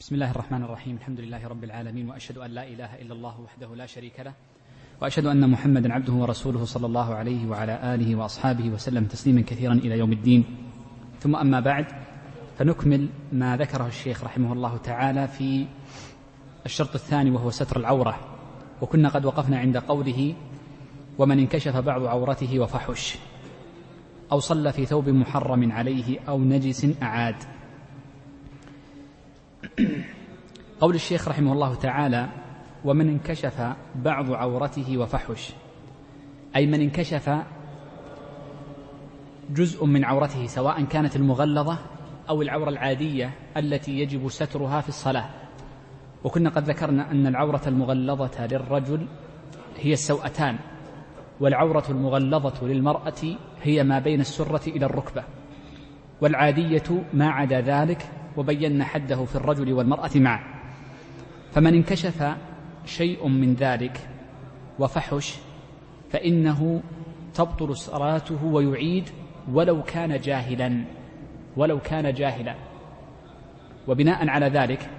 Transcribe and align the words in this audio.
بسم 0.00 0.14
الله 0.14 0.30
الرحمن 0.30 0.62
الرحيم. 0.62 0.96
الحمد 0.96 1.20
لله 1.20 1.48
رب 1.48 1.64
العالمين 1.64 2.08
وأشهد 2.08 2.38
أن 2.38 2.50
لا 2.50 2.64
إله 2.68 3.04
إلا 3.04 3.14
الله 3.14 3.40
وحده 3.40 3.74
لا 3.76 3.86
شريك 3.86 4.20
له 4.20 4.32
وأشهد 5.02 5.26
أن 5.26 5.50
محمدا 5.50 5.92
عبده 5.92 6.12
ورسوله 6.12 6.64
صلى 6.64 6.86
الله 6.86 7.14
عليه 7.14 7.46
وعلى 7.48 7.94
آله 7.94 8.16
وأصحابه 8.16 8.68
وسلم 8.68 9.04
تسليما 9.04 9.40
كثيرا 9.40 9.72
إلى 9.72 9.98
يوم 9.98 10.12
الدين. 10.12 10.44
ثم 11.20 11.36
أما 11.36 11.60
بعد 11.60 11.86
فنكمل 12.58 13.08
ما 13.32 13.56
ذكره 13.56 13.86
الشيخ 13.86 14.24
رحمه 14.24 14.52
الله 14.52 14.76
تعالى 14.76 15.28
في 15.28 15.66
الشرط 16.66 16.94
الثاني 16.94 17.30
وهو 17.30 17.50
ستر 17.50 17.76
العورة. 17.76 18.16
وكنا 18.80 19.08
قد 19.08 19.24
وقفنا 19.24 19.58
عند 19.58 19.76
قوله 19.76 20.34
ومن 21.18 21.38
انكشف 21.38 21.76
بعض 21.76 22.04
عورته 22.04 22.58
وفحش. 22.58 23.18
أو 24.32 24.40
صلى 24.40 24.72
في 24.72 24.86
ثوب 24.86 25.08
محرم 25.08 25.72
عليه 25.72 26.20
أو 26.28 26.38
نجس 26.38 27.02
أعاد. 27.02 27.59
قول 30.80 30.94
الشيخ 30.94 31.28
رحمه 31.28 31.52
الله 31.52 31.74
تعالى 31.74 32.28
ومن 32.84 33.08
انكشف 33.08 33.72
بعض 33.94 34.32
عورته 34.32 34.98
وفحش. 34.98 35.52
أي 36.56 36.66
من 36.66 36.80
انكشف 36.80 37.38
جزء 39.50 39.84
من 39.84 40.04
عورته 40.04 40.46
سواء 40.46 40.84
كانت 40.84 41.16
المغلظة 41.16 41.78
أو 42.28 42.42
العورة 42.42 42.68
العادية 42.68 43.34
التي 43.56 43.98
يجب 43.98 44.28
سترها 44.28 44.80
في 44.80 44.88
الصلاة. 44.88 45.30
وكنا 46.24 46.50
قد 46.50 46.64
ذكرنا 46.64 47.10
أن 47.10 47.26
العورة 47.26 47.62
المغلظة 47.66 48.46
للرجل 48.46 49.06
هي 49.78 49.92
السوأتان 49.92 50.58
والعورة 51.40 51.84
المغلظة 51.88 52.66
للمرأة 52.66 53.22
هي 53.62 53.84
ما 53.84 53.98
بين 53.98 54.20
السرة 54.20 54.68
إلى 54.68 54.86
الركبة 54.86 55.24
والعادية 56.20 57.04
ما 57.12 57.30
عدا 57.30 57.60
ذلك 57.60 58.19
وبينا 58.36 58.84
حده 58.84 59.24
في 59.24 59.36
الرجل 59.36 59.72
والمرأة 59.72 60.10
معا. 60.14 60.40
فمن 61.52 61.74
انكشف 61.74 62.36
شيء 62.84 63.28
من 63.28 63.54
ذلك 63.54 64.08
وفحش 64.78 65.38
فإنه 66.10 66.82
تبطل 67.34 67.76
صلاته 67.76 68.44
ويعيد 68.44 69.08
ولو 69.52 69.82
كان 69.82 70.20
جاهلا 70.20 70.84
ولو 71.56 71.78
كان 71.78 72.12
جاهلا. 72.12 72.54
وبناء 73.88 74.28
على 74.28 74.46
ذلك 74.46 74.90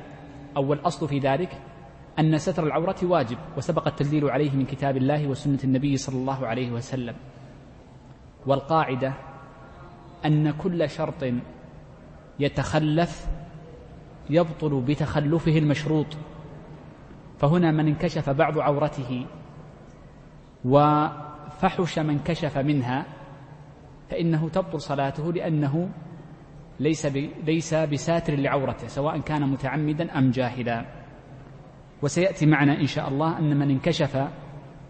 أو 0.57 0.73
الأصل 0.73 1.07
في 1.07 1.19
ذلك 1.19 1.61
أن 2.19 2.37
ستر 2.37 2.63
العورة 2.63 2.95
واجب 3.03 3.37
وسبق 3.57 3.87
التدليل 3.87 4.29
عليه 4.29 4.51
من 4.51 4.65
كتاب 4.65 4.97
الله 4.97 5.27
وسنة 5.27 5.59
النبي 5.63 5.97
صلى 5.97 6.15
الله 6.15 6.47
عليه 6.47 6.71
وسلم. 6.71 7.15
والقاعدة 8.45 9.13
أن 10.25 10.51
كل 10.51 10.89
شرط 10.89 11.23
يتخلف 12.41 13.27
يبطل 14.29 14.81
بتخلفه 14.81 15.57
المشروط. 15.57 16.17
فهنا 17.37 17.71
من 17.71 17.87
انكشف 17.87 18.29
بعض 18.29 18.59
عورته 18.59 19.25
وفحش 20.65 21.99
من 21.99 22.19
كشف 22.19 22.57
منها 22.57 23.05
فإنه 24.09 24.49
تبطل 24.49 24.81
صلاته 24.81 25.33
لأنه 25.33 25.89
ليس 26.79 27.05
ليس 27.45 27.73
بساتر 27.73 28.35
لعورته 28.35 28.87
سواء 28.87 29.19
كان 29.19 29.49
متعمدا 29.49 30.17
أم 30.17 30.31
جاهلا. 30.31 30.85
وسيأتي 32.01 32.45
معنا 32.45 32.79
إن 32.81 32.87
شاء 32.87 33.09
الله 33.09 33.39
أن 33.39 33.59
من 33.59 33.69
انكشف 33.69 34.27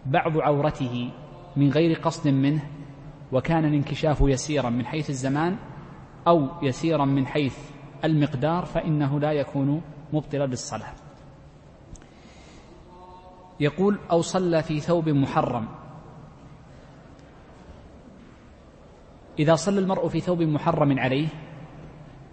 بعض 0.06 0.38
عورته 0.38 1.12
من 1.58 1.70
غير 1.70 1.98
قصد 2.00 2.28
منه 2.28 2.62
وكان 3.32 3.66
الانكشاف 3.66 4.22
يسيرا 4.22 4.70
من 4.70 4.86
حيث 4.86 5.10
الزمان 5.10 5.58
أو 6.28 6.48
يسيرا 6.62 7.06
من 7.06 7.28
حيث 7.28 7.58
المقدار 8.04 8.66
فإنه 8.66 9.20
لا 9.20 9.32
يكون 9.32 9.82
مبطلا 10.14 10.46
للصلاة. 10.46 10.94
يقول 13.60 14.00
أو 14.12 14.22
صلى 14.22 14.64
في 14.64 14.80
ثوب 14.80 15.10
محرم. 15.10 15.68
إذا 19.40 19.56
صلى 19.56 19.80
المرء 19.80 20.08
في 20.08 20.20
ثوب 20.20 20.42
محرم 20.42 21.00
عليه 21.00 21.28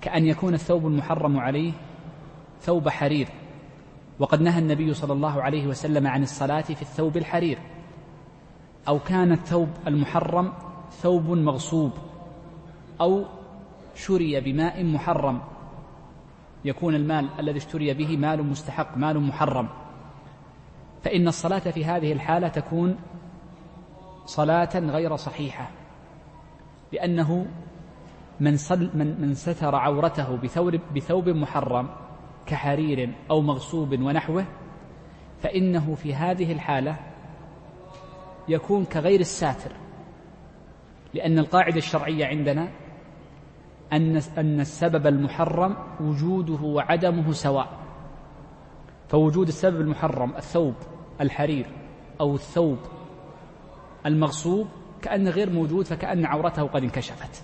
كأن 0.00 0.27
يكون 0.27 0.54
الثوب 0.54 0.87
المحرم 0.87 1.41
عليه 1.41 1.72
ثوب 2.60 2.88
حرير. 2.88 3.28
وقد 4.19 4.41
نهى 4.41 4.59
النبي 4.59 4.94
صلى 4.94 5.12
الله 5.12 5.43
عليه 5.43 5.66
وسلم 5.66 6.06
عن 6.06 6.22
الصلاة 6.22 6.60
في 6.60 6.82
الثوب 6.82 7.16
الحرير. 7.16 7.59
أو 8.88 8.98
كان 8.98 9.32
الثوب 9.32 9.69
المحرم 9.87 10.53
ثوب 10.91 11.31
مغصوب 11.31 11.93
أو 13.00 13.25
شري 13.98 14.41
بماء 14.41 14.84
محرم. 14.84 15.41
يكون 16.64 16.94
المال 16.94 17.28
الذي 17.38 17.59
اشتري 17.59 17.94
به 17.94 18.16
مال 18.16 18.47
مستحق 18.47 18.97
مال 18.97 19.20
محرم. 19.20 19.69
فإن 21.03 21.28
الصلاة 21.28 21.59
في 21.59 21.84
هذه 21.84 22.12
الحالة 22.12 22.48
تكون 22.48 22.97
صلاة 24.26 24.78
غير 24.78 25.16
صحيحة. 25.16 25.70
لأنه 26.92 27.47
من, 28.41 28.56
صل 28.56 28.91
من, 28.94 29.20
من 29.20 29.34
ستر 29.34 29.75
عورته 29.75 30.36
بثوب, 30.36 30.80
بثوب 30.97 31.28
محرم 31.28 31.88
كحرير 32.47 33.15
أو 33.30 33.41
مغصوب 33.41 33.92
ونحوه 33.92 34.44
فإنه 35.42 35.94
في 35.94 36.15
هذه 36.15 36.53
الحالة 36.53 36.97
يكون 38.48 38.84
كغير 38.84 39.20
الساتر. 39.20 39.72
لأن 41.15 41.38
القاعدة 41.38 41.76
الشرعية 41.76 42.26
عندنا 42.26 42.69
أن 43.93 44.22
أن 44.38 44.60
السبب 44.60 45.06
المحرم 45.06 45.76
وجوده 46.00 46.62
وعدمه 46.62 47.32
سواء. 47.32 47.69
فوجود 49.09 49.49
السبب 49.49 49.81
المحرم 49.81 50.37
الثوب 50.37 50.75
الحرير 51.21 51.66
أو 52.21 52.34
الثوب 52.34 52.78
المغصوب 54.06 54.66
كأن 55.03 55.28
غير 55.28 55.50
موجود 55.50 55.87
فكأن 55.87 56.27
عورته 56.27 56.62
قد 56.62 56.82
انكشفت. 56.82 57.43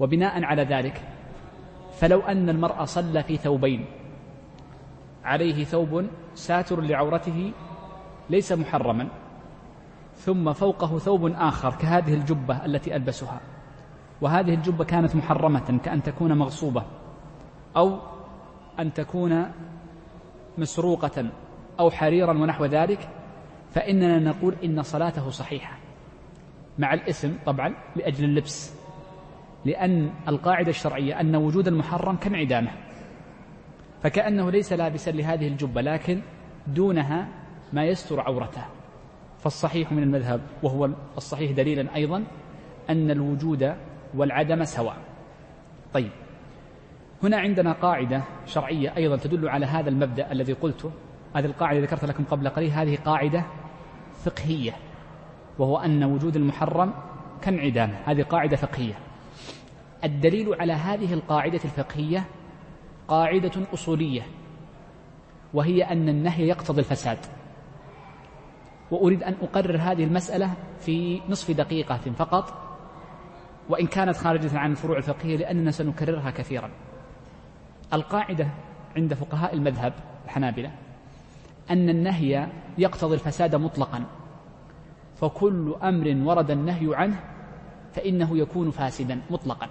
وبناء 0.00 0.44
على 0.44 0.62
ذلك 0.62 1.02
فلو 1.98 2.20
أن 2.20 2.48
المرأة 2.48 2.84
صلى 2.84 3.22
في 3.22 3.36
ثوبين 3.36 3.84
عليه 5.24 5.64
ثوب 5.64 6.06
ساتر 6.34 6.80
لعورته 6.80 7.52
ليس 8.30 8.52
محرما 8.52 9.08
ثم 10.16 10.52
فوقه 10.52 10.98
ثوب 10.98 11.26
آخر 11.26 11.70
كهذه 11.74 12.14
الجبة 12.14 12.64
التي 12.64 12.96
ألبسها. 12.96 13.40
وهذه 14.24 14.54
الجبة 14.54 14.84
كانت 14.84 15.16
محرمة 15.16 15.78
كأن 15.84 16.02
تكون 16.02 16.38
مغصوبة 16.38 16.84
أو 17.76 17.98
أن 18.78 18.92
تكون 18.92 19.52
مسروقة 20.58 21.30
أو 21.80 21.90
حريرا 21.90 22.32
ونحو 22.32 22.64
ذلك 22.64 23.08
فإننا 23.70 24.18
نقول 24.18 24.54
إن 24.64 24.82
صلاته 24.82 25.30
صحيحة 25.30 25.78
مع 26.78 26.94
الإثم 26.94 27.28
طبعا 27.46 27.74
لأجل 27.96 28.24
اللبس 28.24 28.74
لأن 29.64 30.10
القاعدة 30.28 30.70
الشرعية 30.70 31.20
أن 31.20 31.36
وجود 31.36 31.68
المحرم 31.68 32.16
كانعدامه 32.16 32.70
فكأنه 34.02 34.50
ليس 34.50 34.72
لابسا 34.72 35.10
لهذه 35.10 35.48
الجبة 35.48 35.80
لكن 35.80 36.20
دونها 36.66 37.28
ما 37.72 37.84
يستر 37.84 38.20
عورته. 38.20 38.64
فالصحيح 39.38 39.92
من 39.92 40.02
المذهب 40.02 40.40
وهو 40.62 40.90
الصحيح 41.16 41.52
دليلا 41.52 41.94
أيضا 41.94 42.24
أن 42.90 43.10
الوجود 43.10 43.74
والعدم 44.16 44.64
سواء. 44.64 44.96
طيب. 45.94 46.10
هنا 47.22 47.36
عندنا 47.36 47.72
قاعدة 47.72 48.22
شرعية 48.46 48.96
أيضا 48.96 49.16
تدل 49.16 49.48
على 49.48 49.66
هذا 49.66 49.88
المبدأ 49.88 50.32
الذي 50.32 50.52
قلته. 50.52 50.90
هذه 51.36 51.46
القاعدة 51.46 51.80
ذكرت 51.80 52.04
لكم 52.04 52.24
قبل 52.24 52.48
قليل. 52.48 52.70
هذه 52.70 52.98
قاعدة 53.04 53.44
فقهية 54.24 54.72
وهو 55.58 55.78
أن 55.78 56.04
وجود 56.04 56.36
المحرم 56.36 56.92
كانعدامه 57.42 57.94
هذه 58.04 58.22
قاعدة 58.22 58.56
فقهية. 58.56 58.94
الدليل 60.04 60.54
على 60.60 60.72
هذه 60.72 61.14
القاعدة 61.14 61.60
الفقهية 61.64 62.24
قاعدة 63.08 63.52
أصولية 63.74 64.22
وهي 65.54 65.82
أن 65.82 66.08
النهي 66.08 66.48
يقتضي 66.48 66.80
الفساد. 66.80 67.18
وأريد 68.90 69.22
أن 69.22 69.34
أقرر 69.42 69.76
هذه 69.76 70.04
المسألة 70.04 70.54
في 70.80 71.20
نصف 71.28 71.50
دقيقة 71.50 72.00
فقط. 72.18 72.73
وإن 73.68 73.86
كانت 73.86 74.16
خارجة 74.16 74.58
عن 74.58 74.70
الفروع 74.70 74.96
الفقهية 74.96 75.36
لأننا 75.36 75.70
سنكررها 75.70 76.30
كثيرا. 76.30 76.70
القاعدة 77.92 78.48
عند 78.96 79.14
فقهاء 79.14 79.54
المذهب 79.54 79.92
الحنابلة 80.24 80.72
أن 81.70 81.88
النهي 81.88 82.48
يقتضي 82.78 83.14
الفساد 83.14 83.54
مطلقا 83.54 84.04
فكل 85.16 85.74
أمر 85.82 86.28
ورد 86.28 86.50
النهي 86.50 86.96
عنه 86.96 87.20
فإنه 87.92 88.38
يكون 88.38 88.70
فاسدا 88.70 89.20
مطلقا. 89.30 89.68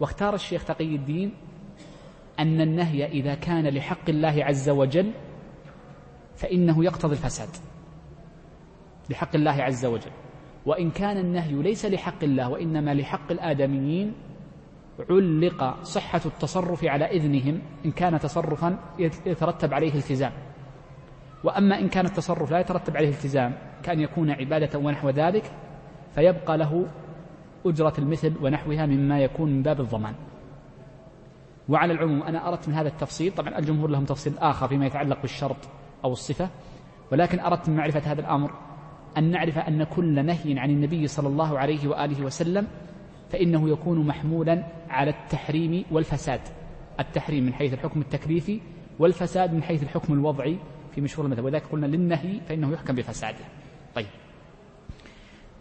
واختار 0.00 0.34
الشيخ 0.34 0.64
تقي 0.64 0.94
الدين 0.96 1.34
أن 2.38 2.60
النهي 2.60 3.06
إذا 3.06 3.34
كان 3.34 3.68
لحق 3.68 4.08
الله 4.08 4.44
عز 4.44 4.68
وجل 4.68 5.12
فإنه 6.36 6.84
يقتضي 6.84 7.12
الفساد. 7.12 7.48
لحق 9.10 9.34
الله 9.34 9.62
عز 9.62 9.86
وجل. 9.86 10.10
وإن 10.66 10.90
كان 10.90 11.16
النهي 11.16 11.52
ليس 11.62 11.86
لحق 11.86 12.24
الله 12.24 12.48
وإنما 12.48 12.94
لحق 12.94 13.32
الآدميين 13.32 14.12
علق 15.10 15.82
صحة 15.82 16.20
التصرف 16.26 16.84
على 16.84 17.04
إذنهم 17.04 17.58
إن 17.84 17.90
كان 17.90 18.18
تصرفا 18.18 18.78
يترتب 19.26 19.74
عليه 19.74 19.94
التزام. 19.94 20.32
وأما 21.44 21.78
إن 21.78 21.88
كان 21.88 22.06
التصرف 22.06 22.50
لا 22.50 22.58
يترتب 22.60 22.96
عليه 22.96 23.08
التزام 23.08 23.58
كأن 23.82 24.00
يكون 24.00 24.30
عبادة 24.30 24.78
ونحو 24.78 25.10
ذلك 25.10 25.50
فيبقى 26.14 26.58
له 26.58 26.86
أجرة 27.66 27.92
المثل 27.98 28.32
ونحوها 28.42 28.86
مما 28.86 29.20
يكون 29.20 29.50
من 29.50 29.62
باب 29.62 29.80
الضمان. 29.80 30.14
وعلى 31.68 31.92
العموم 31.92 32.22
أنا 32.22 32.48
أردت 32.48 32.68
من 32.68 32.74
هذا 32.74 32.88
التفصيل 32.88 33.32
طبعا 33.32 33.58
الجمهور 33.58 33.90
لهم 33.90 34.04
تفصيل 34.04 34.38
آخر 34.38 34.68
فيما 34.68 34.86
يتعلق 34.86 35.22
بالشرط 35.22 35.56
أو 36.04 36.12
الصفة 36.12 36.48
ولكن 37.12 37.40
أردت 37.40 37.68
من 37.68 37.76
معرفة 37.76 38.12
هذا 38.12 38.20
الأمر 38.20 38.65
أن 39.18 39.30
نعرف 39.30 39.58
أن 39.58 39.84
كل 39.84 40.26
نهي 40.26 40.58
عن 40.58 40.70
النبي 40.70 41.06
صلى 41.06 41.28
الله 41.28 41.58
عليه 41.58 41.88
وآله 41.88 42.24
وسلم 42.24 42.66
فإنه 43.30 43.68
يكون 43.68 44.06
محمولا 44.06 44.66
على 44.90 45.10
التحريم 45.10 45.84
والفساد. 45.90 46.40
التحريم 47.00 47.44
من 47.44 47.54
حيث 47.54 47.72
الحكم 47.72 48.00
التكليفي 48.00 48.60
والفساد 48.98 49.54
من 49.54 49.62
حيث 49.62 49.82
الحكم 49.82 50.12
الوضعي 50.12 50.58
في 50.94 51.00
مشهور 51.00 51.26
المذهب. 51.26 51.44
وذلك 51.44 51.62
قلنا 51.72 51.86
للنهي 51.86 52.40
فإنه 52.48 52.72
يحكم 52.72 52.94
بفساده. 52.94 53.44
طيب. 53.94 54.06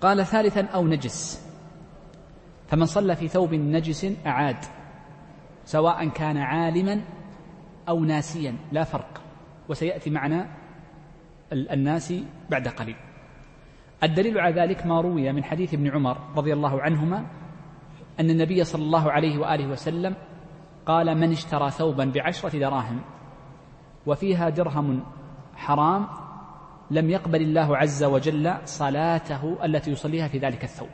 قال 0.01 0.25
ثالثا 0.25 0.61
أو 0.61 0.87
نجس. 0.87 1.45
فمن 2.67 2.85
صلى 2.85 3.15
في 3.15 3.27
ثوب 3.27 3.53
نجس 3.53 4.07
أعاد 4.25 4.57
سواء 5.65 6.07
كان 6.07 6.37
عالما 6.37 7.01
أو 7.89 7.99
ناسيا 7.99 8.55
لا 8.71 8.83
فرق. 8.83 9.21
وسيأتي 9.69 10.09
معنا 10.09 10.47
الناس 11.53 12.13
بعد 12.49 12.67
قليل. 12.67 12.95
الدليل 14.03 14.39
على 14.39 14.61
ذلك 14.61 14.85
ما 14.85 15.01
روي 15.01 15.31
من 15.31 15.43
حديث 15.43 15.73
ابن 15.73 15.91
عمر 15.91 16.17
رضي 16.35 16.53
الله 16.53 16.81
عنهما 16.81 17.25
أن 18.19 18.29
النبي 18.29 18.63
صلى 18.63 18.83
الله 18.83 19.11
عليه 19.11 19.39
وآله 19.39 19.67
وسلم 19.67 20.15
قال 20.85 21.17
من 21.17 21.31
اشترى 21.31 21.71
ثوبا 21.71 22.05
بعشرة 22.05 22.59
دراهم 22.59 23.01
وفيها 24.05 24.49
درهم 24.49 25.03
حرام 25.55 26.07
لم 26.91 27.09
يقبل 27.09 27.41
الله 27.41 27.77
عز 27.77 28.03
وجل 28.03 28.55
صلاته 28.65 29.65
التي 29.65 29.91
يصليها 29.91 30.27
في 30.27 30.37
ذلك 30.37 30.63
الثوب. 30.63 30.89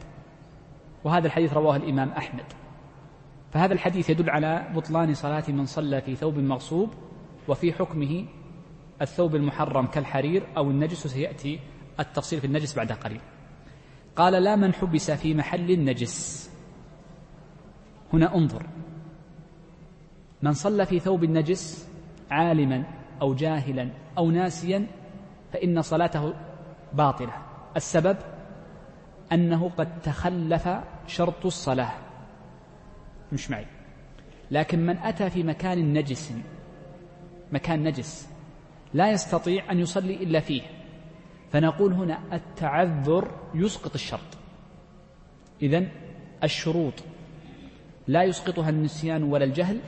وهذا 1.04 1.28
الحديث 1.28 1.54
رواه 1.54 1.76
الإمام 1.76 2.10
أحمد. 2.10 2.46
فهذا 3.52 3.74
الحديث 3.74 4.10
يدل 4.10 4.30
على 4.30 4.68
بطلان 4.76 5.14
صلاة 5.14 5.44
من 5.50 5.66
صلى 5.66 6.02
في 6.02 6.16
ثوب 6.16 6.38
مغصوب 6.38 6.90
وفي 7.48 7.74
حكمه 7.74 8.26
الثوب 9.02 9.36
المحرم 9.36 9.86
كالحرير 9.88 10.48
أو 10.58 10.70
النجس 10.72 11.06
وسيأتي 11.06 11.60
التفصيل 12.02 12.40
في 12.40 12.48
النجس 12.48 12.76
بعد 12.76 12.92
قليل. 12.92 13.22
قال 14.16 14.34
لا 14.34 14.56
من 14.56 14.74
حبس 14.74 15.12
في 15.12 15.34
محل 15.34 15.72
النجس. 15.72 16.50
هنا 18.14 18.36
انظر. 18.36 18.66
من 20.42 20.54
صلى 20.54 20.86
في 20.86 21.00
ثوب 21.00 21.24
النجس 21.24 21.88
عالما 22.32 22.84
أو 23.22 23.34
جاهلا 23.34 23.90
أو 24.18 24.32
ناسيا 24.32 24.88
فإن 25.54 25.82
صلاته 25.82 26.34
باطلة. 26.94 27.34
السبب 27.76 28.18
أنه 29.32 29.72
قد 29.78 30.02
تخلف 30.02 30.70
شرط 31.08 31.46
الصلاة. 31.46 31.92
مش 33.32 33.52
معي. 33.52 33.66
لكن 34.52 34.86
من 34.86 34.98
أتى 34.98 35.30
في 35.30 35.44
مكان 35.44 35.94
نجس 35.94 36.34
مكان 37.52 37.84
نجس 37.84 38.28
لا 38.94 39.12
يستطيع 39.12 39.72
أن 39.72 39.80
يصلي 39.80 40.16
إلا 40.16 40.40
فيه. 40.40 40.62
فنقول 41.52 41.94
هنا 41.94 42.20
التعذر 42.34 43.32
يسقط 43.56 43.94
الشرط. 43.94 44.38
إذن 45.62 45.88
الشروط 46.44 46.94
لا 48.08 48.24
يسقطها 48.24 48.70
النسيان 48.70 49.24
ولا 49.24 49.46
الجهل 49.46 49.80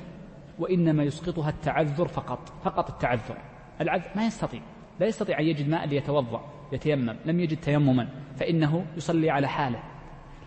وإنما 0.59 1.03
يسقطها 1.03 1.49
التعذر 1.49 2.07
فقط 2.07 2.53
فقط 2.63 2.89
التعذر. 2.89 3.37
العذر 3.81 4.09
ما 4.15 4.25
يستطيع 4.25 4.61
لا 4.99 5.07
يستطيع 5.07 5.39
أن 5.39 5.45
يجد 5.45 5.69
ماء 5.69 5.87
ليتوضأ 5.87 6.41
يتيمم 6.71 7.15
لم 7.25 7.39
يجد 7.39 7.57
تيمما 7.57 8.09
فإنه 8.35 8.85
يصلي 8.97 9.29
على 9.29 9.47
حاله. 9.47 9.83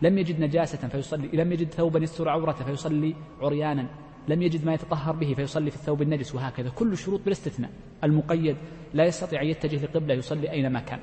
لم 0.03 0.19
يجد 0.19 0.41
نجاسة 0.41 0.89
فيصلي 0.89 1.29
لم 1.29 1.53
يجد 1.53 1.69
ثوبا 1.69 1.99
يستر 1.99 2.29
عورته 2.29 2.65
فيصلي 2.65 3.15
عريانا. 3.41 3.87
لم 4.29 4.43
يجد 4.43 4.65
ما 4.65 4.75
يتطهر 4.75 5.17
به 5.17 5.35
فيصلي 5.35 5.71
في 5.71 5.77
الثوب 5.77 6.03
النجس 6.03 6.35
وهكذا. 6.35 6.71
كل 6.71 6.93
الشروط 6.93 7.21
بالاستثناء 7.21 7.71
المقيد 8.05 8.57
لا 8.95 9.05
يستطيع 9.05 9.43
أن 9.43 9.47
يتجه 9.47 9.85
لقبلة 9.85 10.15
يصلي 10.15 10.51
أينما 10.51 10.81
كان. 10.81 10.99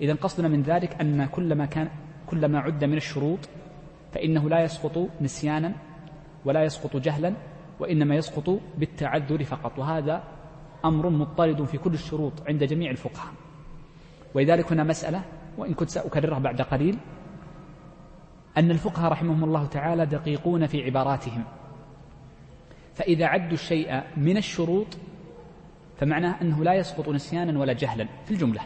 إذا 0.00 0.14
قصدنا 0.14 0.48
من 0.48 0.62
ذلك 0.62 1.00
أن 1.00 1.26
كل 1.26 1.54
ما 1.54 1.66
كان 1.66 1.88
كل 2.26 2.46
ما 2.46 2.58
عد 2.58 2.84
من 2.84 2.96
الشروط 2.96 3.48
فإنه 4.12 4.48
لا 4.48 4.62
يسقط 4.62 5.08
نسيانا 5.20 5.72
ولا 6.44 6.64
يسقط 6.64 6.96
جهلا 6.96 7.34
وإنما 7.80 8.14
يسقط 8.14 8.60
بالتعذر 8.78 9.44
فقط. 9.44 9.78
وهذا 9.78 10.22
أمر 10.84 11.08
مضطرد 11.08 11.64
في 11.64 11.78
كل 11.78 11.94
الشروط 11.94 12.32
عند 12.48 12.64
جميع 12.64 12.90
الفقهاء. 12.90 13.32
ولذلك 14.34 14.72
هنا 14.72 14.84
مسألة 14.84 15.22
وإن 15.58 15.74
كنت 15.74 15.88
سأكررها 15.88 16.38
بعد 16.38 16.62
قليل 16.62 16.98
أن 18.58 18.70
الفقهاء 18.70 19.12
رحمهم 19.12 19.44
الله 19.44 19.66
تعالى 19.66 20.06
دقيقون 20.06 20.66
في 20.66 20.84
عباراتهم. 20.84 21.44
فإذا 22.94 23.26
عدوا 23.26 23.52
الشيء 23.52 24.02
من 24.16 24.36
الشروط 24.36 24.86
فمعناه 25.96 26.42
أنه 26.42 26.64
لا 26.64 26.74
يسقط 26.74 27.08
نسيانا 27.08 27.60
ولا 27.60 27.72
جهلا 27.72 28.08
في 28.24 28.30
الجملة. 28.30 28.60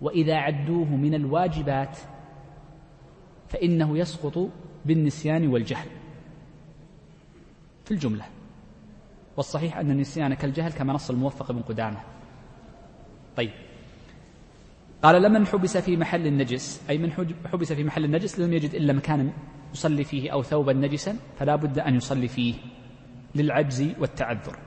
وإذا 0.00 0.36
عدوه 0.36 0.96
من 0.96 1.14
الواجبات 1.14 1.98
فإنه 3.48 3.98
يسقط 3.98 4.48
بالنسيان 4.84 5.48
والجهل 5.48 5.88
في 7.84 7.90
الجملة. 7.90 8.24
والصحيح 9.36 9.76
أن 9.76 9.90
النسيان 9.90 10.34
كالجهل 10.34 10.72
كما 10.72 10.92
نص 10.92 11.10
الموفق 11.10 11.52
بن 11.52 11.62
قدامة. 11.62 12.00
طيب. 13.36 13.67
قال 15.02 15.22
لمن 15.22 15.46
حبس 15.46 15.76
في 15.76 15.96
محل 15.96 16.26
النجس. 16.26 16.82
أي 16.90 16.98
من 16.98 17.12
حبس 17.52 17.72
في 17.72 17.84
محل 17.84 18.04
النجس 18.04 18.38
لم 18.38 18.52
يجد 18.52 18.74
إلا 18.74 18.92
مكانا 18.92 19.32
يصلي 19.72 20.04
فيه 20.04 20.30
أو 20.32 20.42
ثوبا 20.42 20.72
نجسا 20.72 21.16
فلا 21.38 21.56
بد 21.56 21.78
أن 21.78 21.94
يصلي 21.94 22.28
فيه 22.28 22.54
للعجز 23.34 23.92
والتعذر. 23.98 24.58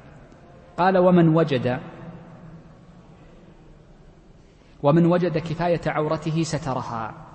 قال 0.77 0.97
ومن 0.97 1.35
وجد 1.35 1.79
ومن 4.83 5.05
وجد 5.05 5.37
كفاية 5.37 5.81
عورته 5.87 6.43
سترها. 6.43 7.27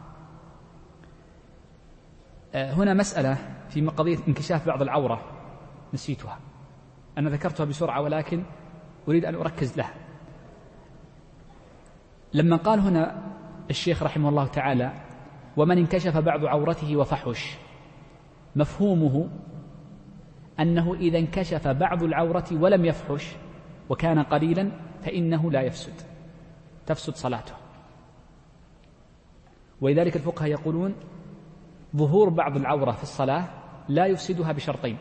آه، 2.54 2.72
هنا 2.72 2.94
مسألة 2.94 3.38
في 3.69 3.87
قضية 3.87 4.19
انكشاف 4.28 4.66
بعض 4.66 4.82
العورة 4.82 5.20
نسيتها. 5.94 6.38
أنا 7.19 7.31
ذكرتها 7.31 7.64
بسرعة 7.64 8.00
ولكن 8.00 8.43
أريد 9.08 9.24
أن 9.24 9.34
أركز 9.34 9.76
لها. 9.76 10.06
لما 12.36 12.56
قال 12.56 12.81
هنا 12.81 13.22
الشيخ 13.70 14.02
رحمه 14.02 14.28
الله 14.28 14.46
تعالى 14.46 14.93
ومن 15.56 15.78
انكشف 15.78 16.16
بعض 16.16 16.44
عورته 16.44 16.96
وفحش. 16.96 17.56
مفهومه 18.56 19.28
أنه 20.60 20.94
إذا 20.94 21.19
انكشف 21.19 21.69
بعض 21.69 22.02
العورة 22.02 22.44
ولم 22.52 22.84
يفحش 22.84 23.36
وكان 23.88 24.19
قليلا 24.19 24.70
فإنه 25.02 25.50
لا 25.50 25.62
يفسد 25.62 25.93
تفسد 26.86 27.14
صلاته. 27.14 27.55
ولذلك 29.81 30.16
الفقهاء 30.16 30.50
يقولون 30.50 30.94
ظهور 31.96 32.28
بعض 32.28 32.56
العورة 32.56 32.93
في 32.93 33.02
الصلاة 33.02 33.48
لا 33.88 34.06
يفسدها 34.06 34.52
بشرطين 34.52 34.98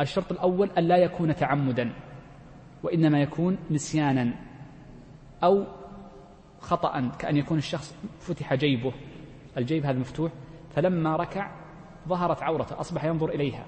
الشرط 0.00 0.32
الأول 0.32 0.70
أن 0.78 0.84
لا 0.84 0.96
يكون 0.96 1.34
تعمدا 1.34 1.92
وإنما 2.82 3.22
يكون 3.22 3.58
نسيانا 3.70 4.34
أو 5.42 5.77
خطأ 6.60 7.10
كأن 7.18 7.36
يكون 7.36 7.58
الشخص 7.58 7.94
فتح 8.20 8.54
جيبه. 8.54 8.92
الجيب 9.56 9.86
هذا 9.86 9.98
مفتوح. 9.98 10.32
فلما 10.74 11.16
ركع 11.16 11.50
ظهرت 12.08 12.42
عورته 12.42 12.80
أصبح 12.80 13.04
ينظر 13.04 13.28
إليها. 13.28 13.66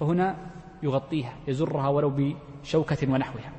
فهنا 0.00 0.36
يغطيها 0.82 1.32
يزرها 1.48 1.88
ولو 1.88 2.34
بشوكة 2.62 3.12
ونحوها. 3.12 3.52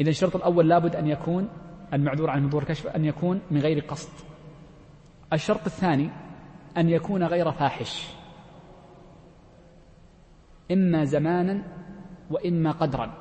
إذا 0.00 0.10
الشرط 0.10 0.36
الأول 0.36 0.68
لابد 0.68 0.96
أن 0.96 1.06
يكون 1.06 1.48
المعذور 1.92 2.30
عن 2.30 2.48
حضور 2.48 2.62
الكشف 2.62 2.86
أن 2.86 3.04
يكون 3.04 3.40
من 3.50 3.60
غير 3.60 3.80
قصد. 3.80 4.12
الشرط 5.32 5.66
الثاني 5.66 6.10
أن 6.76 6.88
يكون 6.88 7.24
غير 7.24 7.52
فاحش. 7.52 8.08
إما 10.72 11.04
زمانا 11.04 11.62
وإما 12.30 12.70
قدرا. 12.70 13.12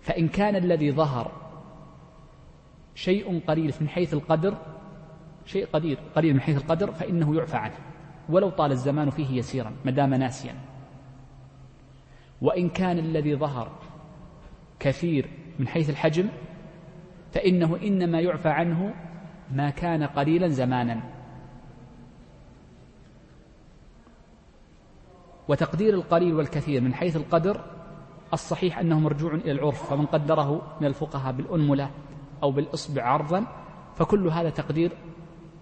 فإن 0.00 0.28
كان 0.28 0.56
الذي 0.56 0.92
ظهر 0.92 1.45
شيء 2.96 3.40
قليل 3.48 3.74
من 3.80 3.88
حيث 3.88 4.14
القدر 4.14 4.56
شيء 5.44 5.66
قليل 5.66 5.98
قليل 6.16 6.34
من 6.34 6.40
حيث 6.40 6.56
القدر 6.56 6.92
فإنه 6.92 7.36
يعفى 7.36 7.56
عنه. 7.56 7.78
ولو 8.28 8.50
طال 8.50 8.72
الزمان 8.72 9.10
فيه 9.10 9.38
يسيرا 9.38 9.72
ما 9.84 9.90
دام 9.90 10.14
ناسيا. 10.14 10.54
وإن 12.40 12.68
كان 12.68 12.98
الذي 12.98 13.36
ظهر 13.36 13.72
كثير 14.80 15.30
من 15.58 15.68
حيث 15.68 15.90
الحجم 15.90 16.28
فإنه 17.32 17.76
إنما 17.82 18.20
يعفى 18.20 18.48
عنه 18.48 18.94
ما 19.52 19.70
كان 19.70 20.02
قليلا 20.02 20.48
زمانا. 20.48 21.00
وتقدير 25.48 25.94
القليل 25.94 26.34
والكثير 26.34 26.80
من 26.80 26.94
حيث 26.94 27.16
القدر 27.16 27.60
الصحيح 28.32 28.78
أنه 28.78 29.00
مرجوع 29.00 29.34
إلى 29.34 29.52
العرف 29.52 29.90
فمن 29.90 30.06
قدره 30.06 30.76
من 30.80 30.86
الفقهاء 30.86 31.32
بالأنملة 31.32 31.90
أو 32.42 32.50
بالإصبع 32.50 33.02
عرضا 33.02 33.46
فكل 33.94 34.28
هذا 34.28 34.50
تقدير 34.50 34.92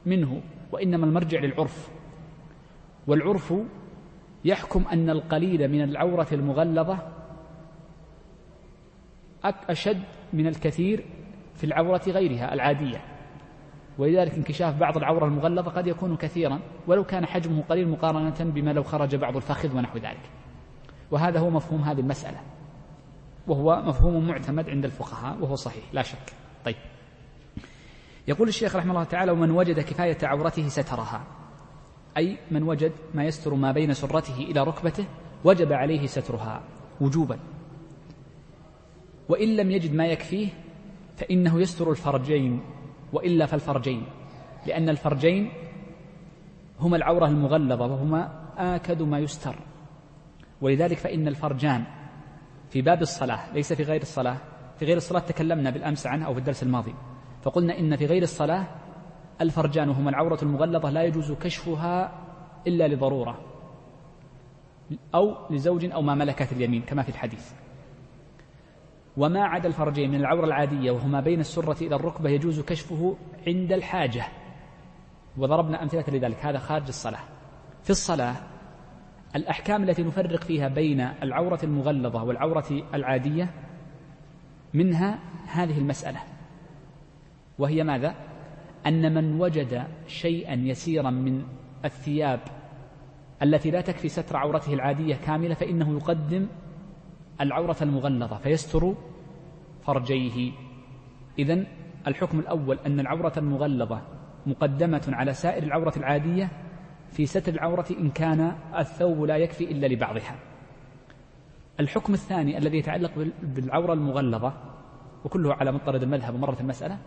منه 0.06 0.40
وإنما 0.72 1.06
المرجع 1.06 1.40
للعرف. 1.40 1.90
والعرف 3.06 3.54
يحكم 4.44 4.84
أن 4.92 5.10
القليل 5.10 5.68
من 5.68 5.82
العورة 5.82 6.26
المغلظة 6.32 6.98
أشد 9.44 10.02
من 10.32 10.46
الكثير 10.46 11.04
في 11.54 11.64
العورة 11.64 12.02
غيرها 12.06 12.54
العادية. 12.54 13.04
ولذلك 13.98 14.34
انكشاف 14.34 14.78
بعض 14.78 14.96
العورة 14.96 15.24
المغلظة 15.24 15.70
قد 15.70 15.86
يكون 15.86 16.16
كثيرا 16.16 16.60
ولو 16.86 17.04
كان 17.04 17.26
حجمه 17.26 17.62
قليل 17.62 17.88
مقارنة 17.88 18.36
بما 18.40 18.70
لو 18.70 18.82
خرج 18.82 19.16
بعض 19.16 19.36
الفخذ 19.36 19.76
ونحو 19.76 19.98
ذلك. 19.98 20.30
وهذا 21.10 21.40
هو 21.40 21.50
مفهوم 21.50 21.80
هذه 21.80 22.00
المسألة 22.00 22.40
وهو 23.46 23.82
مفهوم 23.86 24.26
معتمد 24.28 24.70
عند 24.70 24.84
الفقهاء 24.84 25.38
وهو 25.40 25.54
صحيح 25.54 25.84
لا 25.92 26.02
شك. 26.02 26.43
طيب. 26.64 26.76
يقول 28.28 28.48
الشيخ 28.48 28.76
رحمه 28.76 28.90
الله 28.90 29.04
تعالى 29.04 29.32
ومن 29.32 29.50
وجد 29.50 29.80
كفاية 29.80 30.18
عورته 30.22 30.68
سترها. 30.68 31.24
أي 32.16 32.38
من 32.50 32.62
وجد 32.62 32.92
ما 33.14 33.24
يستر 33.24 33.54
ما 33.54 33.72
بين 33.72 33.94
سرته 33.94 34.36
إلى 34.36 34.64
ركبته 34.64 35.04
وجب 35.44 35.72
عليه 35.72 36.06
سترها 36.06 36.62
وجوبا. 37.00 37.38
وإن 39.28 39.56
لم 39.56 39.70
يجد 39.70 39.94
ما 39.94 40.06
يكفيه 40.06 40.48
فإنه 41.16 41.60
يستر 41.60 41.90
الفرجين 41.90 42.60
وإلا 43.12 43.46
فالفرجين 43.46 44.06
لأن 44.66 44.88
الفرجين 44.88 45.52
هما 46.80 46.96
العورة 46.96 47.26
المغلظة 47.26 47.86
وهما 47.86 48.44
آكد 48.58 49.02
ما 49.02 49.18
يستر. 49.18 49.56
ولذلك 50.60 50.98
فإن 50.98 51.28
الفرجان 51.28 51.84
في 52.70 52.82
باب 52.82 53.02
الصلاة 53.02 53.52
ليس 53.54 53.72
في 53.72 53.82
غير 53.82 54.02
الصلاة 54.02 54.36
في 54.78 54.84
غير 54.84 54.96
الصلاة 54.96 55.20
تكلمنا 55.20 55.70
بالأمس 55.70 56.06
عنها 56.06 56.26
أو 56.26 56.32
في 56.34 56.38
الدرس 56.40 56.62
الماضي. 56.62 56.94
فقلنا 57.42 57.78
إن 57.78 57.96
في 57.96 58.06
غير 58.06 58.22
الصلاة 58.22 58.66
الفرجان 59.40 59.88
وهما 59.88 60.10
العورة 60.10 60.38
المغلظة 60.42 60.90
لا 60.90 61.02
يجوز 61.02 61.32
كشفها 61.32 62.12
إلا 62.66 62.88
لضرورة 62.88 63.38
أو 65.14 65.36
لزوج 65.50 65.84
أو 65.84 66.02
ما 66.02 66.14
ملكت 66.14 66.52
اليمين 66.52 66.82
كما 66.82 67.02
في 67.02 67.08
الحديث. 67.08 67.52
وما 69.16 69.44
عدا 69.44 69.68
الفرجين 69.68 70.10
من 70.10 70.20
العورة 70.20 70.44
العادية 70.44 70.90
وهما 70.90 71.20
بين 71.20 71.40
السرة 71.40 71.84
إلى 71.84 71.96
الركبة 71.96 72.30
يجوز 72.30 72.60
كشفه 72.60 73.16
عند 73.46 73.72
الحاجة. 73.72 74.24
وضربنا 75.36 75.82
أمثلة 75.82 76.04
لذلك 76.08 76.46
هذا 76.46 76.58
خارج 76.58 76.86
الصلاة. 76.88 77.20
في 77.82 77.90
الصلاة 77.90 78.34
الأحكام 79.36 79.82
التي 79.82 80.02
نفرق 80.02 80.44
فيها 80.44 80.68
بين 80.68 81.00
العورة 81.00 81.58
المغلظة 81.62 82.24
والعورة 82.24 82.82
العادية 82.94 83.50
منها 84.74 85.18
هذه 85.46 85.78
المسألة. 85.78 86.20
وهي 87.58 87.84
ماذا؟ 87.84 88.14
أن 88.86 89.14
من 89.14 89.40
وجد 89.40 89.84
شيئا 90.06 90.54
يسيرا 90.54 91.10
من 91.10 91.44
الثياب 91.84 92.40
التي 93.42 93.70
لا 93.70 93.80
تكفي 93.80 94.08
ستر 94.08 94.36
عورته 94.36 94.74
العادية 94.74 95.14
كاملة 95.14 95.54
فإنه 95.54 95.96
يقدم 95.96 96.46
العورة 97.40 97.76
المغلظة 97.82 98.38
فيستر 98.38 98.94
فرجيه. 99.82 100.52
إذا 101.38 101.64
الحكم 102.06 102.38
الأول 102.38 102.78
أن 102.86 103.00
العورة 103.00 103.32
المغلظة 103.36 104.00
مقدمة 104.46 105.02
على 105.08 105.32
سائر 105.32 105.62
العورة 105.62 105.92
العادية 105.96 106.50
في 107.10 107.26
ستر 107.26 107.52
العورة 107.52 107.86
إن 108.00 108.10
كان 108.10 108.56
الثوب 108.78 109.24
لا 109.24 109.36
يكفي 109.36 109.64
إلا 109.64 109.86
لبعضها. 109.86 110.53
الحكم 111.80 112.14
الثاني 112.14 112.58
الذي 112.58 112.78
يتعلق 112.78 113.28
بالعورة 113.42 113.92
المغلظة 113.92 114.52
وكله 115.24 115.54
على 115.54 115.72
مطرد 115.72 116.02
المذهب 116.02 116.34
ومرة 116.34 116.56
المسألة 116.60 116.98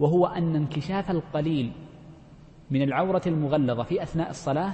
وهو 0.00 0.26
أن 0.26 0.56
انكشاف 0.56 1.10
القليل 1.10 1.72
من 2.70 2.82
العورة 2.82 3.22
المغلظة 3.26 3.82
في 3.82 4.02
أثناء 4.02 4.30
الصلاة 4.30 4.72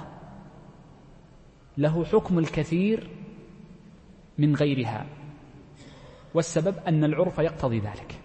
له 1.77 2.05
حكم 2.05 2.39
الكثير 2.39 3.09
من 4.37 4.55
غيرها. 4.55 5.05
والسبب 6.33 6.75
أن 6.87 7.03
العرف 7.03 7.37
يقتضي 7.37 7.79
ذلك. 7.79 8.19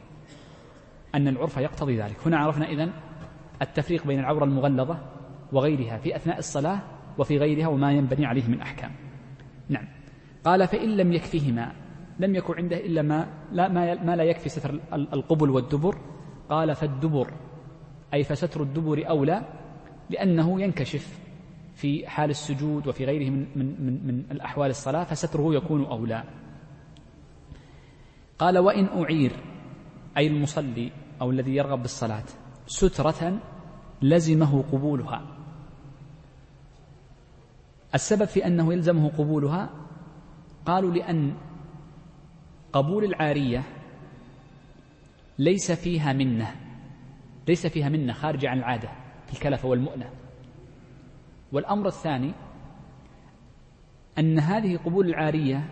أن 1.15 1.29
العرف 1.29 1.57
يقتضي 1.57 1.97
ذلك. 1.97 2.17
هنا 2.27 2.39
عرفنا 2.39 2.69
إذن 2.69 2.93
التفريق 3.63 4.07
بين 4.07 4.21
العورة 4.21 4.45
المغلظة 4.45 4.99
وغيرها 5.53 5.99
في 5.99 6.17
أثناء 6.17 6.39
الصلاة 6.39 6.81
وفي 7.19 7.39
غيرها 7.39 7.67
وما 7.67 7.93
ينبني 7.93 8.27
عليه 8.27 8.49
من 8.49 8.61
أحكام. 8.61 8.91
نعم. 9.69 10.02
قال 10.45 10.69
فإن 10.69 10.97
لم 10.97 11.13
يكفهما 11.13 11.73
لم 12.19 12.35
يكن 12.35 12.55
عنده 12.57 12.77
إلا 12.77 13.03
ما 13.03 13.27
لا, 13.53 13.69
ما, 13.69 14.03
ما 14.03 14.17
لا 14.17 14.25
يكفي 14.25 14.49
ستر 14.49 14.81
القبل 14.93 15.51
والدبر. 15.51 15.99
قال 16.51 16.75
فالدبر 16.75 17.33
أي 18.15 18.25
فستر 18.25 18.63
الدبر 18.63 19.09
أولى 19.09 19.43
لأنه 20.11 20.61
ينكشف 20.61 21.19
في 21.75 22.09
حال 22.09 22.31
السجود 22.31 22.87
وفي 22.87 23.05
غيره 23.05 23.31
من, 23.31 23.47
من, 23.57 23.67
من, 23.87 24.07
من 24.07 24.25
الأحوال 24.31 24.71
الصلاة 24.71 25.05
فستره 25.05 25.55
يكون 25.55 25.85
أولى. 25.85 26.25
قال 28.39 28.59
وإن 28.59 28.85
أعير 28.85 29.33
أي 30.17 30.27
المصلي 30.27 30.93
أو 31.21 31.31
الذي 31.31 31.57
يرغب 31.57 31.83
بالصلاة 31.83 32.25
سترة 32.67 33.39
لزمه 34.03 34.63
قبولها. 34.73 35.23
السبب 37.95 38.25
في 38.25 38.47
أنه 38.47 38.73
يلزمه 38.73 39.09
قبولها 39.09 39.71
قالوا 40.67 40.95
لأن 40.95 41.35
قبول 42.73 43.05
العارية 43.05 43.63
ليس 45.39 45.73
فيها 45.73 46.13
منة 46.13 46.55
ليس 47.49 47.67
فيها 47.67 47.89
منة 47.89 48.13
خارجة 48.13 48.49
عن 48.49 48.59
العادة 48.59 48.89
في 49.27 49.33
الكلفة 49.33 49.69
والمؤنة. 49.69 50.11
والأمر 51.53 51.87
الثاني 51.87 52.33
أن 54.19 54.39
هذه 54.39 54.77
قبول 54.77 55.07
العارية 55.09 55.69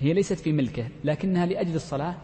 هي 0.00 0.12
ليست 0.12 0.38
في 0.38 0.52
ملكه 0.52 0.88
لكنها 1.04 1.46
لأجل 1.46 1.74
الصلاة 1.74 2.14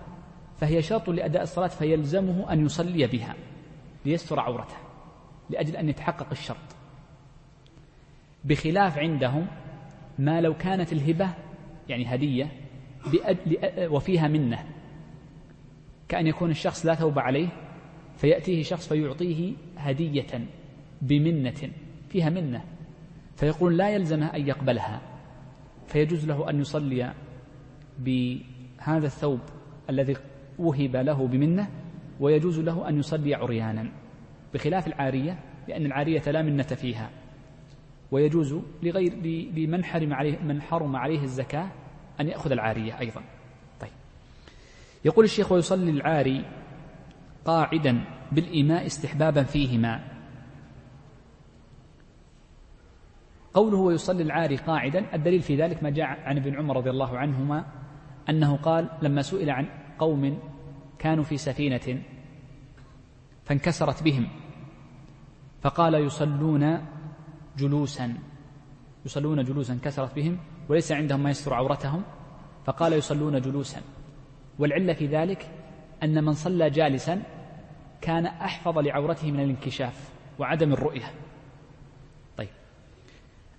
فهي 0.56 0.82
شرط 0.82 1.10
لأداء 1.10 1.42
الصلاة 1.42 1.68
فيلزمه 1.68 2.52
أن 2.52 2.64
يصلي 2.64 3.06
بها 3.06 3.34
ليستر 4.04 4.40
عورته 4.40 4.76
لأجل 5.50 5.76
أن 5.76 5.88
يتحقق 5.88 6.30
الشرط. 6.30 6.76
بخلاف 8.44 8.98
عندهم 8.98 9.46
ما 10.18 10.40
لو 10.40 10.54
كانت 10.54 10.92
الهبة 10.92 11.34
يعني 11.88 12.14
هدية 12.14 12.52
وفيها 13.78 14.28
منة. 14.28 14.64
كأن 16.08 16.26
يكون 16.26 16.50
الشخص 16.50 16.86
لا 16.86 16.94
ثوب 16.94 17.18
عليه 17.18 17.48
فيأتيه 18.16 18.62
شخص 18.62 18.88
فيعطيه 18.88 19.52
هدية 19.76 20.46
بمنة 21.02 21.70
فيها 22.08 22.30
منة. 22.30 22.64
فيقول 23.36 23.76
لا 23.76 23.90
يلزمه 23.90 24.26
أن 24.26 24.48
يقبلها. 24.48 25.00
فيجوز 25.86 26.26
له 26.26 26.50
أن 26.50 26.60
يصلي 26.60 27.14
بهذا 27.98 29.06
الثوب 29.06 29.40
الذي 29.90 30.16
وهب 30.58 30.96
له 30.96 31.26
بمنة 31.26 31.68
ويجوز 32.20 32.60
له 32.60 32.88
أن 32.88 32.98
يصلي 32.98 33.34
عريانا. 33.34 33.92
بخلاف 34.54 34.86
العارية 34.86 35.38
لأن 35.68 35.86
العارية 35.86 36.22
لا 36.26 36.42
منة 36.42 36.62
فيها. 36.62 37.10
ويجوز 38.14 38.56
لغير 38.82 39.14
لمن 39.56 39.84
حرم 39.84 40.14
عليه 40.14 40.38
من 40.38 40.62
حرم 40.62 40.96
عليه 40.96 41.22
الزكاة 41.22 41.68
أن 42.20 42.28
يأخذ 42.28 42.52
العارية 42.52 42.98
أيضا. 42.98 43.22
طيب. 43.80 43.90
يقول 45.04 45.24
الشيخ 45.24 45.52
ويصلي 45.52 45.90
العاري 45.90 46.44
قاعدا 47.44 48.04
بالإيماء 48.32 48.86
استحبابا 48.86 49.42
فيهما. 49.42 50.04
قوله 53.54 53.76
ويصلي 53.76 54.22
العاري 54.22 54.56
قاعدا 54.56 55.14
الدليل 55.14 55.42
في 55.42 55.56
ذلك 55.56 55.82
ما 55.82 55.90
جاء 55.90 56.06
عن 56.06 56.36
ابن 56.36 56.56
عمر 56.56 56.76
رضي 56.76 56.90
الله 56.90 57.18
عنهما 57.18 57.64
أنه 58.28 58.56
قال 58.56 58.88
لما 59.02 59.22
سئل 59.22 59.50
عن 59.50 59.66
قوم 59.98 60.38
كانوا 60.98 61.24
في 61.24 61.36
سفينة 61.36 62.02
فانكسرت 63.44 64.02
بهم 64.02 64.28
فقال 65.62 65.94
يصلون 65.94 66.93
جلوسا 67.58 68.14
يصلون 69.04 69.44
جلوسا 69.44 69.78
كسرت 69.84 70.14
بهم 70.14 70.38
وليس 70.68 70.92
عندهم 70.92 71.22
ما 71.22 71.30
يستر 71.30 71.54
عورتهم 71.54 72.02
فقال 72.64 72.92
يصلون 72.92 73.40
جلوسا. 73.40 73.80
والعلة 74.58 74.92
في 74.92 75.06
ذلك 75.06 75.50
أن 76.02 76.24
من 76.24 76.32
صلى 76.32 76.70
جالسا 76.70 77.22
كان 78.00 78.26
أحفظ 78.26 78.78
لعورته 78.78 79.30
من 79.30 79.40
الانكشاف 79.40 80.12
وعدم 80.38 80.72
الرؤية. 80.72 81.10
طيب. 82.36 82.48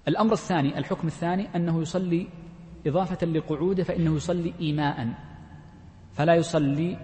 الأمر 0.08 0.34
الثاني 0.34 0.78
الحكم 0.78 1.08
الثاني 1.08 1.56
أنه 1.56 1.82
يصلي 1.82 2.28
إضافة 2.88 3.28
لقعوده 3.28 3.84
فإنه 3.84 4.16
يصلي 4.16 4.54
إيماء. 4.60 5.08
فلا 6.14 6.36
يصلي 6.36 6.98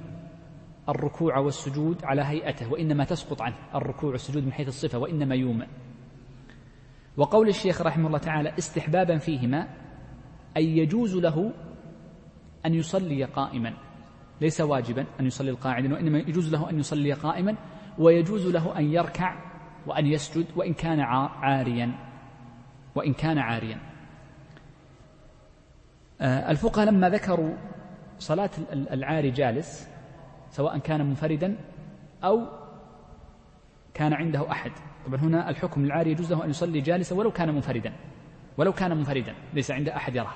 الركوع 0.89 1.38
والسجود 1.38 2.05
على 2.05 2.21
هيئته 2.21 2.71
وإنما 2.71 3.03
تسقط 3.03 3.41
عنه 3.41 3.55
الركوع 3.75 4.12
والسجود 4.12 4.45
من 4.45 4.53
حيث 4.53 4.67
الصفة 4.67 4.98
وإنما 4.98 5.36
يومئ. 5.36 5.67
وقول 7.18 7.50
الشيخ 7.50 7.82
رحمه 7.82 8.08
الله 8.08 8.18
تعالى 8.18 8.53
استحبابا 8.58 9.18
فيهما 9.18 9.68
أي 10.58 10.77
يجوز 10.77 11.15
له 11.15 11.51
أن 12.65 12.74
يصلي 12.74 13.24
قائما 13.24 13.74
ليس 14.41 14.62
واجبا 14.62 15.06
أن 15.20 15.25
يصلي 15.25 15.51
قاعدا 15.51 15.94
وإنما 15.94 16.20
يجوز 16.20 16.53
له 16.53 16.70
أن 16.70 16.80
يصلي 16.80 17.13
قائما 17.13 17.56
ويجوز 17.98 18.48
له 18.48 18.77
أن 18.77 18.94
يركع 18.94 19.36
وأن 19.88 20.06
يسجد 20.06 20.46
وإن 20.56 20.74
كان 20.74 21.00
عاريا 21.00 21.91
وإن 22.96 23.13
كان 23.13 23.38
عاريا. 23.38 23.80
آه، 26.22 26.51
الفقهاء 26.51 26.86
لما 26.86 27.10
ذكروا 27.10 27.58
صلاة 28.20 28.50
العاري 28.72 29.32
جالس 29.32 29.88
سواء 30.50 30.77
كان 30.77 31.06
منفردا 31.06 31.58
أو 32.24 32.48
كان 33.94 34.13
عنده 34.13 34.51
أحد 34.51 34.72
طبعا 35.08 35.20
هنا 35.20 35.50
الحكم 35.50 35.86
العاري 35.86 36.12
يجوز 36.12 36.34
له 36.34 36.46
أن 36.46 36.50
يصلي 36.50 36.81
جالسا 36.81 37.15
ولو 37.15 37.31
كان 37.31 37.55
منفردا 37.55 37.93
ولو 38.58 38.74
كان 38.74 38.98
منفردا 38.98 39.36
ليس 39.53 39.72
عنده 39.72 39.96
أحد 39.96 40.15
يراه 40.15 40.36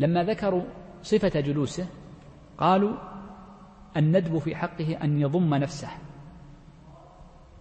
لما 0.00 0.24
ذكروا 0.24 0.62
صفة 1.02 1.40
جلوسه 1.40 1.86
قالوا 2.58 2.96
الندب 3.96 4.38
في 4.38 4.56
حقه 4.56 4.98
أن 5.02 5.20
يضم 5.20 5.54
نفسه 5.54 5.88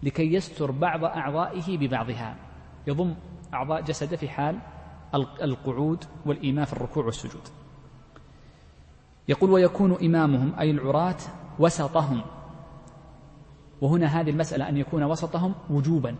لكي 0.03 0.33
يستر 0.33 0.71
بعض 0.71 1.03
أعضائه 1.03 1.77
ببعضها. 1.77 2.35
يضم 2.87 3.15
أعضاء 3.53 3.81
جسده 3.81 4.17
في 4.17 4.29
حال 4.29 4.59
القعود 5.41 6.03
والإيمان 6.25 6.65
في 6.65 6.73
الركوع 6.73 7.05
والسجود. 7.05 7.47
يقول 9.27 9.51
ويكون 9.51 9.97
إمامهم 10.05 10.53
أي 10.59 10.71
العراة 10.71 11.17
وسطهم 11.59 12.21
وهنا 13.81 14.07
هذه 14.07 14.29
المسألة 14.29 14.69
أن 14.69 14.77
يكون 14.77 15.03
وسطهم 15.03 15.55
وجوبا 15.69 16.15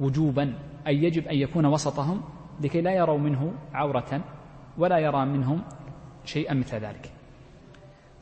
وجوبا 0.00 0.54
أي 0.86 1.04
يجب 1.04 1.28
أن 1.28 1.36
يكون 1.36 1.66
وسطهم 1.66 2.22
لكي 2.60 2.80
لا 2.80 2.94
يروا 2.94 3.18
منه 3.18 3.52
عورة 3.72 4.20
ولا 4.78 4.98
يرى 4.98 5.24
منهم 5.26 5.62
شيئا 6.24 6.54
مثل 6.54 6.76
ذلك. 6.76 7.12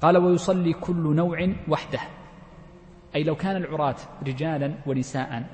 قال 0.00 0.18
ويصلي 0.18 0.73
كل 0.73 1.16
نوع 1.16 1.49
وحده. 1.68 2.00
أي 3.14 3.25
لو 3.25 3.37
كان 3.37 3.56
العراة 3.56 3.96
رجالا 4.26 4.75
ونساء 4.87 5.46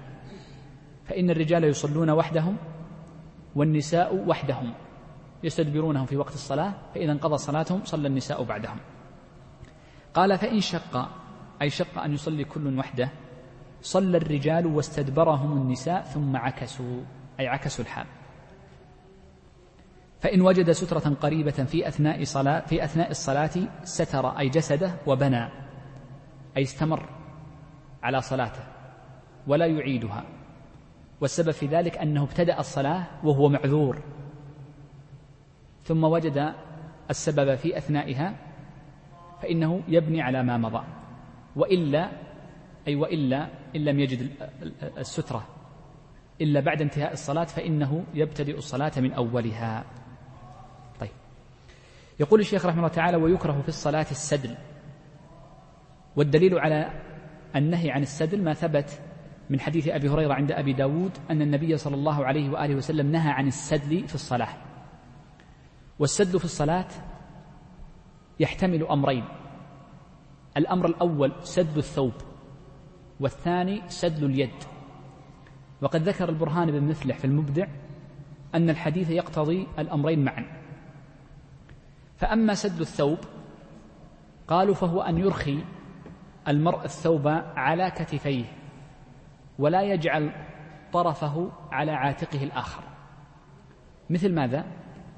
فإن 1.05 1.31
الرجال 1.31 1.65
يصلون 1.65 2.11
وحدهم 2.11 2.57
والنساء 3.55 4.29
وحدهم. 4.29 4.73
يستدبرونهم 5.45 6.07
في 6.07 6.17
وقت 6.17 6.35
الصلاة 6.35 6.75
فإذا 6.95 7.13
انقضى 7.13 7.39
صلاتهم 7.39 7.81
صلى 7.85 8.09
النساء 8.09 8.45
بعدهم. 8.45 8.77
قال 10.15 10.39
فإن 10.39 10.61
شق 10.61 11.09
أي 11.63 11.71
شق 11.71 11.99
أن 11.99 12.13
يصلي 12.15 12.45
كل 12.45 12.79
وحده. 12.79 13.11
صلى 13.83 14.17
الرجال 14.17 14.67
واستدبرهم 14.67 15.53
النساء 15.53 16.03
ثم 16.03 16.37
عكسوا 16.37 17.01
أي 17.41 17.49
عكسوا 17.49 17.85
الحال. 17.85 18.07
فإن 20.21 20.41
وجد 20.41 20.71
سترة 20.71 21.15
قريبة 21.15 21.51
في 21.51 21.89
أثناء 21.89 22.25
صلاة 22.25 22.61
في 22.61 22.85
أثناء 22.85 23.11
الصلاة 23.11 23.51
ستر 23.83 24.39
أي 24.39 24.49
جسده 24.49 24.95
وبنى 25.07 25.49
أي 26.57 26.63
استمر 26.63 27.09
على 28.03 28.21
صلاته 28.21 28.63
ولا 29.47 29.67
يعيدها. 29.67 30.25
والسبب 31.21 31.51
في 31.51 31.67
ذلك 31.67 31.99
أنه 31.99 32.23
ابتدأ 32.23 32.61
الصلاة 32.61 33.07
وهو 33.25 33.49
معذور. 33.49 34.03
ثم 35.85 36.05
وجد 36.05 36.55
السبب 37.11 37.55
في 37.55 37.79
أثنائها 37.79 38.35
فإنه 39.43 39.83
يبني 39.89 40.23
على 40.23 40.43
ما 40.43 40.57
مضى. 40.57 41.00
وإلا 41.57 42.11
أي 42.89 42.97
وإلا 42.97 43.49
إن 43.77 43.85
لم 43.85 44.01
يجد 44.01 44.31
السترة. 44.99 45.49
إلا 46.41 46.61
بعد 46.61 46.83
انتهاء 46.83 47.13
الصلاة 47.13 47.45
فإنه 47.45 48.05
يبتدئ 48.15 48.57
الصلاة 48.59 48.93
من 48.97 49.13
أولها. 49.13 49.85
طيب. 51.01 51.11
يقول 52.21 52.41
الشيخ 52.41 52.67
رحمه 52.67 52.79
الله 52.79 52.89
تعالى 52.89 53.17
ويكره 53.17 53.61
في 53.63 53.69
الصلاة 53.69 54.07
السدل. 54.11 54.57
والدليل 56.17 56.59
على 56.59 56.91
النهي 57.57 57.91
عن 57.91 58.03
السدل 58.03 58.45
ما 58.45 58.55
ثبت 58.55 59.01
من 59.51 59.61
حديث 59.61 59.89
أبي 59.89 60.09
هريرة 60.09 60.35
عند 60.35 60.53
أبي 60.53 60.73
داود 60.73 61.13
أن 61.31 61.43
النبي 61.43 61.77
صلى 61.77 61.95
الله 61.95 62.25
عليه 62.25 62.51
وآله 62.51 62.75
وسلم 62.75 63.13
نهى 63.13 63.31
عن 63.33 63.47
السدل 63.47 64.09
في 64.09 64.15
الصلاة. 64.15 64.57
والسدل 65.99 66.39
في 66.39 66.45
الصلاة 66.45 66.89
يحتمل 68.41 68.87
أمرين. 68.87 69.40
الأمر 70.57 70.87
الأول 70.87 71.33
سد 71.43 71.77
الثوب 71.77 72.13
والثاني 73.21 73.83
سدل 73.89 74.25
اليد. 74.25 74.65
وقد 75.83 76.03
ذكر 76.03 76.29
البرهان 76.29 76.71
بن 76.71 76.83
مفلح 76.83 77.19
في 77.19 77.25
المبدع 77.25 77.67
أن 78.55 78.71
الحديث 78.71 79.11
يقتضي 79.11 79.67
الأمرين 79.79 80.25
معا. 80.25 80.45
فأما 82.17 82.55
سد 82.55 82.81
الثوب 82.81 83.19
قالوا 84.49 84.75
فهو 84.75 85.03
أن 85.03 85.19
يرخي 85.19 85.65
المرء 86.49 86.85
الثوب 86.85 87.29
على 87.57 87.91
كتفيه 87.91 88.45
ولا 89.59 89.83
يجعل 89.83 90.33
طرفه 90.93 91.53
على 91.73 91.93
عاتقه 91.93 92.45
الآخر. 92.45 92.83
مثل 94.11 94.35
ماذا؟ 94.35 94.65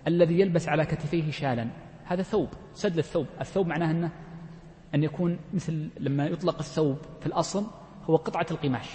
الذي 0.08 0.40
يلبس 0.40 0.68
على 0.68 0.84
كتفيه 0.84 1.30
شالا. 1.30 1.68
هذا 2.04 2.22
ثوب 2.22 2.48
سد 2.72 2.98
الثوب. 2.98 3.26
الثوب 3.40 3.66
معناه 3.66 3.90
أنه 3.90 4.10
أن 4.94 5.02
يكون 5.02 5.38
مثل 5.54 5.90
لما 6.00 6.26
يطلق 6.26 6.58
الثوب 6.58 6.98
في 7.20 7.26
الأصل 7.26 7.66
هو 8.04 8.16
قطعة 8.16 8.46
القماش. 8.50 8.88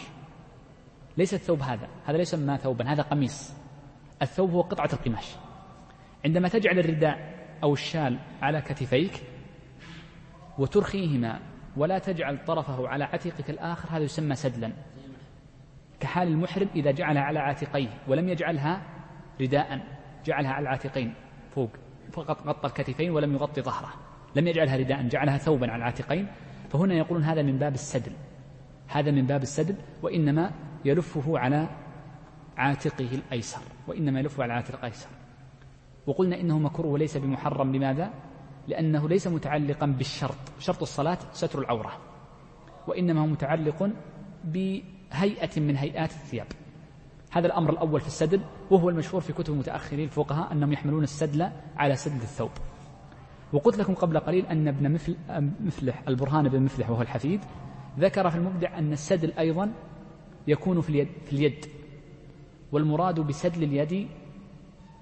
ليس 1.17 1.33
الثوب 1.33 1.61
هذا 1.61 1.89
هذا 2.05 2.17
ليس 2.17 2.35
ما 2.35 2.57
ثوبا 2.57 2.93
هذا 2.93 3.01
قميص. 3.03 3.53
الثوب 4.21 4.51
هو 4.51 4.61
قطعة 4.61 4.89
القماش. 4.93 5.35
عندما 6.25 6.47
تجعل 6.47 6.79
الرداء 6.79 7.37
أو 7.63 7.73
الشال 7.73 8.19
على 8.41 8.61
كتفيك 8.61 9.23
وترخيهما 10.57 11.39
ولا 11.77 11.99
تجعل 11.99 12.45
طرفه 12.45 12.87
على 12.87 13.03
عتيقك 13.03 13.49
الآخر 13.49 13.97
هذا 13.97 14.03
يسمى 14.03 14.35
سدلا. 14.35 14.73
كحال 15.99 16.27
المحرم 16.27 16.69
إذا 16.75 16.91
جعلها 16.91 17.21
على 17.21 17.39
عاتقيه 17.39 17.89
ولم 18.07 18.29
يجعلها 18.29 18.81
رداء 19.41 19.97
جعلها 20.25 20.51
على 20.51 20.63
العاتقين 20.63 21.13
فوق 21.55 21.69
فقط 22.11 22.47
غطى 22.47 22.67
الكتفين 22.67 23.11
ولم 23.11 23.33
يغطي 23.33 23.61
ظهره. 23.61 24.06
لم 24.37 24.47
يجعلها 24.47 24.77
رداء 24.77 25.07
جعلها 25.07 25.37
ثوبا 25.37 25.71
على 25.71 25.75
العاتقين. 25.75 26.27
فهنا 26.69 26.93
يقولون 26.93 27.23
هذا 27.23 27.41
من 27.41 27.57
باب 27.57 27.73
السدل. 27.73 28.11
هذا 28.87 29.11
من 29.11 29.25
باب 29.25 29.41
السدل 29.41 29.75
وإنما 30.01 30.51
يلفه 30.85 31.39
على 31.39 31.67
عاتقه 32.57 33.09
الأيسر 33.13 33.61
وإنما 33.87 34.19
يلفه 34.19 34.43
على 34.43 34.53
عاتق 34.53 34.75
الأيسر. 34.75 35.09
وقلنا 36.07 36.39
إنه 36.39 36.59
مكروه 36.59 36.91
وليس 36.91 37.17
بمحرم. 37.17 37.75
لماذا؟ 37.75 38.09
لأنه 38.67 39.09
ليس 39.09 39.27
متعلقا 39.27 39.85
بالشرط. 39.85 40.37
شرط 40.59 40.81
الصلاة 40.81 41.17
ستر 41.31 41.59
العورة 41.59 41.91
وإنما 42.87 43.21
هو 43.21 43.25
متعلق 43.25 43.89
بهيئة 44.43 45.59
من 45.59 45.77
هيئات 45.77 46.11
الثياب. 46.11 46.47
هذا 47.31 47.47
الأمر 47.47 47.69
الأول 47.69 48.01
في 48.01 48.07
السدل 48.07 48.41
وهو 48.71 48.89
المشهور 48.89 49.21
في 49.21 49.33
كتب 49.33 49.53
المتأخرين 49.53 50.05
الفقهاء 50.05 50.51
أنهم 50.51 50.73
يحملون 50.73 51.03
السدل 51.03 51.49
على 51.77 51.95
سدل 51.95 52.21
الثوب. 52.21 52.51
وقلت 53.53 53.77
لكم 53.77 53.93
قبل 53.93 54.19
قليل 54.19 54.45
أن 54.45 54.67
ابن 54.67 54.99
مفلح 55.59 56.03
البرهان 56.07 56.49
بن 56.49 56.61
مفلح 56.61 56.89
وهو 56.89 57.01
الحفيد 57.01 57.39
ذكر 57.99 58.29
في 58.29 58.37
المبدع 58.37 58.77
أن 58.77 58.93
السدل 58.93 59.31
أيضا 59.31 59.73
يكون 60.47 60.81
في 60.81 60.89
اليد, 60.89 61.07
في 61.25 61.33
اليد 61.33 61.65
والمراد 62.71 63.19
بسدل 63.19 63.63
اليد 63.63 64.07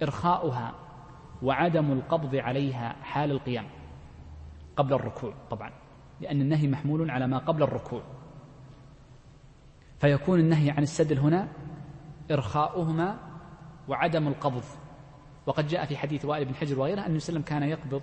إرخاؤها 0.04 0.74
وعدم 1.42 1.92
القبض 1.92 2.36
عليها 2.36 2.96
حال 3.02 3.32
القيام 3.32 3.66
قبل 4.76 4.94
الركوع 4.94 5.34
طبعا 5.50 5.72
لأن 6.22 6.42
النهي 6.42 6.68
محمول 6.68 7.10
على 7.12 7.28
ما 7.28 7.38
قبل 7.38 7.64
الركوع. 7.64 8.02
فيكون 10.00 10.40
النهي 10.40 10.70
عن 10.70 10.84
السدل 10.84 11.20
هنا 11.20 11.48
إرخاؤهما 12.32 13.18
وعدم 13.88 14.28
القبض. 14.28 14.64
وقد 15.46 15.68
جاء 15.68 15.86
في 15.86 15.98
حديث 15.98 16.26
وائل 16.26 16.46
بن 16.46 16.56
حجر 16.56 16.80
وغيره 16.80 17.06
أن 17.06 17.16
وسلم 17.16 17.42
كان 17.42 17.64
يقبض 17.64 18.02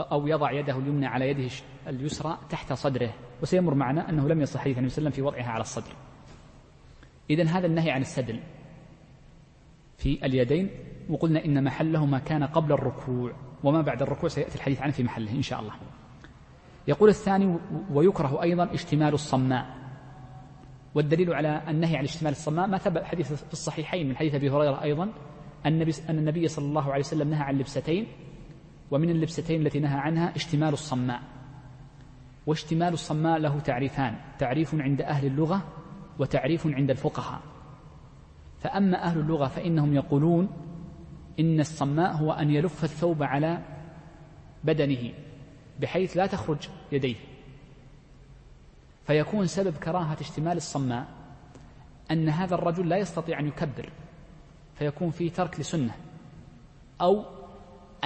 أو 0.00 0.26
يضع 0.26 0.52
يده 0.52 0.78
اليمنى 0.78 1.06
على 1.06 1.28
يده 1.28 1.50
اليسرى 1.88 2.38
تحت 2.50 2.72
صدره. 2.72 3.14
وسيمر 3.42 3.74
معنا 3.74 4.10
أنه 4.10 4.28
لم 4.28 4.40
يصح 4.40 4.60
حديث 4.60 4.78
النبي 4.78 4.90
صلى 4.90 4.98
الله 4.98 5.10
عليه 5.10 5.22
وسلم 5.22 5.32
في 5.32 5.36
وضعها 5.36 5.50
على 5.52 5.60
الصدر. 5.60 5.92
إذا 7.30 7.44
هذا 7.44 7.66
النهي 7.66 7.90
عن 7.90 8.00
السدل 8.00 8.40
في 9.98 10.26
اليدين. 10.26 10.70
وقلنا 11.08 11.44
إن 11.44 11.64
محله 11.64 12.06
ما 12.06 12.18
كان 12.18 12.44
قبل 12.44 12.72
الركوع. 12.72 13.32
وما 13.64 13.82
بعد 13.82 14.02
الركوع 14.02 14.28
سيأتي 14.28 14.54
الحديث 14.54 14.82
عنه 14.82 14.92
في 14.92 15.02
محله 15.02 15.30
إن 15.30 15.42
شاء 15.42 15.60
الله. 15.60 15.72
يقول 16.88 17.08
الثاني 17.08 17.58
ويكره 17.92 18.42
أيضا 18.42 18.74
اشتمال 18.74 19.14
الصماء. 19.14 19.66
والدليل 20.94 21.34
على 21.34 21.62
النهي 21.68 21.96
عن 21.96 22.04
اشتمال 22.04 22.32
الصماء 22.32 22.66
ما 22.66 22.78
ثبت 22.78 23.04
حديث 23.04 23.32
في 23.32 23.52
الصحيحين 23.52 24.08
من 24.08 24.16
حديث 24.16 24.34
أبي 24.34 24.50
هريرة 24.50 24.82
أيضا 24.82 25.08
أن 25.66 25.92
النبي 26.10 26.48
صلى 26.48 26.64
الله 26.64 26.92
عليه 26.92 27.04
وسلم 27.04 27.30
نهى 27.30 27.42
عن 27.42 27.58
لبستين. 27.58 28.06
ومن 28.90 29.10
اللبستين 29.10 29.66
التي 29.66 29.80
نهى 29.80 29.98
عنها 29.98 30.36
اشتمال 30.36 30.72
الصماء. 30.72 31.22
واشتمال 32.46 32.92
الصماء 32.92 33.38
له 33.38 33.60
تعريفان 33.60 34.16
تعريف 34.38 34.74
عند 34.74 35.02
أهل 35.02 35.26
اللغة 35.26 35.62
وتعريف 36.18 36.66
عند 36.66 36.90
الفقهاء. 36.90 37.40
فأما 38.60 39.02
أهل 39.02 39.20
اللغة 39.20 39.46
فإنهم 39.46 39.94
يقولون 39.94 40.48
إن 41.40 41.60
الصماء 41.60 42.16
هو 42.16 42.32
أن 42.32 42.50
يلف 42.50 42.84
الثوب 42.84 43.22
على 43.22 43.62
بدنه 44.64 45.12
بحيث 45.80 46.16
لا 46.16 46.26
تخرج 46.26 46.68
يديه. 46.92 47.16
فيكون 49.06 49.46
سبب 49.46 49.76
كراهة 49.76 50.16
اشتمال 50.20 50.56
الصماء 50.56 51.06
أن 52.10 52.28
هذا 52.28 52.54
الرجل 52.54 52.88
لا 52.88 52.96
يستطيع 52.96 53.40
أن 53.40 53.46
يكبر 53.46 53.88
فيكون 54.74 55.10
في 55.10 55.30
ترك 55.30 55.60
لسنة 55.60 55.94
أو 57.00 57.24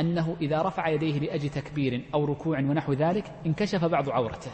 أنه 0.00 0.36
إذا 0.40 0.62
رفع 0.62 0.88
يديه 0.88 1.18
لأجل 1.18 1.48
تكبير 1.48 2.04
أو 2.14 2.24
ركوع 2.24 2.58
ونحو 2.58 2.92
ذلك 2.92 3.32
انكشف 3.46 3.84
بعض 3.84 4.10
عورته 4.10 4.50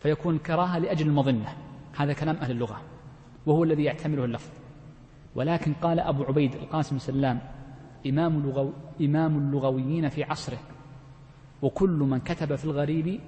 فيكون 0.00 0.38
كراهة 0.38 0.78
لأجل 0.78 1.06
المظنة. 1.06 1.56
هذا 1.96 2.12
كلام 2.12 2.36
أهل 2.36 2.50
اللغة 2.50 2.80
وهو 3.46 3.64
الذي 3.64 3.84
يعتمله 3.84 4.24
اللفظ. 4.24 4.50
ولكن 5.34 5.72
قال 5.72 6.00
أبو 6.00 6.24
عبيد 6.24 6.54
القاسم 6.54 6.98
سلام 6.98 7.40
إمام, 8.06 8.36
اللغو 8.36 8.72
إمام 9.00 9.38
اللغويين 9.38 10.08
في 10.08 10.24
عصره 10.24 10.58
وكل 11.62 11.90
من 11.90 12.18
كتب 12.18 12.56
في 12.56 12.64
الغريب 12.64 13.20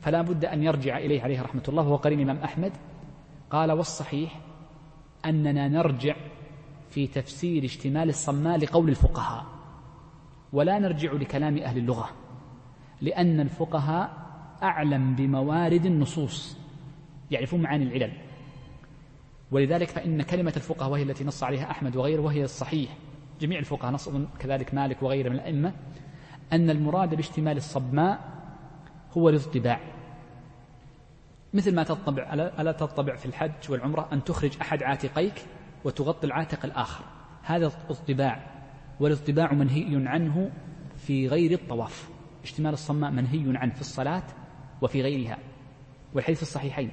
فلا 0.00 0.22
بد 0.22 0.44
أن 0.44 0.62
يرجع 0.62 0.98
إليه 0.98 1.22
عليه 1.22 1.42
رحمة 1.42 1.62
الله. 1.68 1.82
وهو 1.82 1.96
قرين 1.96 2.18
الإمام 2.20 2.42
أحمد. 2.44 2.72
قال 3.50 3.72
والصحيح 3.72 4.40
أننا 5.24 5.68
نرجع 5.68 6.16
في 6.90 7.06
تفسير 7.06 7.64
اشتمال 7.64 8.08
الصماء 8.08 8.58
لقول 8.58 8.88
الفقهاء. 8.88 9.59
ولا 10.52 10.78
نرجع 10.78 11.12
لكلام 11.12 11.58
أهل 11.58 11.78
اللغة 11.78 12.10
لأن 13.00 13.40
الفقهاء 13.40 14.10
أعلم 14.62 15.14
بموارد 15.14 15.86
النصوص 15.86 16.58
يعرفون 17.30 17.62
معاني 17.62 17.84
العلل. 17.84 18.12
ولذلك 19.50 19.88
فإن 19.88 20.22
كلمة 20.22 20.52
الفقهاء 20.56 20.90
وهي 20.90 21.02
التي 21.02 21.24
نص 21.24 21.42
عليها 21.42 21.70
أحمد 21.70 21.96
وغيره 21.96 22.22
وهي 22.22 22.44
الصحيح. 22.44 22.96
جميع 23.40 23.58
الفقهاء 23.58 23.92
نص 23.92 24.08
كذلك 24.38 24.74
مالك 24.74 25.02
وغيره 25.02 25.28
من 25.28 25.34
الأئمة 25.34 25.72
أن 26.52 26.70
المراد 26.70 27.14
باشتمال 27.14 27.56
الصبماء 27.56 28.20
هو 29.16 29.28
الاضطباع 29.28 29.80
مثل 31.54 31.74
ما 31.74 31.82
تطبع 31.82 32.32
ألا 32.34 32.72
تطبع 32.72 33.16
في 33.16 33.26
الحج 33.26 33.70
والعمرة 33.70 34.08
أن 34.12 34.24
تخرج 34.24 34.56
أحد 34.60 34.82
عاتقيك 34.82 35.44
وتغطي 35.84 36.26
العاتق 36.26 36.64
الآخر. 36.64 37.04
هذا 37.42 37.66
اضطباع 37.66 38.59
والاضطباع 39.00 39.52
منهي 39.52 40.08
عنه 40.08 40.50
في 40.96 41.28
غير 41.28 41.52
الطواف. 41.52 42.10
اشتمال 42.44 42.72
الصماء 42.72 43.10
منهي 43.10 43.56
عنه 43.56 43.72
في 43.72 43.80
الصلاة 43.80 44.22
وفي 44.82 45.02
غيرها 45.02 45.38
والحديث 46.14 46.42
الصحيحين. 46.42 46.90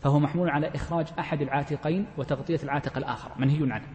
فهو 0.00 0.18
محمول 0.18 0.50
على 0.50 0.68
إخراج 0.74 1.06
أحد 1.18 1.42
العاتقين 1.42 2.06
وتغطية 2.18 2.58
العاتق 2.62 2.96
الآخر 2.96 3.30
منهي 3.38 3.72
عنه. 3.72 3.86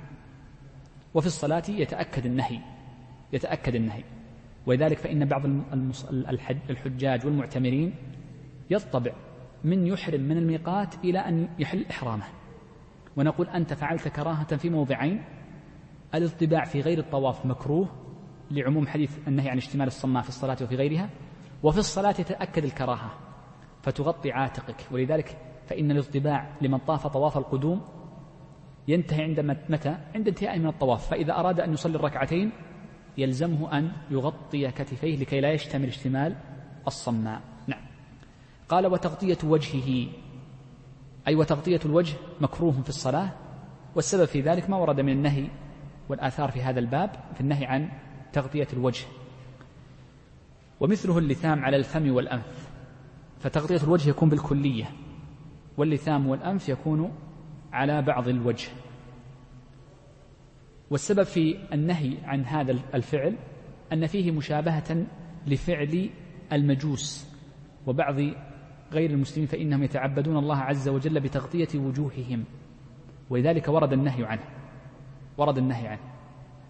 وفي 1.14 1.28
الصلاة 1.28 1.64
يتأكد 1.70 2.26
النهي 2.26 2.60
يتأكد 3.34 3.76
النهي. 3.76 4.04
ولذلك 4.66 4.98
فإن 4.98 5.26
بعض 5.26 5.42
الحجاج 6.70 7.26
والمعتمرين 7.26 7.96
يطبع 8.70 9.12
من 9.64 9.88
يحرم 9.88 10.22
من 10.22 10.38
الميقات 10.38 10.96
إلى 11.04 11.20
أن 11.20 11.50
يحل 11.60 11.86
إحرامه. 11.90 12.26
ونقول 13.18 13.48
أنت 13.48 13.74
فعلت 13.74 14.08
كراهة 14.08 14.56
في 14.56 14.70
موضعين 14.70 15.24
الاطباع 16.16 16.64
في 16.64 16.82
غير 16.82 17.00
الطواف 17.00 17.46
مكروه 17.46 17.88
لعموم 18.52 18.88
حديث 18.88 19.28
النهي 19.28 19.50
عن 19.50 19.58
اشتمال 19.58 19.88
الصماء 19.88 20.24
في 20.24 20.30
الصلاة 20.30 20.58
وفي 20.62 20.76
غيرها 20.76 21.10
وفي 21.64 21.78
الصلاة 21.78 22.16
يتأكد 22.20 22.64
الكراهة 22.64 23.12
فتغطي 23.82 24.32
عاتقك. 24.32 24.76
ولذلك 24.92 25.38
فإن 25.66 25.92
الاطباع 25.92 26.50
لمن 26.62 26.78
طاف 26.78 27.08
طواف 27.08 27.38
القدوم 27.38 27.82
ينتهي 28.88 29.24
عند 29.24 29.40
متى؟ 29.70 29.98
عند 30.16 30.28
انتهائه 30.28 30.60
من 30.60 30.68
الطواف. 30.68 31.10
فإذا 31.10 31.34
أراد 31.34 31.60
أن 31.60 31.74
يصلي 31.74 31.96
الركعتين 31.96 32.52
يلزمه 33.18 33.78
أن 33.78 33.92
يغطي 34.12 34.72
كتفيه 34.72 35.18
لكي 35.18 35.42
لا 35.42 35.52
يشتمل 35.52 35.88
اشتمال 35.88 36.36
الصماء. 36.88 37.42
نعم. 37.68 37.82
قال 38.70 38.88
وتغطية 38.88 39.38
وجهه. 39.44 40.08
أي 41.28 41.36
وتغطية 41.36 41.80
الوجه 41.86 42.18
مكروه 42.42 42.72
في 42.72 42.90
الصلاة 42.90 43.30
والسبب 43.96 44.26
في 44.26 44.42
ذلك 44.42 44.70
ما 44.70 44.78
ورد 44.78 45.02
من 45.02 45.12
النهي 45.12 45.48
والآثار 46.14 46.52
في 46.52 46.62
هذا 46.62 46.80
الباب 46.80 47.10
في 47.34 47.42
النهي 47.42 47.66
عن 47.66 47.90
تغطية 48.34 48.68
الوجه. 48.74 49.06
ومثله 50.80 51.18
اللثام 51.18 51.66
على 51.66 51.78
الفم 51.78 52.12
والأنف. 52.12 52.70
فتغطية 53.40 53.84
الوجه 53.84 54.10
يكون 54.10 54.30
بالكلية 54.30 54.86
واللثام 55.78 56.28
والأنف 56.28 56.70
يكون 56.70 57.12
على 57.72 58.02
بعض 58.02 58.28
الوجه. 58.28 58.70
والسبب 60.90 61.24
في 61.24 61.74
النهي 61.74 62.18
عن 62.24 62.46
هذا 62.46 62.72
الفعل 62.94 63.36
أن 63.94 64.08
فيه 64.08 64.32
مشابهة 64.32 65.06
لفعل 65.48 66.10
المجوس 66.54 67.28
وبعض 67.88 68.16
غير 68.92 69.10
المسلمين 69.10 69.48
فإنهم 69.48 69.84
يتعبدون 69.84 70.38
الله 70.38 70.58
عز 70.58 70.90
وجل 70.90 71.20
بتغطية 71.20 71.68
وجوههم 71.76 72.44
ولذلك 73.30 73.68
ورد 73.68 73.94
النهي 73.94 74.26
عنه. 74.26 74.63
ورد 75.38 75.58
النهي 75.58 75.88
عنه 75.88 76.14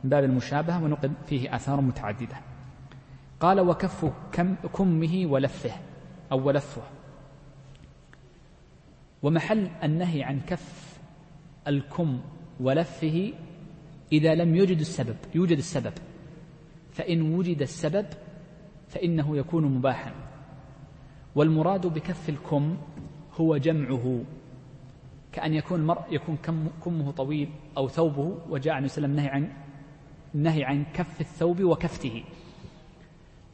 من 0.03 0.09
باب 0.09 0.23
المشابهة 0.23 0.83
ونقل 0.83 1.11
فيه 1.25 1.55
آثار 1.55 1.81
متعددة. 1.81 2.35
قال 3.39 3.59
وكف 3.59 4.05
كم 4.31 4.55
كمه 4.55 5.25
ولفه 5.25 5.71
أو 6.31 6.47
ولفه. 6.47 6.81
ومحل 9.23 9.69
النهي 9.83 10.23
عن 10.23 10.39
كف 10.39 10.99
الكم 11.67 12.21
ولفه 12.59 13.33
إذا 14.11 14.35
لم 14.35 14.55
يوجد 14.55 14.79
السبب 14.79 15.15
يوجد 15.35 15.57
السبب. 15.57 15.93
فإن 16.91 17.21
وجد 17.21 17.61
السبب 17.61 18.05
فإنه 18.87 19.37
يكون 19.37 19.65
مباحا. 19.65 20.11
والمراد 21.35 21.87
بكف 21.87 22.29
الكم 22.29 22.77
هو 23.39 23.57
جمعه. 23.57 24.23
كأن 25.33 25.53
يكون 25.53 25.79
المرء 25.79 26.13
يكون 26.13 26.37
كم 26.37 26.67
كمه 26.85 27.11
طويل 27.11 27.49
أو 27.77 27.87
ثوبه 27.87 28.37
وجاء 28.49 28.73
عن 28.73 28.83
وسلم 28.83 29.11
النهي 29.11 29.27
عن 29.27 29.53
النهي 30.35 30.63
عن 30.63 30.85
كف 30.93 31.21
الثوب 31.21 31.63
وكفته. 31.63 32.23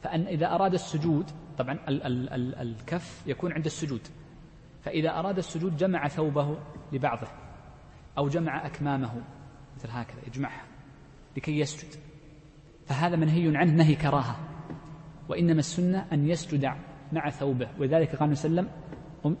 فأن 0.02 0.26
إذا 0.26 0.54
أراد 0.54 0.74
السجود 0.74 1.30
طبعا 1.58 1.78
ال 1.88 2.02
ال 2.02 2.28
ال 2.32 2.54
الكف 2.54 3.24
يكون 3.26 3.52
عند 3.52 3.64
السجود. 3.64 4.00
فإذا 4.82 5.18
أراد 5.18 5.38
السجود 5.38 5.76
جمع 5.76 6.08
ثوبه 6.08 6.58
لبعضه 6.92 7.28
أو 8.18 8.28
جمع 8.28 8.66
أكمامه 8.66 9.22
مثل 9.76 9.88
هكذا 9.90 10.20
يجمعها 10.26 10.64
لكي 11.36 11.58
يسجد. 11.58 12.00
فهذا 12.86 13.16
منهي 13.16 13.56
عنه 13.56 13.72
نهي 13.72 13.94
كراهة. 13.94 14.36
وإنما 15.28 15.58
السنة 15.58 16.06
أن 16.12 16.28
يسجد 16.28 16.70
مع 17.12 17.30
ثوبه. 17.30 17.68
ولذلك 17.78 18.16
قال 18.16 18.30
وسلم 18.30 18.68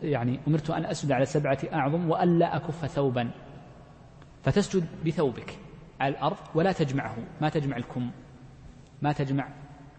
يعني 0.02 0.40
أمرت 0.48 0.70
أن 0.70 0.84
أسجد 0.84 1.12
على 1.12 1.26
سبعة 1.26 1.58
أعظم 1.72 2.10
وألا 2.10 2.56
أكف 2.56 2.86
ثوبا. 2.86 3.30
فتسجد 4.42 4.86
بثوبك 5.06 5.58
على 6.00 6.14
الأرض 6.14 6.36
ولا 6.54 6.72
تجمعه. 6.72 7.16
ما 7.40 7.48
تجمع 7.48 7.76
الكم. 7.76 8.10
ما 9.02 9.12
تجمع 9.12 9.48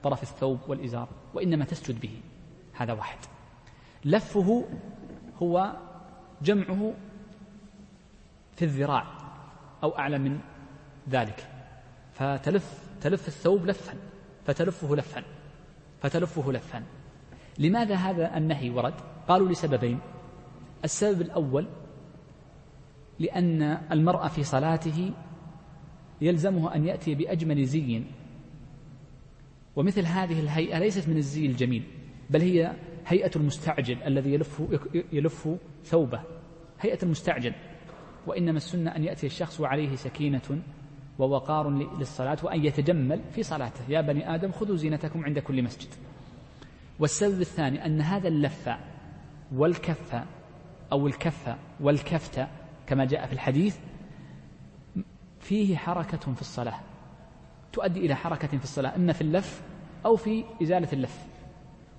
طرف 0.04 0.24
الثوب 0.24 0.60
والإزار. 0.68 1.10
وإنما 1.34 1.66
تسجد 1.66 2.02
به. 2.02 2.22
هذا 2.74 2.94
واحد. 2.94 3.18
لفه 4.06 4.66
هو 5.42 5.74
جمعه 6.42 6.94
في 8.56 8.66
الذراع 8.66 9.06
أو 9.84 9.98
أعلى 9.98 10.18
من 10.18 10.40
ذلك. 11.10 11.48
فتلف 12.14 12.84
تلف 13.02 13.28
الثوب 13.28 13.66
لفا. 13.66 13.94
فتلفه 14.46 14.96
لفا. 14.96 15.24
فتلفه 16.02 16.52
لفا. 16.52 16.84
لماذا 17.60 17.96
هذا 17.96 18.38
النهي 18.38 18.70
ورد؟ 18.70 18.94
قالوا 19.32 19.50
لسببين. 19.50 20.00
السبب 20.84 21.22
الأول 21.22 21.68
لأن 23.20 23.62
المرأة 23.92 24.28
في 24.28 24.44
صلاته 24.44 25.14
يلزمه 26.22 26.76
أن 26.76 26.86
يأتي 26.86 27.16
بأجمل 27.16 27.66
زي 27.66 28.04
ومثل 29.76 30.06
هذه 30.06 30.40
الهيئة 30.40 30.80
ليست 30.80 31.10
من 31.10 31.18
الزي 31.18 31.46
الجميل 31.46 31.84
بل 32.30 32.42
هي 32.42 32.76
هيئة 33.08 33.32
المستعجل 33.36 34.04
الذي 34.04 34.34
يلف 34.34 34.62
يلف 35.14 35.50
ثوبه. 35.84 36.22
هيئة 36.80 37.00
المستعجل. 37.04 37.54
وإنما 38.28 38.58
السنة 38.58 38.96
أن 38.96 39.04
يأتي 39.04 39.28
الشخص 39.28 39.60
وعليه 39.60 39.96
سكينة 39.96 40.62
ووقار 41.20 41.70
للصلاة 41.70 42.38
وأن 42.44 42.66
يتجمل 42.66 43.22
في 43.32 43.44
صلاته. 43.44 43.90
يا 43.90 44.02
بني 44.02 44.36
آدم 44.36 44.52
خذوا 44.52 44.76
زينتكم 44.76 45.26
عند 45.26 45.40
كل 45.40 45.64
مسجد. 45.64 45.90
والسبب 47.00 47.42
الثاني 47.42 47.86
أن 47.86 48.02
هذا 48.02 48.28
اللف 48.28 48.70
والكف 49.56 50.24
أو 50.92 51.08
الكف 51.08 51.56
والكفت 51.80 52.48
كما 52.88 53.06
جاء 53.06 53.26
في 53.26 53.34
الحديث 53.34 53.80
فيه 55.40 55.78
حركة 55.78 56.34
في 56.34 56.42
الصلاة. 56.42 56.80
تؤدي 57.74 58.00
إلى 58.00 58.16
حركة 58.16 58.58
في 58.58 58.64
الصلاة 58.64 58.96
إما 58.96 59.14
في 59.14 59.22
اللف 59.22 59.64
أو 60.06 60.16
في 60.16 60.44
إزالة 60.62 60.88
اللف. 60.94 61.26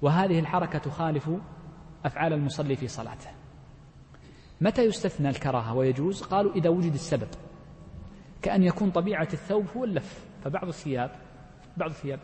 وهذه 0.02 0.38
الحركة 0.38 0.78
تخالف 0.78 1.30
أفعال 2.04 2.32
المصلي 2.32 2.76
في 2.76 2.88
صلاته. 2.88 3.30
متى 4.60 4.82
يستثنى 4.82 5.28
الكراهة 5.28 5.74
ويجوز؟ 5.74 6.22
قالوا 6.22 6.52
إذا 6.54 6.70
وجد 6.70 6.92
السبب. 6.92 7.28
كأن 8.42 8.62
يكون 8.62 8.90
طبيعة 8.90 9.28
الثوب 9.32 9.66
هو 9.76 9.84
اللف 9.84 10.26
فبعض 10.44 10.68
الثياب 10.68 11.10
بعض 11.76 11.90
الثياب 11.90 12.20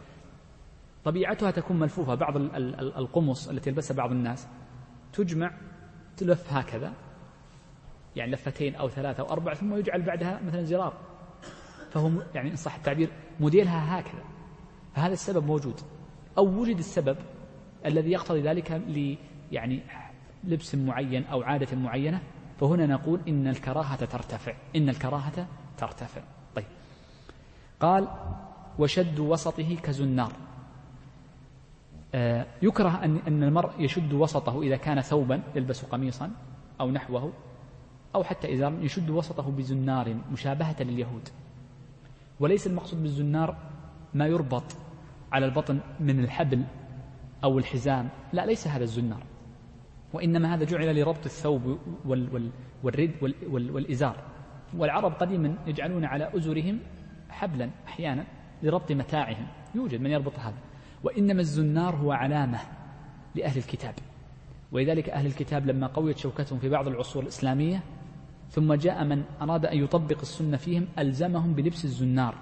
طبيعتها 1.05 1.51
تكون 1.51 1.79
ملفوفة 1.79 2.15
بعض 2.15 2.37
القمص 2.97 3.49
التي 3.49 3.71
يلبسها 3.71 3.97
بعض 3.97 4.11
الناس. 4.11 4.49
تجمع 5.13 5.51
تلف 6.17 6.53
هكذا 6.53 6.93
يعني 8.17 8.33
لفتين 8.33 8.75
أو 8.75 8.89
ثلاثة 8.89 9.23
أو 9.23 9.33
أربعة 9.33 9.55
ثم 9.55 9.75
يجعل 9.75 10.03
بعدها 10.03 10.41
مثلا 10.47 10.63
زرار. 10.63 10.93
فهو 11.91 12.11
يعني 12.35 12.51
إن 12.51 12.57
صح 12.57 12.75
التعبير 12.75 13.11
موديلها 13.41 14.01
هكذا. 14.01 14.25
فهذا 14.95 15.13
السبب 15.13 15.47
موجود. 15.47 15.81
أو 16.39 16.47
وجد 16.47 16.79
السبب 16.79 17.17
الذي 17.87 18.11
يقتضي 18.11 18.41
ذلك 18.41 18.73
ل 18.73 19.17
يعني 19.53 19.83
لبس 20.45 20.75
معين 20.75 21.25
أو 21.25 21.43
عادة 21.43 21.77
معينة 21.77 22.21
فهنا 22.61 22.87
نقول 22.87 23.21
إن 23.29 23.49
الكراهة 23.49 24.05
ترتفع 24.05 24.55
إن 24.77 24.89
الكراهة 24.89 25.47
ترتفع. 25.79 26.21
طيب. 26.55 26.65
قال 27.81 28.09
وشد 28.79 29.19
وسطه 29.19 29.77
كزنار. 29.77 30.33
يكره 32.63 33.05
أن 33.05 33.19
أن 33.27 33.43
المرء 33.43 33.71
يشد 33.79 34.13
وسطه 34.13 34.63
إذا 34.63 34.77
كان 34.77 35.01
ثوبا 35.01 35.43
يلبس 35.55 35.85
قميصا 35.85 36.31
أو 36.81 36.91
نحوه 36.91 37.33
أو 38.15 38.25
حتى 38.25 38.49
إذا 38.49 38.73
يشد 38.81 39.11
وسطه 39.11 39.51
بزنار 39.51 40.17
مشابهة 40.33 40.77
لليهود. 40.83 41.29
وليس 42.41 42.67
المقصود 42.67 43.03
بالزنار 43.03 43.57
ما 44.15 44.27
يربط 44.27 44.77
على 45.33 45.47
البطن 45.47 45.81
من 46.01 46.21
الحبل 46.21 46.65
أو 47.45 47.59
الحزام 47.59 48.09
لا 48.33 48.47
ليس 48.47 48.69
هذا 48.69 48.85
الزنار. 48.85 49.23
وإنما 50.13 50.55
هذا 50.55 50.65
جعل 50.65 51.01
لربط 51.01 51.25
الثوب 51.25 51.79
وال 52.05 52.51
والرد 52.83 53.35
والإزار. 53.51 54.17
والعرب 54.77 55.13
قديما 55.13 55.55
يجعلون 55.67 56.05
على 56.05 56.37
أزرهم 56.37 56.79
حبلا 57.31 57.71
أحيانا 57.87 58.25
لربط 58.63 58.93
متاعهم. 58.93 59.47
يوجد 59.75 60.01
من 60.01 60.11
يربط 60.11 60.39
هذا. 60.39 60.57
وإنما 61.05 61.41
الزنار 61.41 61.97
هو 61.97 62.13
علامة 62.13 62.59
لأهل 63.35 63.59
الكتاب. 63.59 63.95
ولذلك 64.73 65.11
أهل 65.11 65.27
الكتاب 65.27 65.67
لما 65.67 65.87
قويت 65.87 66.19
شوكتهم 66.19 66.59
في 66.59 66.69
بعض 66.69 66.89
العصور 66.89 67.23
الإسلامية 67.23 67.83
ثم 68.51 68.75
جاء 68.75 69.05
من 69.05 69.23
أراد 69.43 69.67
أن 69.67 69.79
يطبق 69.79 70.21
السنة 70.21 70.57
فيهم 70.57 70.89
ألزمهم 70.99 71.55
بلبس 71.55 71.85
الزنار 71.85 72.35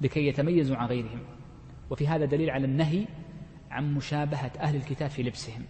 لكي 0.00 0.26
يتميزوا 0.26 0.76
عن 0.76 0.86
غيرهم. 0.86 1.20
وفي 1.90 2.08
هذا 2.08 2.24
دليل 2.24 2.50
على 2.50 2.64
النهي 2.64 3.06
عن 3.70 3.94
مشابهة 3.94 4.52
أهل 4.60 4.76
الكتاب 4.76 5.10
في 5.10 5.22
لبسهم. 5.22 5.62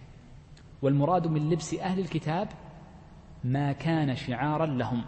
والمراد 0.81 1.27
من 1.27 1.49
لبس 1.49 1.73
أهل 1.73 1.99
الكتاب 1.99 2.47
ما 3.43 3.71
كان 3.71 4.15
شعارا 4.15 4.65
لهم. 4.65 5.03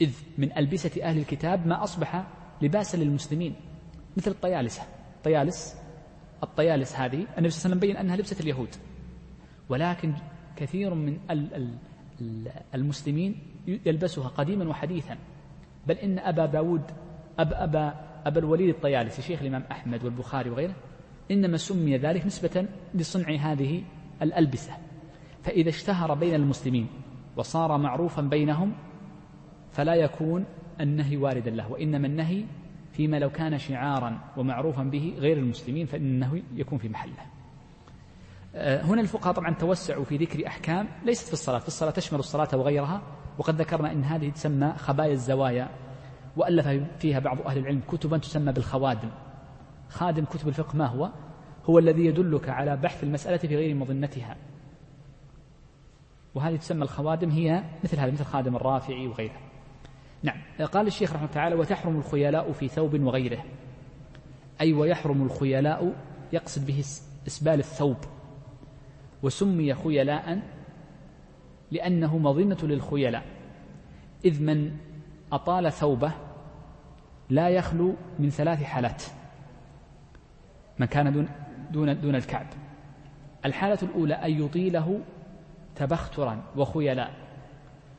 إذ 0.00 0.14
من 0.38 0.58
ألبسة 0.58 1.02
أهل 1.02 1.18
الكتاب 1.18 1.66
ما 1.66 1.82
أصبح 1.84 2.26
لباسا 2.62 2.96
للمسلمين 2.96 3.54
مثل 4.16 4.30
الطيالسة. 4.30 4.82
طيالس 5.24 5.77
الطيالس 6.42 6.96
هذه 6.96 7.14
النبي 7.14 7.26
صلى 7.28 7.38
الله 7.38 7.44
عليه 7.44 7.48
وسلم 7.48 7.78
بين 7.78 7.96
أنها 7.96 8.16
لبسة 8.16 8.40
اليهود. 8.40 8.68
ولكن 9.68 10.14
كثير 10.56 10.94
من 10.94 11.18
المسلمين 12.74 13.38
يلبسها 13.66 14.28
قديما 14.28 14.68
وحديثا. 14.68 15.18
بل 15.86 15.94
إن 15.94 16.18
أبا 16.18 16.46
داود 16.46 16.82
أب 17.38 17.52
أبا 17.52 17.94
أبا 18.26 18.38
الوليد 18.38 18.68
الطيالسي 18.68 19.22
شيخ 19.22 19.40
الإمام 19.40 19.64
أحمد 19.70 20.04
والبخاري 20.04 20.50
وغيره 20.50 20.74
إنما 21.30 21.56
سمي 21.56 21.96
ذلك 21.96 22.26
نسبة 22.26 22.68
لصنع 22.94 23.34
هذه 23.34 23.82
الألبسة. 24.22 24.72
فإذا 25.42 25.68
اشتهر 25.68 26.14
بين 26.14 26.34
المسلمين 26.34 26.86
وصار 27.36 27.78
معروفا 27.78 28.22
بينهم 28.22 28.72
فلا 29.70 29.94
يكون 29.94 30.44
النهي 30.80 31.16
واردا 31.16 31.50
له 31.50 31.72
وإنما 31.72 32.06
النهي 32.06 32.44
فيما 32.98 33.18
لو 33.18 33.30
كان 33.30 33.58
شعارا 33.58 34.18
ومعروفا 34.36 34.82
به 34.82 35.14
غير 35.18 35.36
المسلمين 35.36 35.86
فإنه 35.86 36.42
يكون 36.54 36.78
في 36.78 36.88
محله. 36.88 37.26
آه، 38.54 38.82
هنا 38.82 39.00
الفقهاء 39.00 39.34
طبعا 39.34 39.54
توسعوا 39.54 40.04
في 40.04 40.16
ذكر 40.16 40.46
أحكام 40.46 40.88
ليست 41.04 41.26
في 41.26 41.32
الصلاة. 41.32 41.58
في 41.58 41.68
الصلاة 41.68 41.90
تشمل 41.90 42.18
الصلاة 42.18 42.48
وغيرها. 42.54 43.02
وقد 43.38 43.60
ذكرنا 43.60 43.92
أن 43.92 44.04
هذه 44.04 44.30
تسمى 44.30 44.72
خبايا 44.76 45.12
الزوايا 45.12 45.68
وألف 46.36 46.68
فيها 46.98 47.18
بعض 47.18 47.40
أهل 47.40 47.58
العلم 47.58 47.80
كتبا 47.88 48.18
تسمى 48.18 48.52
بالخوادم. 48.52 49.10
خادم 49.88 50.24
كتب 50.24 50.48
الفقه 50.48 50.76
ما 50.76 50.86
هو؟ 50.86 51.10
هو 51.64 51.78
الذي 51.78 52.06
يدلك 52.06 52.48
على 52.48 52.76
بحث 52.76 53.04
المسألة 53.04 53.36
في 53.36 53.56
غير 53.56 53.74
مظنتها. 53.74 54.36
وهذه 56.34 56.56
تسمى 56.56 56.82
الخوادم 56.82 57.30
هي 57.30 57.64
مثل 57.84 57.98
هذا 57.98 58.10
مثل 58.10 58.24
خادم 58.24 58.56
الرافعي 58.56 59.06
وغيره 59.06 59.47
نعم. 60.22 60.36
قال 60.72 60.86
الشيخ 60.86 61.12
رحمه 61.12 61.22
الله 61.22 61.34
تعالى 61.34 61.54
وتحرم 61.54 61.96
الخيلاء 61.96 62.52
في 62.52 62.68
ثوب 62.68 63.00
وغيره. 63.00 63.44
أي 64.60 64.72
ويحرم 64.72 65.22
الخيلاء 65.22 65.92
يقصد 66.32 66.66
به 66.66 66.84
إسبال 67.26 67.58
الثوب. 67.58 67.96
وسمي 69.22 69.74
خيلاء 69.74 70.40
لأنه 71.70 72.18
مظنة 72.18 72.58
للخيلاء. 72.62 73.24
إذ 74.24 74.42
من 74.42 74.76
أطال 75.32 75.72
ثوبه 75.72 76.12
لا 77.30 77.48
يخلو 77.48 77.94
من 78.18 78.30
ثلاث 78.30 78.62
حالات. 78.62 79.02
من 80.78 80.86
كان 80.86 81.12
دون 81.12 81.28
دون 81.70 82.00
دون 82.00 82.14
الكعب. 82.14 82.46
الحالة 83.44 83.78
الأولى 83.82 84.14
أن 84.14 84.44
يطيله 84.44 85.00
تبخترا 85.76 86.42
وخيلاء. 86.56 87.27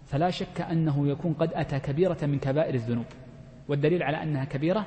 فلا 0.10 0.30
شك 0.30 0.62
أنه 0.62 1.08
يكون 1.08 1.34
قد 1.34 1.54
أتى 1.54 1.80
كبيرة 1.80 2.18
من 2.26 2.40
كبائر 2.40 2.74
الذنوب. 2.74 3.06
والدليل 3.68 4.04
على 4.04 4.24
أنها 4.24 4.46
كبيرة 4.46 4.86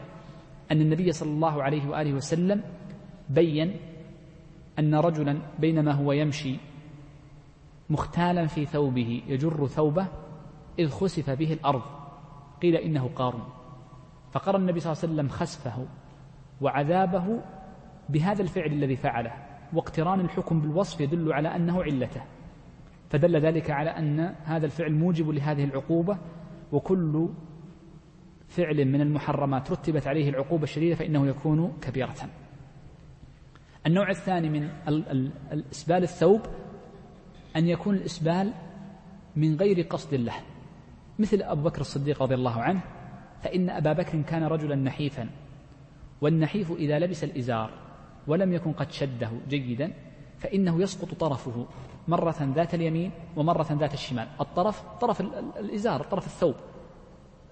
أن 0.73 0.81
النبي 0.81 1.13
صلى 1.13 1.31
الله 1.31 1.63
عليه 1.63 1.89
وآله 1.89 2.13
وسلم 2.13 2.63
بين 3.31 3.77
أن 4.79 4.95
رجلا 4.95 5.39
بينما 5.59 5.93
هو 5.93 6.13
يمشي 6.13 6.57
مختالا 7.91 8.47
في 8.47 8.65
ثوبه 8.65 9.23
يجر 9.29 9.67
ثوبه 9.67 10.07
إذ 10.79 10.89
خسف 10.91 11.31
به 11.31 11.53
الأرض. 11.53 11.83
قيل 12.63 12.77
إنه 12.77 13.11
قارون 13.17 13.45
فقرأ 14.33 14.57
النبي 14.57 14.81
صلى 14.81 14.93
الله 14.93 15.03
عليه 15.03 15.13
وسلم 15.13 15.29
خسفه 15.29 15.87
وعذابه 16.61 17.41
بهذا 18.09 18.43
الفعل 18.43 18.73
الذي 18.73 18.97
فعله. 18.97 19.33
واقتران 19.73 20.21
الحكم 20.21 20.61
بالوصف 20.61 21.01
يدل 21.01 21.33
على 21.33 21.57
أنه 21.57 21.83
علته. 21.83 22.23
فدل 23.13 23.37
ذلك 23.37 23.71
على 23.71 23.91
أن 23.91 24.21
هذا 24.45 24.67
الفعل 24.67 24.93
موجب 24.93 25.31
لهذه 25.31 25.65
العقوبة 25.65 26.19
وكل 26.73 27.29
فعل 28.49 28.85
من 28.85 29.01
المحرمات 29.01 29.71
رتبت 29.71 30.07
عليه 30.07 30.29
العقوبة 30.29 30.63
الشديدة 30.63 30.95
فإنه 30.95 31.27
يكون 31.27 31.73
كبيرة. 31.83 32.15
النوع 33.87 34.11
الثاني 34.11 34.49
من 34.49 34.71
الإسبال 35.53 36.03
الثوب 36.03 36.41
أن 37.57 37.69
يكون 37.69 37.95
الإسبال 37.95 38.53
من 39.37 39.57
غير 39.57 39.81
قصد 39.83 40.15
له 40.15 40.35
مثل 41.19 41.43
أبو 41.43 41.63
بكر 41.63 41.81
الصديق 41.81 42.23
رضي 42.23 42.35
الله 42.35 42.61
عنه 42.61 42.81
فإن 43.43 43.71
أبا 43.71 43.93
بكر 43.93 44.23
كان 44.23 44.45
رجلا 44.45 44.75
نحيفا 44.75 45.31
والنحيف 46.21 46.73
إذا 46.73 46.99
لبس 46.99 47.25
الإزار 47.25 47.71
ولم 48.27 48.53
يكن 48.53 48.73
قد 48.73 48.91
شده 48.91 49.31
جيدا 49.49 49.93
فإنه 50.39 50.83
يسقط 50.83 51.15
طرفه. 51.15 51.67
مرة 52.09 52.53
ذات 52.55 52.75
اليمين 52.75 53.11
ومرة 53.37 53.67
ذات 53.73 53.95
الشمال. 53.95 54.29
الطرف 54.41 54.83
طرف 55.01 55.21
الإزار 55.59 56.03
طرف 56.03 56.27
الثوب. 56.27 56.55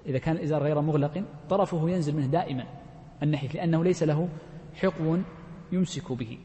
إذا 0.07 0.19
كان 0.19 0.37
الإزار 0.37 0.63
غير 0.63 0.81
مغلق 0.81 1.25
طرفه 1.49 1.91
ينزل 1.91 2.17
منه 2.17 2.27
دائما 2.27 2.65
النحيف 3.23 3.55
لأنه 3.55 3.85
ليس 3.85 4.03
له 4.03 4.29
حقو 4.75 5.19
يمسك 5.73 6.13
به. 6.13 6.39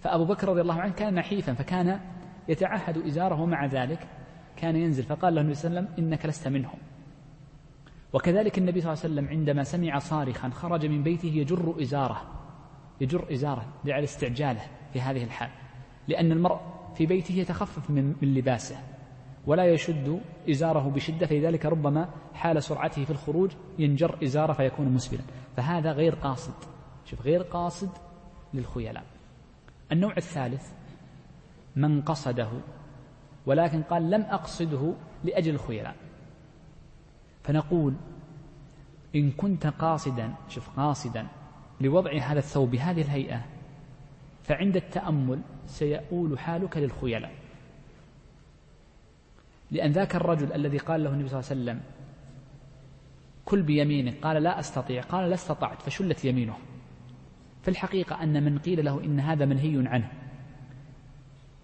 فأبو 0.00 0.24
بكر 0.24 0.48
رضي 0.48 0.60
الله 0.60 0.80
عنه 0.80 0.92
كان 0.92 1.14
نحيفا 1.14 1.54
فكان 1.54 2.00
يتعهد 2.48 3.06
إزاره 3.06 3.40
ومع 3.40 3.66
ذلك. 3.66 4.08
كان 4.56 4.76
ينزل 4.76 5.02
فقال 5.02 5.34
له 5.34 5.40
النبي 5.40 5.54
صلى 5.54 5.68
الله 5.68 5.80
عليه 5.80 5.90
وسلم 5.90 6.04
إنك 6.06 6.26
لست 6.26 6.48
منهم. 6.48 6.78
وكذلك 8.12 8.58
النبي 8.58 8.80
صلى 8.80 8.92
الله 8.92 9.04
عليه 9.04 9.14
وسلم 9.14 9.28
عندما 9.28 9.62
سمع 9.62 9.98
صارخا 9.98 10.48
خرج 10.48 10.86
من 10.86 11.02
بيته 11.02 11.28
يجر 11.28 11.74
إزاره 11.82 12.22
يجر 13.00 13.32
إزاره 13.32 13.66
لعل 13.84 14.02
استعجاله 14.02 14.62
في 14.92 15.00
هذه 15.00 15.24
الحال. 15.24 15.50
لأن 16.08 16.32
المرء 16.32 16.60
في 16.94 17.06
بيته 17.06 17.34
يتخفف 17.34 17.90
من, 17.90 18.14
لباسه 18.22 18.76
ولا 19.46 19.64
يشد 19.64 20.20
إزاره 20.50 20.90
بشدة 20.90 21.26
فلذلك 21.26 21.66
ربما 21.66 22.08
حال 22.34 22.62
سرعته 22.62 23.04
في 23.04 23.10
الخروج 23.10 23.50
ينجر 23.78 24.18
إزاره 24.24 24.52
فيكون 24.52 24.88
مسبلا. 24.88 25.22
فهذا 25.56 25.92
غير 25.92 26.14
قاصد. 26.14 26.54
شوف 27.04 27.22
غير 27.22 27.42
قاصد 27.42 27.90
للخيلاء. 28.54 29.04
النوع 29.92 30.16
الثالث 30.16 30.72
من 31.76 32.02
قصده 32.02 32.48
ولكن 33.46 33.82
قال 33.82 34.10
لم 34.10 34.22
أقصده 34.22 34.94
لأجل 35.24 35.54
الخيلاء. 35.54 35.96
فنقول 37.42 37.94
إن 39.14 39.30
كنت 39.30 39.66
قاصدا 39.66 40.34
شوف 40.48 40.70
قاصدا 40.76 41.26
لوضع 41.80 42.12
هذا 42.18 42.38
الثوب 42.38 42.70
بهذه 42.70 43.02
الهيئة 43.02 43.53
فعند 44.44 44.76
التأمل 44.76 45.40
سيؤول 45.66 46.38
حالك 46.38 46.76
للخيلاء. 46.76 47.32
لأن 49.70 49.92
ذاك 49.92 50.16
الرجل 50.16 50.52
الذي 50.52 50.78
قال 50.78 51.04
له 51.04 51.10
النبي 51.10 51.28
صلى 51.28 51.40
الله 51.40 51.50
عليه 51.50 51.60
وسلم 51.60 51.80
كل 53.44 53.62
بيمينك 53.62 54.14
قال 54.22 54.42
لا 54.42 54.60
أستطيع 54.60 55.02
قال 55.02 55.28
لا 55.28 55.34
استطعت 55.34 55.82
فشلت 55.82 56.24
يمينه. 56.24 56.56
في 57.62 57.68
الحقيقة 57.68 58.22
أن 58.22 58.42
من 58.42 58.58
قيل 58.58 58.84
له 58.84 59.04
إن 59.04 59.20
هذا 59.20 59.44
منهي 59.44 59.88
عنه. 59.88 60.12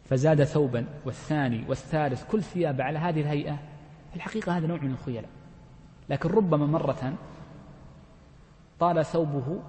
فزاد 0.05 0.45
ثوبا 0.45 0.87
والثاني 1.05 1.64
والثالث 1.69 2.31
كل 2.31 2.43
ثياب 2.43 2.81
على 2.81 2.99
هذه 2.99 3.21
الهيئة 3.21 3.59
في 4.11 4.16
الحقيقة 4.16 4.57
هذا 4.57 4.66
نوع 4.66 4.79
من 4.79 4.90
الخيلاء. 4.90 5.31
لكن 6.09 6.29
ربما 6.29 6.66
مرة 6.66 7.14
طال 8.79 9.07
ثوبه 9.07 9.62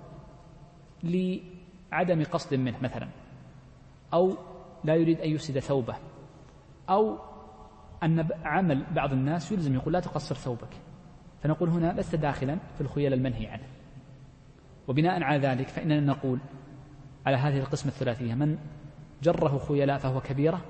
لعدم 1.92 2.24
قصد 2.24 2.54
منه 2.54 2.78
مثلا 2.82 3.08
أو 4.14 4.38
لا 4.84 4.96
يريد 4.96 5.20
أن 5.22 5.30
يفسد 5.30 5.60
ثوبه 5.60 5.96
أو 6.90 7.18
أن 8.04 8.28
عمل 8.44 8.84
بعض 8.96 9.14
الناس 9.14 9.52
يلزم 9.52 9.74
يقول 9.74 9.94
لا 9.94 10.00
تقصر 10.00 10.36
ثوبك. 10.36 10.78
فنقول 11.44 11.70
هنا 11.70 11.94
لست 11.98 12.16
داخلا 12.16 12.58
في 12.76 12.82
الخيل 12.82 13.14
المنهي 13.14 13.48
عنه. 13.48 13.64
وبناء 14.88 15.24
على 15.24 15.48
ذلك 15.48 15.68
فإننا 15.68 16.00
نقول 16.00 16.40
على 17.26 17.38
هذه 17.38 17.58
القسمة 17.58 17.92
الثلاثية 17.92 18.34
من 18.34 18.58
جره 19.24 19.62
خيلاء 19.68 19.98
فهو 19.98 20.22
كبيرة 20.22 20.62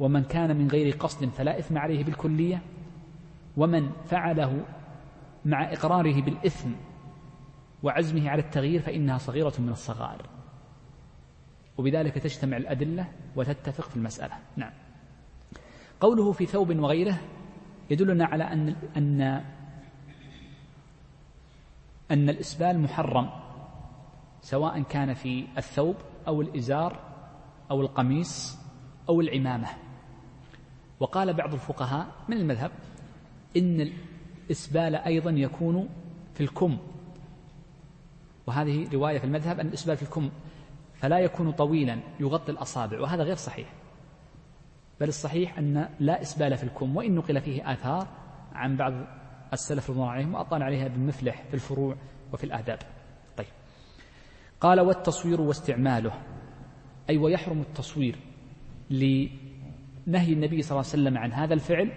ومن 0.00 0.24
كان 0.24 0.56
من 0.56 0.68
غير 0.68 0.96
قصد 0.96 1.28
فلا 1.28 1.58
إثم 1.58 1.78
عليه 1.78 2.04
بالكلية 2.04 2.62
ومن 3.56 3.90
فعله 4.06 4.64
مع 5.44 5.72
إقراره 5.72 6.22
بالإثم 6.22 6.68
وعزمه 7.82 8.30
على 8.30 8.42
التغيير 8.42 8.80
فإنها 8.80 9.18
صغيرة 9.18 9.52
من 9.58 9.68
الصغائر 9.68 10.26
وبذلك 11.78 12.14
تجتمع 12.14 12.56
الأدلة 12.56 13.12
وتتفق 13.36 13.88
في 13.88 13.96
المسألة. 13.96 14.34
نعم. 14.56 14.72
قوله 16.00 16.32
في 16.32 16.46
ثوب 16.46 16.78
وغيره 16.78 17.18
يدلنا 17.90 18.24
على 18.24 18.44
أن 18.44 18.76
أن 18.96 19.20
أن 22.10 22.28
الإسبال 22.28 22.80
محرم 22.80 23.30
سواء 24.42 24.82
كان 24.82 25.14
في 25.14 25.46
الثوب 25.58 25.96
أو 26.26 26.40
الإزار 26.42 27.00
أو 27.70 27.80
القميص 27.80 28.58
أو 29.08 29.20
العمامة. 29.20 29.68
وقال 31.00 31.34
بعض 31.34 31.52
الفقهاء 31.54 32.06
من 32.28 32.36
المذهب 32.36 32.70
إن 33.56 33.92
الإسبال 34.46 34.94
أيضا 34.96 35.30
يكون 35.30 35.88
في 36.34 36.40
الكم. 36.40 36.78
وهذه 38.48 38.88
رواية 38.92 39.18
في 39.18 39.24
المذهب 39.24 39.60
أن 39.60 39.66
الإسبال 39.66 39.96
في 39.96 40.02
الكم 40.02 40.30
فلا 40.94 41.18
يكون 41.18 41.52
طويلا 41.52 41.98
يغطي 42.20 42.52
الأصابع 42.52 43.00
وهذا 43.00 43.22
غير 43.22 43.36
صحيح. 43.36 43.68
بل 45.00 45.08
الصحيح 45.08 45.58
أن 45.58 45.88
لا 46.00 46.22
إسبال 46.22 46.56
في 46.56 46.64
الكم 46.64 46.96
وإن 46.96 47.14
نقل 47.14 47.40
فيه 47.40 47.72
آثار 47.72 48.06
عن 48.52 48.76
بعض 48.76 48.92
السلف 49.52 49.90
رضوان 49.90 50.08
عليهم 50.08 50.34
وأطال 50.34 50.62
عليها 50.62 50.88
بالمفلح 50.88 51.42
في 51.48 51.54
الفروع 51.54 51.96
وفي 52.32 52.44
الآداب. 52.44 52.78
طيب. 53.36 53.46
قال 54.60 54.80
والتصوير 54.80 55.40
واستعماله. 55.40 56.12
أي 57.10 57.18
ويحرم 57.18 57.60
التصوير 57.60 58.16
لنهي 58.90 60.32
النبي 60.32 60.62
صلى 60.62 60.70
الله 60.70 60.90
عليه 60.90 61.02
وسلم 61.02 61.18
عن 61.18 61.32
هذا 61.32 61.54
الفعل 61.54 61.92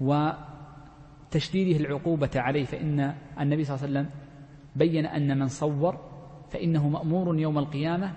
وتشديده 0.00 1.80
العقوبة 1.80 2.30
عليه 2.36 2.64
فإن 2.64 3.14
النبي 3.40 3.64
صلى 3.64 3.76
الله 3.76 3.86
عليه 3.86 3.98
وسلم 3.98 4.27
بين 4.76 5.06
أن 5.06 5.38
من 5.38 5.48
صور 5.48 5.98
فإنه 6.50 6.88
مأمور 6.88 7.38
يوم 7.38 7.58
القيامة 7.58 8.12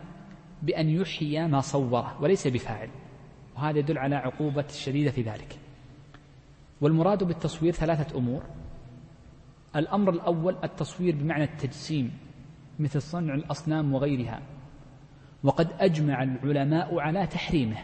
بأن 0.62 0.90
يحيي 0.90 1.48
ما 1.48 1.62
صوره 1.62 2.22
وليس 2.22 2.48
بفاعل 2.48 2.90
وهذا 3.56 3.80
يدل 3.80 3.98
على 3.98 4.16
عقوبة 4.16 4.66
الشديدة 4.70 5.12
في 5.12 5.22
ذلك. 5.22 5.60
والمراد 6.82 7.24
بالتصوير 7.24 7.74
ثلاثة 7.74 8.18
أمور. 8.18 8.42
الأمر 9.76 10.10
الأول 10.10 10.56
التصوير 10.64 11.16
بمعنى 11.16 11.44
التجسيم 11.44 12.12
مثل 12.80 13.02
صنع 13.02 13.34
الأصنام 13.34 13.94
وغيرها. 13.94 14.42
وقد 15.44 15.68
أجمع 15.80 16.24
العلماء 16.24 17.00
على 17.00 17.28
تحريمه. 17.28 17.78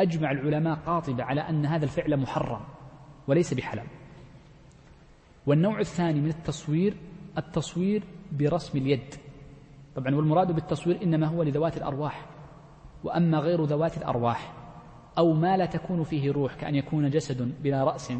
أجمع 0.00 0.30
العلماء 0.30 0.74
قاطبة 0.74 1.24
على 1.24 1.40
أن 1.40 1.66
هذا 1.66 1.84
الفعل 1.84 2.16
محرم 2.16 2.60
وليس 3.28 3.54
بحلال 3.54 3.86
والنوع 5.46 5.80
الثاني 5.80 6.20
من 6.20 6.28
التصوير 6.28 6.96
التصوير 7.38 8.02
برسم 8.32 8.78
اليد. 8.78 9.14
طبعا 9.96 10.14
والمراد 10.14 10.52
بالتصوير 10.52 11.02
إنما 11.02 11.26
هو 11.26 11.42
لذوات 11.42 11.76
الأرواح 11.76 12.26
وأما 13.04 13.38
غير 13.38 13.64
ذوات 13.64 13.96
الأرواح 13.96 14.52
أو 15.18 15.32
ما 15.32 15.56
لا 15.56 15.66
تكون 15.66 16.04
فيه 16.04 16.32
روح 16.32 16.54
كأن 16.54 16.74
يكون 16.74 17.10
جسد 17.10 17.62
بلا 17.62 17.84
رأس. 17.84 18.12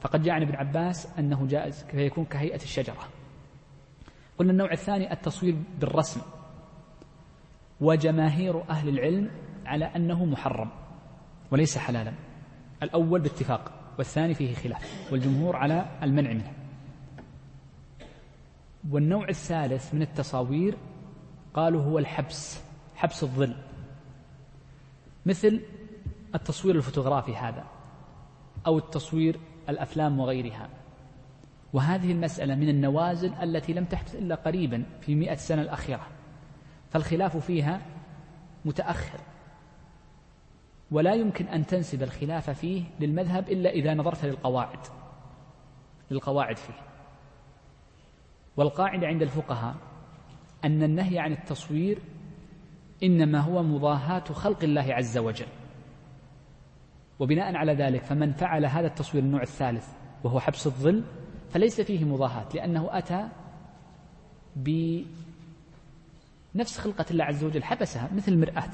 فقد 0.00 0.22
جاء 0.22 0.34
عن 0.34 0.42
ابن 0.42 0.54
عباس 0.54 1.18
أنه 1.18 1.46
جائز 1.46 1.84
فيكون 1.84 2.24
كهيئة 2.24 2.62
الشجرة. 2.62 3.08
قلنا 4.38 4.52
النوع 4.52 4.72
الثاني 4.72 5.12
التصوير 5.12 5.56
بالرسم. 5.80 6.20
وجماهير 7.80 8.70
أهل 8.70 8.88
العلم 8.88 9.30
على 9.66 9.84
أنه 9.84 10.24
محرم 10.24 10.70
وليس 11.50 11.78
حلالا. 11.78 12.12
الأول 12.82 13.20
باتفاق 13.20 13.72
والثاني 13.98 14.34
فيه 14.34 14.54
خلاف 14.54 15.08
والجمهور 15.12 15.56
على 15.56 15.86
المنع 16.02 16.32
منه. 16.32 16.61
والنوع 18.90 19.28
الثالث 19.28 19.94
من 19.94 20.02
التصاوير 20.02 20.76
قالوا 21.54 21.82
هو 21.82 21.98
الحبس 21.98 22.62
حبس 22.94 23.22
الظل. 23.22 23.54
مثل 25.26 25.60
التصوير 26.34 26.76
الفوتوغرافي 26.76 27.36
هذا 27.36 27.64
أو 28.66 28.78
التصوير 28.78 29.40
الأفلام 29.68 30.20
وغيرها. 30.20 30.68
وهذه 31.72 32.12
المسألة 32.12 32.54
من 32.54 32.68
النوازل 32.68 33.34
التي 33.34 33.72
لم 33.72 33.84
تحدث 33.84 34.14
إلا 34.14 34.34
قريبا 34.34 34.84
في 35.00 35.14
مئة 35.14 35.34
سنة 35.34 35.62
الأخيرة. 35.62 36.06
فالخلاف 36.90 37.36
فيها 37.36 37.80
متأخر. 38.64 39.20
ولا 40.90 41.14
يمكن 41.14 41.46
أن 41.46 41.66
تنسب 41.66 42.02
الخلاف 42.02 42.50
فيه 42.50 42.84
للمذهب 43.00 43.48
إلا 43.48 43.70
إذا 43.70 43.94
نظرت 43.94 44.24
للقواعد 44.24 44.78
للقواعد 46.10 46.56
فيه. 46.56 46.91
والقاعدة 48.56 49.06
عند 49.06 49.22
الفقهاء 49.22 49.74
أن 50.64 50.82
النهي 50.82 51.18
عن 51.18 51.32
التصوير 51.32 51.98
إنما 53.02 53.40
هو 53.40 53.62
مضاهاة 53.62 54.24
خلق 54.24 54.64
الله 54.64 54.94
عز 54.94 55.18
وجل. 55.18 55.46
وبناء 57.18 57.56
على 57.56 57.74
ذلك 57.74 58.04
فمن 58.04 58.32
فعل 58.32 58.66
هذا 58.66 58.86
التصوير 58.86 59.22
النوع 59.22 59.42
الثالث 59.42 59.88
وهو 60.24 60.40
حبس 60.40 60.66
الظل 60.66 61.04
فليس 61.50 61.80
فيه 61.80 62.04
مضاهاة 62.04 62.48
لأنه 62.54 62.98
أتى 62.98 63.28
بنفس 64.56 65.06
خلقة 66.78 67.04
الله 67.10 67.24
عز 67.24 67.44
وجل 67.44 67.64
حبسها 67.64 68.10
مثل 68.14 68.32
المرآة 68.32 68.70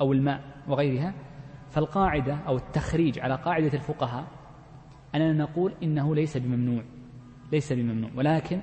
أو 0.00 0.12
الماء 0.12 0.40
وغيرها. 0.68 1.14
فالقاعدة 1.70 2.34
أو 2.34 2.56
التخريج 2.56 3.18
على 3.18 3.34
قاعدة 3.34 3.72
الفقهاء 3.74 4.24
أننا 5.14 5.32
نقول 5.32 5.74
إنه 5.82 6.14
ليس 6.14 6.36
بممنوع. 6.36 6.84
ليس 7.52 7.72
بممنوع. 7.72 8.10
ولكن 8.16 8.60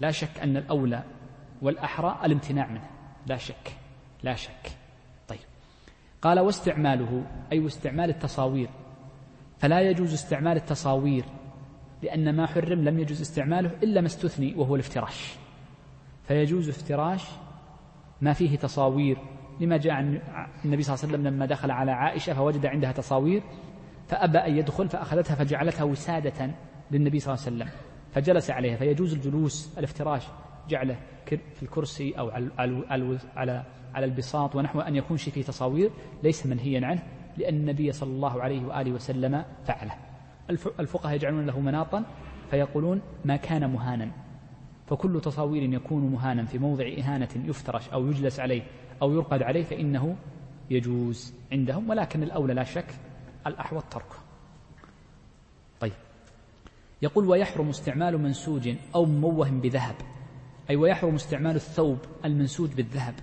لا 0.00 0.10
شك 0.10 0.40
أن 0.42 0.56
الأولى 0.56 1.02
والأحرى 1.62 2.20
الامتناع 2.24 2.68
منه. 2.68 2.90
لا 3.26 3.36
شك. 3.36 3.76
لا 4.22 4.34
شك. 4.34 4.70
طيب. 5.28 5.38
قال 6.22 6.40
واستعماله 6.40 7.26
أي 7.52 7.60
واستعمال 7.60 8.10
التصاوير. 8.10 8.70
فلا 9.58 9.80
يجوز 9.80 10.12
استعمال 10.12 10.56
التصاوير 10.56 11.24
لأن 12.02 12.36
ما 12.36 12.46
حرم 12.46 12.84
لم 12.84 12.98
يجوز 12.98 13.20
استعماله 13.20 13.70
إلا 13.82 14.00
ما 14.00 14.06
استثني 14.06 14.54
وهو 14.54 14.74
الافتراش. 14.74 15.34
فيجوز 16.28 16.68
افتراش 16.68 17.24
ما 18.20 18.32
فيه 18.32 18.56
تصاوير. 18.56 19.18
لما 19.60 19.76
جاء 19.76 19.92
عن 19.92 20.20
النبي 20.64 20.82
صلى 20.82 20.94
الله 20.94 21.04
عليه 21.04 21.14
وسلم 21.14 21.26
لما 21.26 21.46
دخل 21.46 21.70
على 21.70 21.92
عائشة 21.92 22.34
فوجد 22.34 22.66
عندها 22.66 22.92
تصاوير 22.92 23.42
فأبى 24.08 24.38
أن 24.38 24.56
يدخل 24.56 24.88
فأخذتها 24.88 25.34
فجعلتها 25.34 25.84
وسادة 25.84 26.50
للنبي 26.90 27.18
صلى 27.18 27.34
الله 27.34 27.46
عليه 27.46 27.56
وسلم. 27.56 27.89
فجلس 28.12 28.50
عليها 28.50 28.76
فيجوز 28.76 29.14
الجلوس 29.14 29.78
الافتراش 29.78 30.26
جعله 30.68 30.96
في 31.26 31.62
الكرسي 31.62 32.12
أو 32.18 32.30
على 32.58 33.18
على 33.36 33.64
على 33.94 34.06
البساط 34.06 34.56
ونحو 34.56 34.80
أن 34.80 34.96
يكون 34.96 35.16
شيء 35.16 35.32
فيه 35.32 35.42
تصاوير 35.42 35.90
ليس 36.22 36.46
منهيا 36.46 36.86
عنه 36.86 37.02
لأن 37.36 37.54
النبي 37.54 37.92
صلى 37.92 38.10
الله 38.10 38.42
عليه 38.42 38.66
وآله 38.66 38.92
وسلم 38.92 39.44
فعله. 39.64 39.94
الفقهاء 40.80 41.14
يجعلون 41.14 41.46
له 41.46 41.60
مناطا 41.60 42.04
فيقولون 42.50 43.00
ما 43.24 43.36
كان 43.36 43.70
مهانا. 43.70 44.10
فكل 44.86 45.20
تصاوير 45.20 45.62
يكون 45.62 46.02
مهانا 46.02 46.44
في 46.44 46.58
موضع 46.58 46.84
إهانة 46.98 47.28
يفترش 47.36 47.88
أو 47.88 48.06
يجلس 48.06 48.40
عليه 48.40 48.62
أو 49.02 49.12
يرقد 49.14 49.42
عليه 49.42 49.62
فإنه 49.62 50.16
يجوز 50.70 51.34
عندهم 51.52 51.90
ولكن 51.90 52.22
الأولى 52.22 52.54
لا 52.54 52.64
شك 52.64 52.94
الأحوط 53.46 53.84
تركه. 53.84 54.16
يقول 57.02 57.28
ويحرم 57.28 57.68
استعمال 57.68 58.18
منسوج 58.18 58.70
أو 58.94 59.04
مموه 59.04 59.50
بذهب. 59.50 59.94
أي 60.70 60.76
ويحرم 60.76 61.14
استعمال 61.14 61.56
الثوب 61.56 61.98
المنسوج 62.24 62.72
بالذهب. 62.72 63.14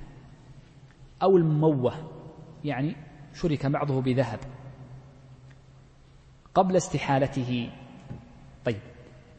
أو 1.24 1.38
المموه 1.38 1.94
يعني 2.64 2.96
شرك 3.34 3.66
بعضه 3.66 4.02
بذهب. 4.02 4.40
قبل 6.56 6.76
استحالته. 6.76 7.70
طيب. 8.66 8.80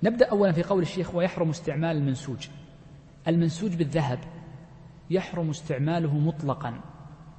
نبدأ 0.03 0.31
أولا 0.31 0.53
في 0.53 0.63
قول 0.63 0.83
الشيخ 0.83 1.15
ويحرم 1.15 1.51
استعمال 1.51 1.97
المنسوج. 1.97 2.49
المنسوج 3.29 3.75
بالذهب 3.75 4.19
يحرم 5.11 5.51
استعماله 5.51 6.19
مطلقا 6.19 6.81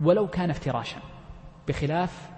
ولو 0.02 0.28
كان 0.28 0.50
افتراشا. 0.50 1.02
بخلاف 1.68 2.30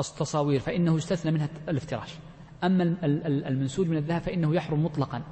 التصاوير 0.00 0.60
فإنه 0.60 0.96
يستثنى 0.96 1.32
منها 1.32 1.48
الافتراش. 1.68 2.18
أما 2.64 2.96
المنسوج 3.24 3.88
من 3.88 3.96
الذهب 3.96 4.22
فإنه 4.22 4.54
يحرم 4.54 4.84
مطلقا 4.84 5.22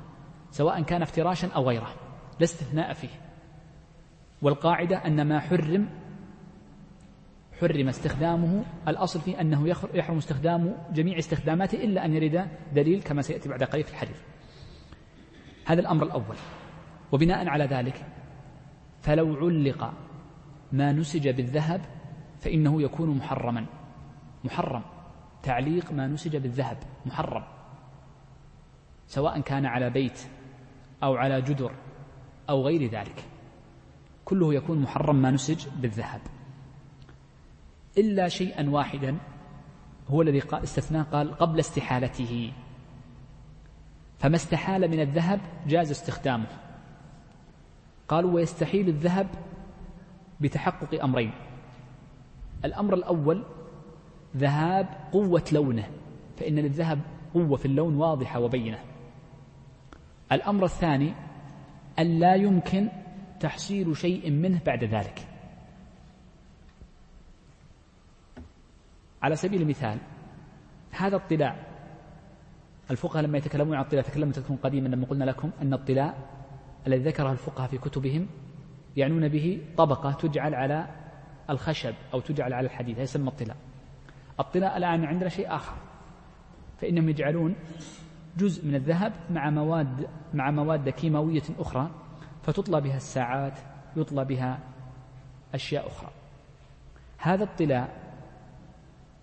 سواء 0.51 0.83
كان 0.83 1.03
افتراشا 1.03 1.49
أو 1.49 1.69
غيره 1.69 1.95
لا 2.39 2.45
استثناء 2.45 2.93
فيه. 2.93 3.09
والقاعدة 4.43 4.97
أن 4.97 5.29
ما 5.29 5.41
حرم 5.41 5.89
حرم 7.61 7.89
استخدامه 7.89 8.65
الأصل 8.89 9.21
فيه 9.21 9.41
أنه 9.41 9.69
يحرم 9.95 10.17
استخدام 10.17 10.77
جميع 10.93 11.19
استخداماته 11.19 11.85
إلا 11.85 12.05
أن 12.05 12.13
يرد 12.15 12.49
دليل 12.75 13.03
كما 13.03 13.23
سيأتي 13.23 13.49
بعد 13.49 13.63
قليل 13.63 13.85
في 13.85 13.91
الحديث. 13.91 14.21
هذا 15.67 15.81
الأمر 15.81 16.07
الأول. 16.07 16.37
وبناء 17.13 17.49
على 17.49 17.65
ذلك 17.65 18.07
فلو 19.01 19.37
علق 19.37 19.93
ما 20.73 20.93
نسج 20.93 21.29
بالذهب 21.29 21.81
فإنه 22.41 22.83
يكون 22.83 23.17
محرما. 23.17 23.67
محرم. 24.45 24.83
تعليق 25.43 25.93
ما 25.93 26.07
نسج 26.07 26.37
بالذهب 26.37 26.79
محرم. 27.07 27.45
سواء 29.07 29.41
كان 29.41 29.67
على 29.67 29.91
بيت 29.91 30.21
أو 31.03 31.17
على 31.17 31.43
جدر 31.43 31.73
أو 32.51 32.67
غير 32.67 32.91
ذلك. 32.91 33.25
كله 34.25 34.55
يكون 34.55 34.79
محرم 34.79 35.17
ما 35.17 35.31
نسج 35.31 35.67
بالذهب. 35.77 36.21
إلا 37.99 38.29
شيئا 38.29 38.71
واحدا 38.71 39.17
هو 40.09 40.23
الذي 40.23 40.43
استثناه 40.53 41.03
قال 41.03 41.35
قبل 41.35 41.59
استحالته. 41.59 42.53
فما 44.19 44.37
استحال 44.37 44.89
من 44.89 45.01
الذهب 45.01 45.41
جاز 45.67 45.91
استخدامه. 45.91 46.47
قالوا 48.09 48.33
ويستحيل 48.33 48.89
الذهب 48.89 49.27
بتحقق 50.41 51.03
أمرين. 51.05 51.33
الأمر 52.65 52.95
الأول 52.95 53.45
ذهاب 54.37 54.87
قوة 55.13 55.45
لونه 55.53 55.91
فإن 56.37 56.55
للذهب 56.55 57.01
قوة 57.35 57.57
في 57.57 57.67
اللون 57.67 57.97
واضحة 57.97 58.41
وبينة. 58.41 58.79
الأمر 60.33 60.65
الثاني 60.65 61.15
أن 61.99 62.19
لا 62.19 62.35
يمكن 62.35 62.89
تحصيل 63.41 63.97
شيء 63.97 64.31
منه 64.31 64.61
بعد 64.67 64.85
ذلك. 64.85 65.27
على 69.23 69.37
سبيل 69.37 69.63
المثال 69.63 69.99
هذا 70.91 71.17
الطلاء 71.17 71.71
الفقهاء 72.91 73.25
لما 73.25 73.39
يتكلمون 73.39 73.77
عن 73.77 73.83
الطلاء 73.83 74.05
تكلمت 74.05 74.39
لكم 74.39 74.57
قديما 74.57 74.89
لما 74.89 75.07
قلنا 75.07 75.25
لكم 75.25 75.51
أن 75.63 75.75
الطلاء 75.75 76.29
الذي 76.87 77.03
ذكره 77.03 77.33
الفقهاء 77.33 77.69
في 77.69 77.79
كتبهم 77.79 78.27
يعنون 78.97 79.29
به 79.29 79.63
طبقة 79.77 80.13
تجعل 80.13 80.55
على 80.55 80.87
الخشب 81.51 81.95
أو 82.15 82.21
تجعل 82.21 82.53
على 82.53 82.67
الحديد 82.67 82.95
هذا 82.95 83.03
يسمى 83.03 83.29
الطلاء. 83.29 83.57
الطلاء 84.41 84.77
الآن 84.77 85.05
عندنا 85.05 85.29
شيء 85.29 85.55
آخر. 85.55 85.75
فإنهم 86.81 87.09
يجعلون 87.09 87.55
جزء 88.37 88.67
من 88.67 88.75
الذهب 88.75 89.13
مع 89.31 89.51
مواد 89.51 90.09
مع 90.35 90.51
مواد 90.51 90.89
كيماوية 90.89 91.43
أخرى 91.59 91.91
فتطلى 92.43 92.81
بها 92.81 92.97
الساعات 92.97 93.59
يطلى 93.97 94.25
بها 94.25 94.59
أشياء 95.55 95.87
أخرى. 95.87 96.11
هذا 97.19 97.45
الطلاء 97.45 98.01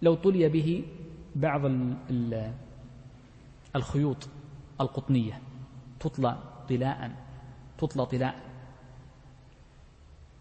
لو 0.02 0.16
طلي 0.16 0.50
به 0.50 0.86
بعض 1.36 1.62
الخيوط 3.76 4.30
القطنية 4.82 5.42
تطلى 6.00 6.38
طلاء 6.70 7.12
تطلى 7.78 8.06
طلاء. 8.06 8.36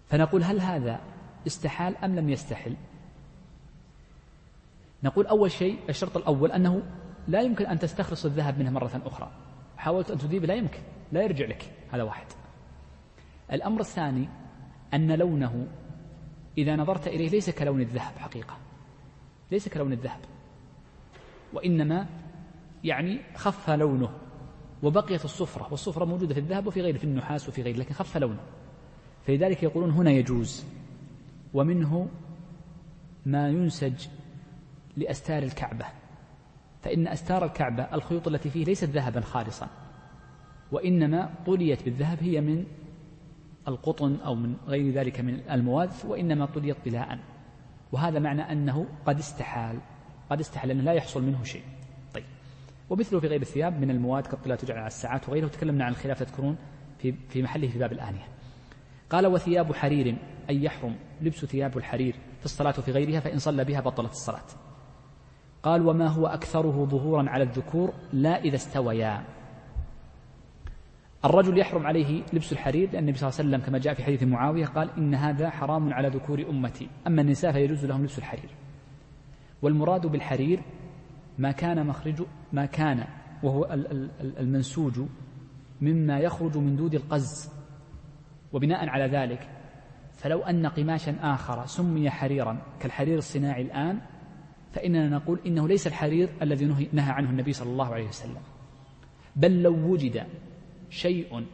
فنقول 0.09 0.45
هل 0.45 0.61
هذا 0.61 1.01
استحال 1.47 1.97
أم 1.97 2.16
لم 2.16 2.29
يستحل؟ 2.29 2.77
نقول 5.03 5.27
أول 5.27 5.51
شيء 5.51 5.79
الشرط 5.89 6.17
الأول 6.17 6.53
أنه 6.53 6.83
لا 7.29 7.41
يمكن 7.41 7.67
أن 7.67 7.79
تستخلص 7.79 8.25
الذهب 8.25 8.59
منه 8.59 8.71
مرة 8.71 9.03
أخرى. 9.05 9.31
حاولت 9.77 10.11
أن 10.11 10.19
تذيب 10.19 10.45
لا 10.45 10.55
يمكن 10.55 10.81
لا 11.13 11.23
يرجع 11.23 11.47
لك 11.47 11.73
هذا 11.93 12.03
واحد. 12.03 12.27
الأمر 13.53 13.81
الثاني 13.81 14.29
أن 14.95 15.13
لونه 15.13 15.67
إذا 16.59 16.77
نظرت 16.77 17.07
إليه 17.07 17.29
ليس 17.29 17.51
كلون 17.51 17.81
الذهب 17.81 18.19
حقيقة 18.19 18.57
ليس 19.53 19.69
كلون 19.69 19.93
الذهب 19.93 20.21
وإنما 21.53 22.07
يعني 22.85 23.21
خف 23.35 23.71
لونه 23.71 24.11
وبقيت 24.83 25.25
الصفرة 25.25 25.69
والصفرة 25.71 26.05
موجودة 26.05 26.35
في 26.35 26.41
الذهب 26.41 26.67
وفي 26.67 26.81
غيره 26.81 26.99
في 26.99 27.05
النحاس 27.05 27.49
وفي 27.49 27.63
غيره 27.63 27.77
لكن 27.77 27.95
خف 27.95 28.17
لونه. 28.17 28.41
فلذلك 29.27 29.63
يقولون 29.63 29.91
هنا 29.91 30.11
يجوز 30.11 30.67
ومنه 31.55 32.09
ما 33.27 33.49
ينسج 33.49 34.07
لأستار 34.97 35.43
الكعبة. 35.43 35.87
فإن 36.83 37.09
أستار 37.09 37.45
الكعبة 37.45 37.83
الخيوط 37.83 38.29
التي 38.29 38.51
فيه 38.51 38.65
ليست 38.65 38.85
ذهبا 38.85 39.21
خالصا 39.21 39.69
وإنما 40.73 41.35
طليت 41.47 41.85
بالذهب 41.85 42.19
هي 42.23 42.41
من 42.41 42.65
القطن 43.69 44.17
أو 44.17 44.35
من 44.35 44.57
غير 44.67 44.93
ذلك 44.93 45.21
من 45.21 45.51
المواد 45.51 45.91
وإنما 46.09 46.47
طليت 46.47 46.77
طلاء. 46.85 47.19
وهذا 47.93 48.19
معنى 48.19 48.43
أنه 48.53 48.87
قد 49.07 49.19
استحال 49.19 49.81
قد 50.31 50.41
استحال 50.41 50.69
لأنه 50.69 50.83
لا 50.83 50.93
يحصل 50.93 51.23
منه 51.23 51.45
شيء. 51.45 51.63
طيب. 52.15 52.25
ومثله 52.91 53.21
في 53.21 53.27
غير 53.27 53.41
الثياب 53.41 53.81
من 53.81 53.91
المواد 53.91 54.27
كالطلاء 54.27 54.57
تجعل 54.57 54.79
على 54.79 54.87
الساعات 54.87 55.29
وغيره 55.29 55.49
تكلمنا 55.49 55.85
عن 55.85 55.93
الخلاف 55.93 56.23
تذكرون 56.23 56.57
في 56.99 57.15
في 57.29 57.43
محله 57.43 57.69
في 57.69 57.79
باب 57.79 57.93
الآنية. 57.93 58.29
قال 59.11 59.27
وثياب 59.27 59.73
حرير 59.73 60.17
أي 60.51 60.65
يحرم 60.65 60.97
لبس 61.21 61.45
ثياب 61.45 61.77
الحرير 61.77 62.15
في 62.39 62.45
الصلاة 62.45 62.75
وفي 62.79 62.93
غيرها 62.93 63.21
فإن 63.21 63.39
صلى 63.39 63.65
بها 63.65 63.81
بطلت 63.81 64.11
الصلاة. 64.11 64.66
قال 65.67 65.87
وما 65.87 66.09
هو 66.09 66.27
أكثره 66.27 66.85
ظهورا 66.85 67.31
على 67.31 67.43
الذكور 67.43 67.93
لا 68.12 68.41
إذا 68.41 68.57
استويا. 68.57 69.25
الرجل 71.25 71.59
يحرم 71.59 71.87
عليه 71.87 72.23
لبس 72.33 72.53
الحرير 72.53 72.91
لأن 72.93 73.03
النبي 73.03 73.19
صلى 73.19 73.29
الله 73.29 73.39
عليه 73.39 73.49
وسلم 73.49 73.67
كما 73.67 73.79
جاء 73.79 73.95
في 73.95 74.05
حديث 74.05 74.23
معاوية 74.23 74.67
قال 74.67 74.91
إن 74.99 75.14
هذا 75.14 75.51
حرام 75.51 75.93
على 75.93 76.09
ذكور 76.09 76.43
أمتي. 76.51 76.89
أما 77.07 77.23
النساء 77.23 77.53
فيجوز 77.53 77.85
لهم 77.85 78.03
لبس 78.03 78.19
الحرير. 78.19 78.51
والمراد 79.62 80.07
بالحرير 80.07 80.62
ما 81.39 81.53
كان 81.53 81.87
مخرج 81.87 82.23
ما 82.53 82.67
كان 82.67 83.05
وهو 83.43 83.64
المنسوج 84.21 85.01
مما 85.81 86.19
يخرج 86.19 86.57
من 86.57 86.77
دود 86.77 86.95
القز. 86.95 87.51
وبناء 88.53 88.89
على 88.89 89.07
ذلك 89.07 89.49
فلو 90.12 90.43
أن 90.43 90.67
قماشا 90.67 91.17
آخر 91.23 91.67
سمي 91.67 92.11
حريرا 92.11 92.59
كالحرير 92.81 93.19
الصناعي 93.19 93.62
الآن 93.62 94.01
فإننا 94.77 95.09
نقول 95.09 95.41
إنه 95.47 95.68
ليس 95.68 95.87
الحرير 95.87 96.29
الذي 96.43 96.66
نهى 96.93 97.11
عنه 97.11 97.31
النبي 97.31 97.53
صلى 97.53 97.70
الله 97.70 97.95
عليه 97.95 98.09
وسلم. 98.09 98.43
بل 99.37 99.62
لو 99.62 99.93
وجد 99.93 100.27
شيء 100.91 101.47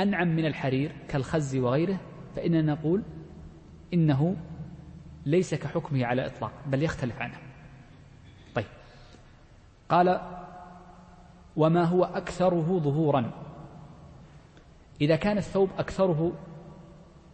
أنعم 0.00 0.28
من 0.28 0.46
الحرير 0.46 0.92
كالخز 1.08 1.56
وغيره 1.56 2.00
فإننا 2.36 2.62
نقول 2.62 3.02
إنه 3.94 4.36
ليس 5.26 5.54
كحكمه 5.54 6.06
على 6.06 6.22
الإطلاق 6.22 6.52
بل 6.66 6.82
يختلف 6.82 7.22
عنه. 7.22 7.38
طيب. 8.54 8.66
قال 9.88 10.20
وما 11.56 11.84
هو 11.84 12.04
أكثره 12.04 12.78
ظهورا؟ 12.78 13.32
إذا 15.00 15.16
كان 15.16 15.38
الثوب 15.38 15.70
أكثره 15.78 16.32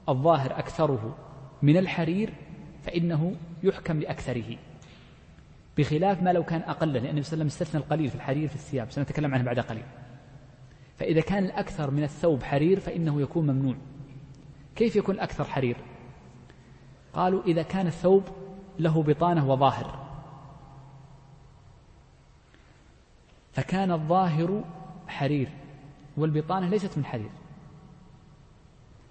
الظاهر 0.09 0.59
أكثره 0.59 1.17
من 1.63 1.77
الحرير 1.77 2.35
فإنه 2.87 3.37
يحكم 3.63 4.01
لأكثره. 4.01 4.57
بخلاف 5.79 6.23
ما 6.23 6.33
لو 6.33 6.45
كان 6.45 6.61
أقل 6.61 6.93
لأن 6.93 7.07
النبي 7.07 7.23
صلى 7.23 7.33
الله 7.33 7.45
عليه 7.45 7.45
وسلم 7.45 7.47
استثنى 7.47 7.81
القليل 7.81 8.09
في 8.09 8.15
الحرير 8.15 8.49
في 8.49 8.55
الثياب 8.55 8.91
سنتكلم 8.91 9.35
عنه 9.35 9.45
بعد 9.45 9.59
قليل. 9.59 9.85
فإذا 10.97 11.21
كان 11.21 11.45
الأكثر 11.45 11.91
من 11.91 12.03
الثوب 12.03 12.43
حرير 12.43 12.81
فإنه 12.81 13.21
يكون 13.21 13.51
ممنوع. 13.51 13.75
كيف 14.77 14.97
يكون 14.97 15.15
الأكثر 15.15 15.45
حرير؟ 15.45 15.77
قالوا 17.13 17.43
إذا 17.43 17.63
كان 17.63 17.87
الثوب 17.87 18.23
له 18.79 19.03
بطانة 19.03 19.51
وظاهر. 19.51 20.07
فكان 23.53 23.93
الظاهر 23.93 24.65
حرير 25.09 25.49
والبطانة 26.17 26.69
ليست 26.69 26.99
من 26.99 27.05
حرير. 27.05 27.31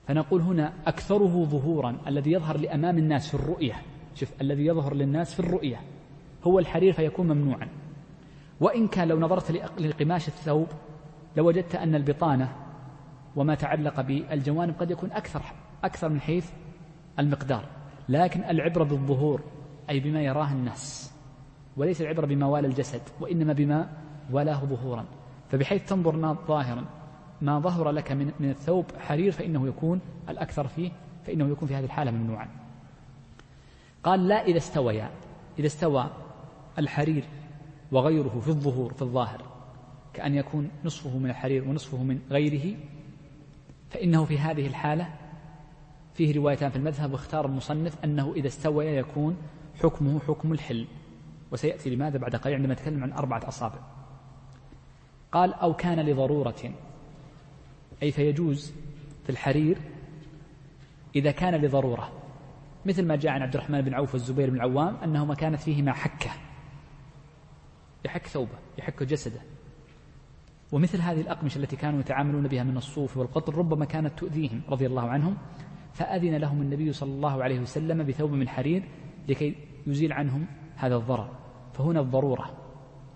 فنقول 0.08 0.42
هنا 0.42 0.74
أكثره 0.88 1.46
ظهورا 1.46 1.98
الذي 2.08 2.32
يظهر 2.32 2.58
لأمام 2.58 2.98
الناس 2.98 3.28
في 3.28 3.34
الرؤية. 3.34 3.74
شوف 4.16 4.32
الذي 4.42 4.66
يظهر 4.66 4.94
للناس 4.94 5.34
في 5.34 5.40
الرؤية 5.40 5.82
هو 6.44 6.60
الحرير 6.60 6.94
فيكون 6.94 7.28
ممنوعا. 7.28 7.68
وإن 8.60 8.88
كان 8.88 9.08
لو 9.08 9.20
نظرت 9.20 9.52
لقماش 9.80 10.28
الثوب 10.28 10.68
لوجدت 11.38 11.76
أن 11.76 11.96
البطانة 11.96 12.56
وما 13.36 13.56
تعلق 13.56 14.02
بالجوانب 14.02 14.76
قد 14.80 14.92
يكون 14.92 15.12
أكثر 15.12 15.42
أكثر 15.84 16.10
من 16.10 16.22
حيث 16.22 16.50
المقدار. 17.20 17.66
لكن 18.10 18.44
العبرة 18.44 18.84
بالظهور 18.84 19.42
أي 19.90 20.00
بما 20.00 20.22
يراه 20.22 20.52
الناس 20.52 21.14
وليس 21.78 22.02
العبرة 22.02 22.26
بما 22.26 22.46
والى 22.46 22.68
الجسد 22.68 23.02
وإنما 23.22 23.54
بما 23.54 23.90
والاه 24.32 24.66
ظهورا. 24.66 25.06
فبحيث 25.50 25.90
تنظر 25.90 26.36
ظاهرا 26.48 26.86
ما 27.42 27.60
ظهر 27.60 27.92
لك 27.92 28.12
من 28.12 28.32
من 28.40 28.50
الثوب 28.50 28.86
حرير 29.00 29.32
فإنه 29.32 29.68
يكون 29.68 30.02
الأكثر 30.30 30.68
فيه 30.68 30.92
فإنه 31.26 31.50
يكون 31.50 31.68
في 31.68 31.76
هذه 31.76 31.86
الحالة 31.86 32.12
ممنوعا. 32.12 32.48
قال 34.04 34.28
لا 34.28 34.46
إذا 34.46 34.58
استويا 34.58 35.10
إذا 35.60 35.68
استوى 35.68 36.10
الحرير 36.80 37.24
وغيره 37.92 38.40
في 38.42 38.48
الظهور 38.48 38.94
في 38.94 39.02
الظاهر 39.02 39.42
كأن 40.14 40.36
يكون 40.36 40.70
نصفه 40.86 41.18
من 41.18 41.30
الحرير 41.30 41.70
ونصفه 41.70 42.04
من 42.04 42.20
غيره 42.30 42.78
فإنه 43.90 44.26
في 44.26 44.40
هذه 44.40 44.68
الحالة 44.68 45.10
فيه 46.14 46.36
روايتان 46.36 46.70
في 46.70 46.76
المذهب 46.76 47.12
واختار 47.12 47.46
المصنف 47.46 48.04
أنه 48.04 48.34
إذا 48.36 48.48
استوى 48.48 48.86
يكون 48.86 49.38
حكمه 49.84 50.20
حكم 50.20 50.52
الحل. 50.52 50.88
وسيأتي 51.52 51.90
لماذا 51.90 52.18
بعد 52.18 52.36
قليل 52.36 52.56
عندما 52.56 52.74
نتكلم 52.74 53.04
عن 53.04 53.12
أربعة 53.12 53.48
أصابع. 53.48 53.80
قال 55.32 55.54
أو 55.54 55.74
كان 55.74 56.00
لضرورة 56.00 56.72
أي 58.04 58.12
فيجوز 58.12 58.74
في 59.24 59.30
الحرير 59.30 59.78
إذا 61.16 61.32
كان 61.32 61.56
لضرورة 61.56 62.12
مثل 62.86 63.06
ما 63.06 63.16
جاء 63.16 63.32
عن 63.32 63.42
عبد 63.42 63.56
الرحمن 63.56 63.82
بن 63.82 63.94
عوف 63.94 64.14
والزبير 64.14 64.50
بن 64.50 64.56
العوام 64.56 64.96
أنهما 64.96 65.36
كانت 65.36 65.62
فيهما 65.62 65.94
حكة 65.94 66.32
يحك 68.06 68.28
ثوبه 68.28 68.58
يحك 68.78 69.04
جسده. 69.04 69.42
ومثل 70.72 71.02
هذه 71.02 71.22
الأقمشة 71.22 71.58
التي 71.58 71.76
كانوا 71.76 72.00
يتعاملون 72.00 72.48
بها 72.48 72.64
من 72.64 72.78
الصوف 72.78 73.18
والقطر 73.18 73.56
ربما 73.56 73.86
كانت 73.86 74.20
تؤذيهم 74.20 74.62
رضي 74.70 74.86
الله 74.86 75.10
عنهم 75.10 75.38
فأذن 75.94 76.36
لهم 76.36 76.62
النبي 76.62 76.94
صلى 76.94 77.12
الله 77.12 77.44
عليه 77.44 77.60
وسلم 77.60 78.04
بثوب 78.04 78.32
من 78.32 78.50
حرير 78.50 78.84
لكي 79.30 79.56
يزيل 79.88 80.14
عنهم 80.14 80.46
هذا 80.76 80.96
الضرر. 80.96 81.30
فهنا 81.74 82.00
الضرورة 82.00 82.54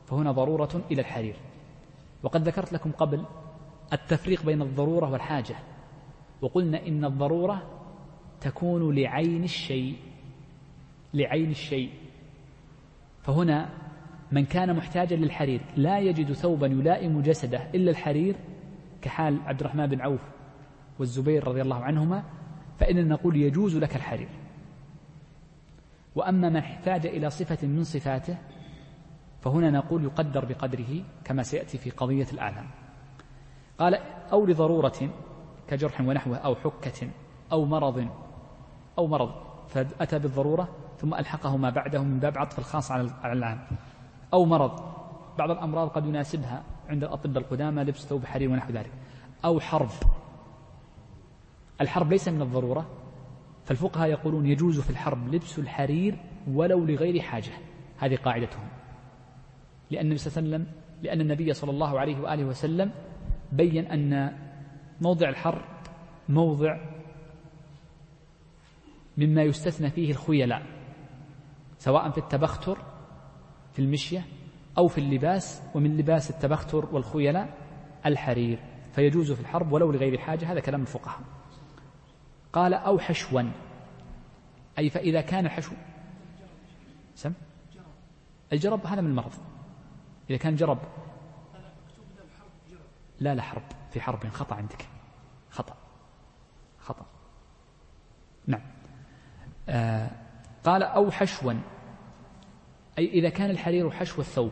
فهنا 0.06 0.32
ضرورة 0.32 0.82
إلى 0.92 1.02
الحرير. 1.02 1.36
وقد 2.24 2.48
ذكرت 2.48 2.74
لكم 2.74 2.92
قبل 2.92 3.26
التفريق 3.94 4.46
بين 4.46 4.62
الضرورة 4.62 5.12
والحاجة. 5.12 5.56
وقلنا 6.42 6.88
إن 6.88 7.06
الضرورة 7.06 7.64
تكون 8.42 8.96
لعين 8.96 9.44
الشيء 9.44 9.98
لعين 11.14 11.50
الشيء. 11.50 11.90
فهنا 13.22 13.70
من 14.32 14.46
كان 14.46 14.76
محتاجا 14.76 15.16
للحرير 15.16 15.62
لا 15.76 16.00
يجد 16.00 16.34
ثوبا 16.34 16.68
يلائم 16.68 17.22
جسده 17.22 17.70
إلا 17.76 17.92
الحرير 17.92 18.36
كحال 19.02 19.40
عبد 19.46 19.60
الرحمن 19.60 19.88
بن 19.88 20.02
عوف 20.02 20.22
والزبير 21.00 21.48
رضي 21.48 21.62
الله 21.62 21.84
عنهما 21.84 22.24
فإننا 22.80 23.14
نقول 23.14 23.36
يجوز 23.36 23.78
لك 23.78 23.96
الحرير. 23.96 24.30
وأما 26.16 26.50
من 26.50 26.56
احتاج 26.56 27.06
إلى 27.08 27.30
صفة 27.30 27.68
من 27.68 27.84
صفاته 27.84 28.38
فهنا 29.42 29.72
نقول 29.72 30.04
يقدر 30.04 30.46
بقدره 30.46 31.04
كما 31.24 31.44
سيأتي 31.44 31.78
في 31.78 31.90
قضية 31.90 32.28
الأعلام 32.34 32.68
قال 33.80 34.00
أو 34.32 34.46
لضرورة 34.46 35.10
كجرح 35.68 36.02
ونحوه 36.02 36.38
أو 36.38 36.56
حكة 36.56 37.10
أو 37.52 37.66
مرض 37.66 38.08
أو 38.98 39.08
مرض. 39.08 39.32
فأتى 39.68 40.20
بالضرورة 40.20 40.68
ثم 40.98 41.14
ألحقه 41.14 41.58
ما 41.58 41.70
بعده 41.70 42.04
من 42.04 42.20
باب 42.20 42.38
عطف 42.38 42.60
الخاص 42.60 42.92
على 42.92 43.34
العام. 43.34 43.60
أو 44.34 44.46
مرض. 44.46 44.80
بعض 45.38 45.52
الأمراض 45.52 45.90
قد 45.90 46.06
يناسبها 46.06 46.64
عند 46.90 47.04
الأطباء 47.04 47.38
القدامى 47.38 47.84
لبس 47.84 48.06
ثوب 48.06 48.26
حرير 48.26 48.52
ونحو 48.52 48.72
ذلك. 48.74 48.92
أو 49.46 49.60
حرب. 49.60 49.90
الحرب 51.82 52.12
ليس 52.12 52.28
من 52.28 52.42
الضرورة. 52.42 52.86
فالفقهاء 53.66 54.10
يقولون 54.10 54.46
يجوز 54.46 54.80
في 54.80 54.90
الحرب 54.90 55.34
لبس 55.34 55.60
الحرير 55.60 56.18
ولو 56.48 56.86
لغير 56.86 57.22
حاجة. 57.22 57.52
هذه 57.98 58.16
قاعدتهم. 58.16 58.68
لأن 59.92 60.06
النبي 60.06 60.18
صلى 60.18 60.40
الله 60.44 60.56
عليه 60.56 60.66
لأن 61.04 61.22
النبي 61.22 61.54
صلى 61.54 61.72
الله 61.72 62.00
عليه 62.00 62.20
وآله 62.20 62.46
وسلم 62.46 62.92
بين 63.52 63.88
أن 63.88 64.38
موضع 65.02 65.30
الحرب 65.30 65.66
موضع 66.30 66.78
مما 69.18 69.44
يستثنى 69.44 69.90
فيه 69.90 70.12
الخيلاء 70.12 70.66
سواء 71.78 72.10
في 72.10 72.18
التبختر 72.18 72.78
في 73.74 73.80
المشية 73.80 74.26
أو 74.78 74.88
في 74.88 74.98
اللباس 74.98 75.62
ومن 75.76 75.98
لباس 75.98 76.30
التبختر 76.30 76.90
والخيلاء 76.92 77.58
الحرير 78.06 78.60
فيجوز 78.94 79.32
في 79.32 79.42
الحرب 79.42 79.72
ولو 79.72 79.92
لغير 79.92 80.18
حاجة 80.18 80.52
هذا 80.52 80.60
كلام 80.60 80.82
الفقهاء. 80.82 81.20
قال 82.54 82.74
أو 82.74 83.00
حشوا 83.00 83.42
أي 84.80 84.90
فإذا 84.90 85.22
كان 85.22 85.46
الحشو 85.46 85.72
سم؟ 87.16 87.34
الجرب 88.54 88.86
هذا 88.86 89.02
من 89.02 89.10
المرض. 89.10 89.34
إذا 90.30 90.38
كان 90.38 90.56
جرب 90.56 90.78
لا 93.20 93.36
لا 93.36 93.42
حرب 93.42 93.64
في 93.92 94.02
حرب 94.02 94.28
خطأ 94.28 94.56
عندك. 94.56 94.88
خطأ. 95.50 95.78
خطأ. 96.80 97.06
نعم. 98.48 98.62
آه 99.70 100.12
قال 100.64 100.84
أو 100.84 101.12
حشوا. 101.12 101.54
أي 102.98 103.06
إذا 103.06 103.30
كان 103.30 103.50
الحرير 103.50 103.92
حشو 103.92 104.22
الثوب. 104.22 104.52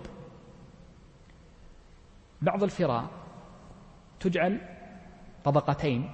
بعض 2.41 2.63
الفراء 2.63 3.09
تجعل 4.20 4.61
طبقتين 5.43 6.11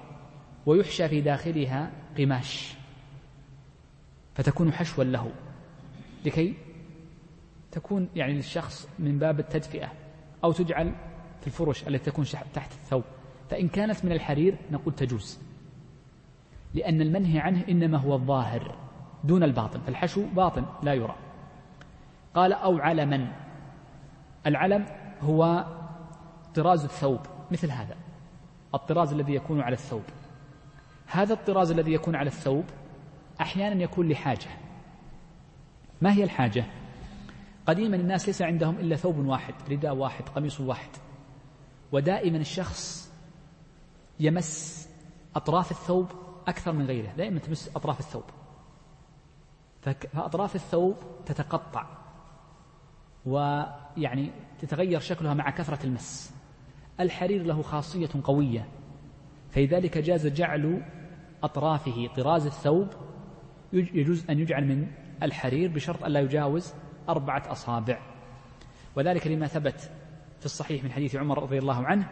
ويحشى 0.66 1.08
في 1.08 1.20
داخلها 1.20 1.92
قماش. 2.18 2.74
فتكون 4.34 4.72
حشوا 4.72 5.04
له. 5.04 5.32
لكي 6.24 6.54
تكون 7.70 8.08
يعني 8.16 8.32
للشخص 8.32 8.88
من 8.98 9.18
باب 9.18 9.40
التدفئة. 9.40 9.92
أو 10.44 10.52
تجعل 10.52 10.94
في 11.44 11.50
الفرش 11.50 11.88
التي 11.88 12.10
تكون 12.10 12.24
تحت 12.54 12.72
الثوب. 12.72 13.04
فإن 13.50 13.68
كانت 13.68 14.04
من 14.04 14.12
الحرير 14.12 14.56
نقول 14.70 14.94
تجوز. 14.94 15.38
لأن 16.74 17.00
المنهي 17.00 17.38
عنه 17.38 17.64
إنما 17.68 17.98
هو 17.98 18.14
الظاهر 18.14 18.74
دون 19.24 19.42
الباطن. 19.42 19.80
فالحشو 19.80 20.26
باطن 20.26 20.64
لا 20.82 20.94
يرى. 20.94 21.16
قال 22.34 22.52
أو 22.52 22.78
علما. 22.78 23.32
العلم 24.46 24.86
هو 25.20 25.64
طراز 26.54 26.84
الثوب 26.84 27.20
مثل 27.50 27.70
هذا. 27.70 27.96
الطراز 28.74 29.12
الذي 29.12 29.34
يكون 29.34 29.60
على 29.60 29.74
الثوب. 29.74 30.02
هذا 31.06 31.32
الطراز 31.32 31.70
الذي 31.70 31.92
يكون 31.92 32.16
على 32.16 32.28
الثوب 32.28 32.64
أحيانا 33.40 33.82
يكون 33.82 34.08
لحاجة. 34.08 34.50
ما 36.02 36.12
هي 36.12 36.24
الحاجة؟ 36.24 36.64
قديما 37.66 37.96
الناس 37.96 38.26
ليس 38.26 38.42
عندهم 38.42 38.74
إلا 38.74 38.96
ثوب 38.96 39.18
واحد 39.18 39.54
رداء 39.70 39.94
واحد 39.94 40.28
قميص 40.28 40.60
واحد. 40.60 40.88
ودائما 41.92 42.38
الشخص 42.38 43.12
يمس 44.20 44.88
أطراف 45.36 45.70
الثوب 45.70 46.06
أكثر 46.46 46.72
من 46.72 46.86
غيره 46.86 47.12
دائما 47.12 47.38
تمس 47.38 47.70
أطراف 47.76 48.00
الثوب. 48.00 48.24
فأطراف 50.12 50.54
الثوب 50.54 50.96
تتقطع 51.26 51.86
ويعني 53.26 54.30
تتغير 54.60 55.00
شكلها 55.00 55.34
مع 55.34 55.50
كثرة 55.50 55.86
المس. 55.86 56.34
الحرير 57.00 57.42
له 57.42 57.62
خاصية 57.62 58.08
قوية 58.24 58.68
فلذلك 59.50 59.98
جاز 59.98 60.26
جعل 60.26 60.82
أطرافه 61.42 62.08
طراز 62.16 62.46
الثوب 62.46 62.88
يجوز 63.72 64.30
أن 64.30 64.38
يجعل 64.38 64.64
من 64.66 64.86
الحرير 65.22 65.70
بشرط 65.70 66.04
ألا 66.04 66.20
يجاوز 66.20 66.74
أربعة 67.08 67.52
أصابع. 67.52 67.98
وذلك 68.96 69.26
لما 69.26 69.46
ثبت 69.46 69.90
في 70.44 70.50
الصحيح 70.50 70.84
من 70.84 70.92
حديث 70.92 71.16
عمر 71.16 71.42
رضي 71.42 71.58
الله 71.58 71.86
عنه 71.86 72.08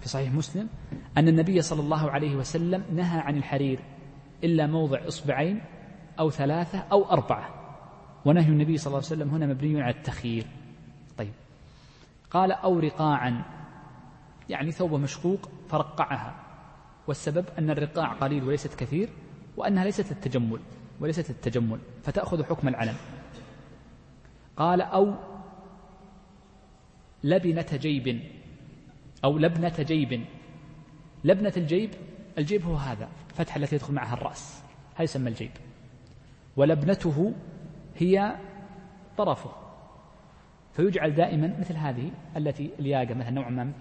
في 0.00 0.08
صحيح 0.08 0.32
مسلم 0.32 0.68
أن 1.18 1.28
النبي 1.28 1.62
صلى 1.62 1.80
الله 1.80 2.10
عليه 2.10 2.36
وسلم 2.36 2.84
نهى 2.92 3.20
عن 3.20 3.36
الحرير 3.36 3.80
إلا 4.44 4.66
موضع 4.66 5.08
إصبعين 5.08 5.60
أو 6.18 6.30
ثلاثة 6.30 6.78
أو 6.78 7.10
أربعة. 7.10 7.48
ونهي 8.24 8.48
النبي 8.48 8.76
صلى 8.76 8.86
الله 8.86 8.96
عليه 8.96 9.06
وسلم 9.06 9.34
هنا 9.34 9.46
مبني 9.46 9.82
على 9.82 9.94
التخيير. 9.94 10.46
طيب. 11.18 11.32
قال 12.30 12.52
أو 12.52 12.78
رقاعا. 12.78 13.44
يعني 14.48 14.72
ثوب 14.72 14.94
مشقوق 14.94 15.50
فرقعها. 15.68 16.34
والسبب 17.06 17.44
أن 17.58 17.70
الرقاع 17.70 18.12
قليل 18.12 18.44
وليست 18.44 18.74
كثير 18.74 19.08
وأنها 19.56 19.84
ليست 19.84 20.12
للتجمل 20.12 20.60
وليست 21.00 21.30
للتجمل 21.30 21.78
فتأخذ 22.02 22.44
حكم 22.44 22.68
العلم. 22.68 22.96
قال 24.56 24.80
أو 24.80 25.14
لبنة 27.24 27.66
جيب. 27.72 28.20
أو 29.24 29.38
لبنة 29.38 29.74
جيب. 29.78 30.24
لبنة 31.24 31.52
الجيب 31.56 31.90
الجيب 32.38 32.64
هو 32.64 32.74
هذا 32.74 33.08
فتحة 33.34 33.56
التي 33.56 33.74
يدخل 33.74 33.94
معها 33.94 34.14
الرأس. 34.14 34.62
هذا 34.94 35.02
يسمى 35.02 35.28
الجيب. 35.28 35.50
ولبنته 36.56 37.32
هي 37.96 38.36
طرفه. 39.16 39.50
فيجعل 40.72 41.14
دائما 41.14 41.56
مثل 41.60 41.74
هذه 41.74 42.10
التي 42.36 42.70
الياقة 42.78 43.14
مثلا 43.14 43.30
نوع 43.30 43.48
ما 43.48 43.72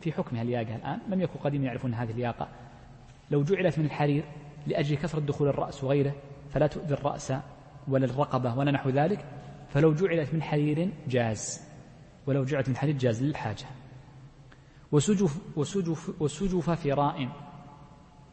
في 0.00 0.12
حكمها 0.12 0.42
الياقة 0.42 0.76
الآن. 0.76 0.98
لم 1.08 1.20
يكن 1.20 1.38
قديم 1.38 1.64
يعرفون 1.64 1.94
هذه 1.94 2.10
الياقة. 2.10 2.48
لو 3.30 3.42
جعلت 3.42 3.78
من 3.78 3.84
الحرير 3.84 4.24
لأجل 4.66 4.96
كثرة 4.96 5.20
دخول 5.20 5.48
الرأس 5.48 5.84
وغيره 5.84 6.14
فلا 6.50 6.66
تؤذي 6.66 6.94
الرأس 6.94 7.32
ولا 7.88 8.04
الرقبة 8.04 8.58
ولا 8.58 8.70
نحو 8.70 8.90
ذلك. 8.90 9.24
فلو 9.68 9.94
جعلت 9.94 10.34
من 10.34 10.42
حرير 10.42 10.90
جاز. 11.08 11.67
ولو 12.28 12.44
جعلت 12.44 12.68
من 12.68 12.76
حرير 12.76 12.96
جاز 12.96 13.22
للحاجة. 13.22 13.66
وسجف, 14.92 15.38
وسجف, 15.56 16.22
وسجف 16.22 16.70
فراء. 16.70 17.28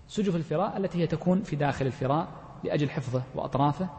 سجف 0.08 0.36
الفراء 0.36 0.78
التي 0.78 1.00
هي 1.00 1.08
تكون 1.08 1.44
في 1.44 1.56
داخل 1.56 1.86
الفراء 1.86 2.28
لأجل 2.64 2.90
حفظه 2.90 3.24
وأطرافه. 3.36 3.90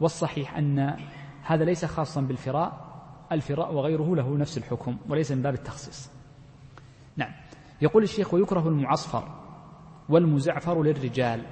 والصحيح 0.00 0.56
أن 0.56 0.96
هذا 1.42 1.64
ليس 1.64 1.84
خاصا 1.84 2.20
بالفراء 2.20 2.92
الفراء 3.32 3.74
وغيره 3.74 4.16
له 4.16 4.36
نفس 4.36 4.58
الحكم 4.58 4.96
وليس 5.08 5.32
من 5.32 5.42
باب 5.42 5.54
التخصيص. 5.54 6.10
نعم. 7.16 7.32
يقول 7.82 8.02
الشيخ 8.02 8.34
ويكره 8.34 8.68
المعصفر 8.68 9.28
والمزعفر 10.08 10.82
للرجال. 10.82 11.46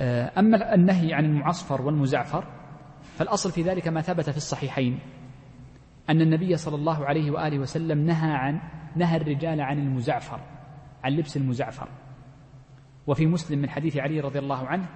آه، 0.00 0.32
أما 0.38 0.74
النهي 0.74 1.14
عن 1.14 1.24
المعصفر 1.24 1.82
والمزعفر 1.82 2.44
فالأصل 3.18 3.52
في 3.52 3.62
ذلك 3.62 3.88
ما 3.88 4.00
ثبت 4.00 4.30
في 4.30 4.36
الصحيحين. 4.36 4.98
أن 6.10 6.20
النبي 6.20 6.56
صلى 6.56 6.74
الله 6.74 7.06
عليه 7.06 7.30
وآله 7.30 7.58
وسلم 7.58 7.98
نهى 7.98 8.32
عن 8.32 8.60
نهى 8.96 9.16
الرجال 9.16 9.60
عن 9.60 9.78
المزعفر 9.78 10.40
عن 11.04 11.12
لبس 11.12 11.36
المزعفر. 11.36 11.88
وفي 13.06 13.26
مسلم 13.26 13.58
من 13.58 13.70
حديث 13.70 13.96
علي 13.96 14.20
رضي 14.20 14.38
الله 14.38 14.66
عنه 14.66 14.88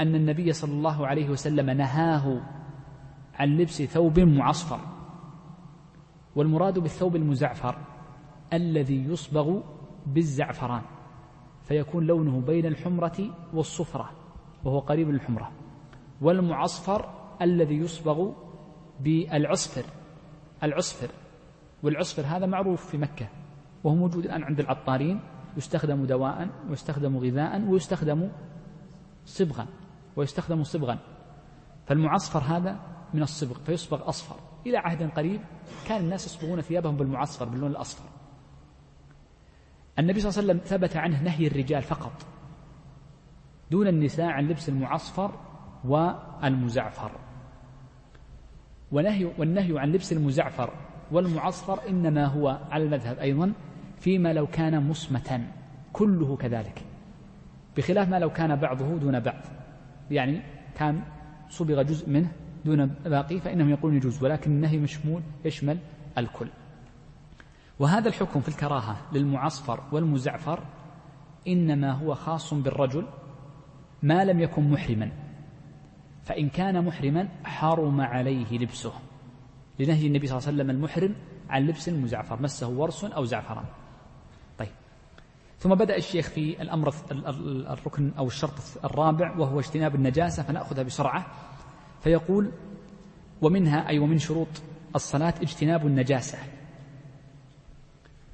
أن 0.00 0.14
النبي 0.14 0.52
صلى 0.52 0.72
الله 0.72 1.06
عليه 1.06 1.28
وسلم 1.28 1.70
نهاه 1.70 2.40
عن 3.34 3.48
لبس 3.48 3.82
ثوب 3.82 4.20
معصفر. 4.20 4.80
والمراد 6.36 6.78
بالثوب 6.78 7.16
المزعفر 7.16 7.78
الذي 8.52 9.04
يصبغ 9.04 9.60
بالزعفران 10.06 10.82
فيكون 11.62 12.06
لونه 12.06 12.40
بين 12.40 12.66
الحمرة 12.66 13.16
والصفرة 13.54 14.10
وهو 14.64 14.78
قريب 14.78 15.10
للحمرة. 15.10 15.50
والمعصفر 16.20 17.14
الذي 17.42 17.74
يصبغ 17.74 18.32
بالعصفر. 19.00 19.97
العصفر. 20.62 21.08
والعصفر 21.82 22.22
هذا 22.22 22.46
معروف 22.46 22.90
في 22.90 22.98
مكة 22.98 23.28
وهو 23.84 23.94
موجود 23.94 24.24
الآن 24.24 24.42
عند 24.42 24.60
العطارين 24.60 25.20
يستخدم 25.56 26.04
دواء 26.04 26.48
ويستخدم 26.68 27.16
غذاء 27.16 27.60
ويستخدم 27.60 28.30
صبغا 29.24 29.66
ويستخدم 30.16 30.62
صبغا. 30.62 30.98
فالمعصفر 31.86 32.38
هذا 32.38 32.80
من 33.14 33.22
الصبغ 33.22 33.58
فيصبغ 33.58 34.08
أصفر. 34.08 34.36
إلى 34.66 34.76
عهد 34.76 35.10
قريب 35.10 35.40
كان 35.86 36.00
الناس 36.00 36.26
يصبغون 36.26 36.60
ثيابهم 36.60 36.96
بالمعصفر 36.96 37.44
باللون 37.44 37.70
الأصفر. 37.70 38.04
النبي 39.98 40.20
صلى 40.20 40.30
الله 40.30 40.52
عليه 40.52 40.60
وسلم 40.62 40.78
ثبت 40.78 40.96
عنه 40.96 41.22
نهي 41.22 41.46
الرجال 41.46 41.82
فقط 41.82 42.12
دون 43.70 43.88
النساء 43.88 44.26
عن 44.26 44.48
لبس 44.48 44.68
المعصفر 44.68 45.40
والمزعفر. 45.84 47.27
ونهي 48.92 49.28
والنهي 49.38 49.78
عن 49.78 49.92
لبس 49.92 50.12
المزعفر 50.12 50.70
والمعصفر 51.10 51.88
إنما 51.88 52.24
هو 52.24 52.58
على 52.70 52.84
المذهب 52.84 53.18
أيضا 53.18 53.52
فيما 54.00 54.32
لو 54.32 54.46
كان 54.46 54.88
مصمتا. 54.88 55.46
كله 55.92 56.36
كذلك. 56.36 56.82
بخلاف 57.76 58.08
ما 58.08 58.18
لو 58.18 58.30
كان 58.30 58.56
بعضه 58.56 58.98
دون 58.98 59.20
بعض. 59.20 59.40
يعني 60.10 60.40
كان 60.76 61.02
صبغ 61.48 61.82
جزء 61.82 62.10
منه 62.10 62.32
دون 62.64 62.86
باقي 62.86 63.40
فإنهم 63.40 63.70
يقولون 63.70 63.96
يجوز 63.96 64.22
ولكن 64.22 64.50
النهي 64.50 64.78
مشمول 64.78 65.22
يشمل 65.44 65.78
الكل. 66.18 66.48
وهذا 67.78 68.08
الحكم 68.08 68.40
في 68.40 68.48
الكراهة 68.48 68.96
للمعصفر 69.12 69.80
والمزعفر 69.92 70.62
إنما 71.48 71.92
هو 71.92 72.14
خاص 72.14 72.54
بالرجل 72.54 73.06
ما 74.02 74.24
لم 74.24 74.40
يكن 74.40 74.70
محرما. 74.70 75.10
فإن 76.28 76.48
كان 76.48 76.84
محرما 76.84 77.28
حرم 77.44 78.00
عليه 78.00 78.58
لبسه 78.58 78.92
لنهي 79.78 80.06
النبي 80.06 80.26
صلى 80.26 80.38
الله 80.38 80.48
عليه 80.48 80.56
وسلم 80.56 80.70
المحرم 80.70 81.14
عن 81.48 81.66
لبس 81.66 81.88
المزعفر 81.88 82.42
مسه 82.42 82.68
ورس 82.68 83.04
أو 83.04 83.24
زعفران. 83.24 83.64
طيب. 84.58 84.68
ثم 85.58 85.74
بدأ 85.74 85.96
الشيخ 85.96 86.28
في 86.28 86.62
الأمر 86.62 86.94
الركن 87.72 88.12
أو 88.18 88.26
الشرط 88.26 88.52
الرابع 88.84 89.36
وهو 89.38 89.60
اجتناب 89.60 89.94
النجاسة 89.94 90.42
فنأخذها 90.42 90.82
بسرعة. 90.82 91.26
فيقول 92.00 92.52
ومنها 93.42 93.88
أي 93.88 93.98
ومن 93.98 94.18
شروط 94.18 94.62
الصلاة 94.94 95.34
اجتناب 95.42 95.86
النجاسة. 95.86 96.38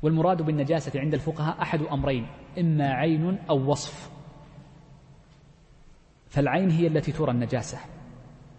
والمراد 0.02 0.42
بالنجاسة 0.42 1.00
عند 1.00 1.14
الفقهاء 1.14 1.62
أحد 1.62 1.82
أمرين 1.82 2.26
إما 2.58 2.92
عين 2.92 3.38
أو 3.50 3.70
وصف. 3.70 4.13
فالعين 6.34 6.70
هي 6.70 6.86
التي 6.86 7.12
ترى 7.12 7.30
النجاسة 7.30 7.78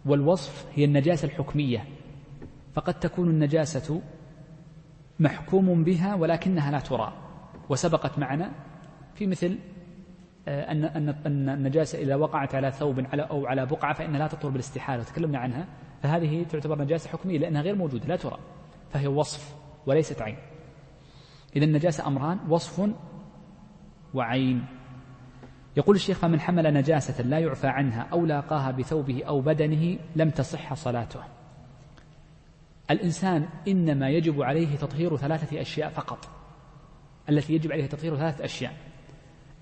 والوصف 0.06 0.66
هي 0.76 0.86
النجاسة 0.86 1.26
الحكمية. 1.26 1.86
فقد 2.74 2.94
تكون 3.00 3.30
النجاسة 3.30 4.02
محكوم 5.20 5.84
بها 5.84 6.16
ولكنها 6.16 6.72
لا 6.72 6.80
ترى. 6.80 7.14
وسبقت 7.70 8.20
معنا 8.20 8.52
في 9.16 9.28
مثل 9.28 9.58
آه، 10.48 10.72
أن 10.72 10.84
أن 10.84 11.10
أن 11.10 11.50
النجاسة 11.50 12.00
إذا 12.00 12.16
وقعت 12.16 12.56
على 12.56 12.72
ثوب 12.72 13.00
على 13.00 13.24
أو 13.24 13.46
على 13.46 13.66
بقعة 13.66 13.94
فإنها 13.94 14.20
لا 14.20 14.28
تطهر 14.28 14.52
بالاستحالة. 14.52 15.02
وتكلمنا 15.02 15.40
عنها. 15.40 15.68
فهذه 16.04 16.44
تعتبر 16.44 16.82
نجاسة 16.82 17.10
حكمية 17.10 17.38
لأنها 17.38 17.62
غير 17.62 17.76
موجودة 17.76 18.08
لا 18.08 18.16
ترى. 18.16 18.38
فهي 18.90 19.08
وصف 19.08 19.56
وليست 19.86 20.22
عين. 20.22 20.38
إذا 21.56 21.66
النجاسة 21.66 22.08
أمران 22.08 22.40
وصف 22.50 22.90
وعين. 24.14 24.66
يقول 25.78 25.96
الشيخ 25.96 26.18
فمن 26.18 26.40
حمل 26.40 26.74
نجاسة 26.74 27.24
لا 27.24 27.40
يعفى 27.40 27.68
عنها 27.68 28.08
أو 28.12 28.26
لاقاها 28.26 28.72
بثوبه 28.72 29.24
أو 29.24 29.42
بدنه 29.42 30.00
لم 30.16 30.30
تصح 30.30 30.74
صلاته. 30.74 31.20
الإنسان 32.92 33.48
إنما 33.68 34.10
يجب 34.10 34.42
عليه 34.42 34.76
تطهير 34.76 35.18
ثلاثة 35.18 35.62
أشياء 35.62 35.90
فقط. 35.90 36.30
التي 37.30 37.54
يجب 37.54 37.72
عليه 37.72 37.86
تطهير 37.86 38.18
ثلاثة 38.18 38.46
أشياء. 38.46 38.74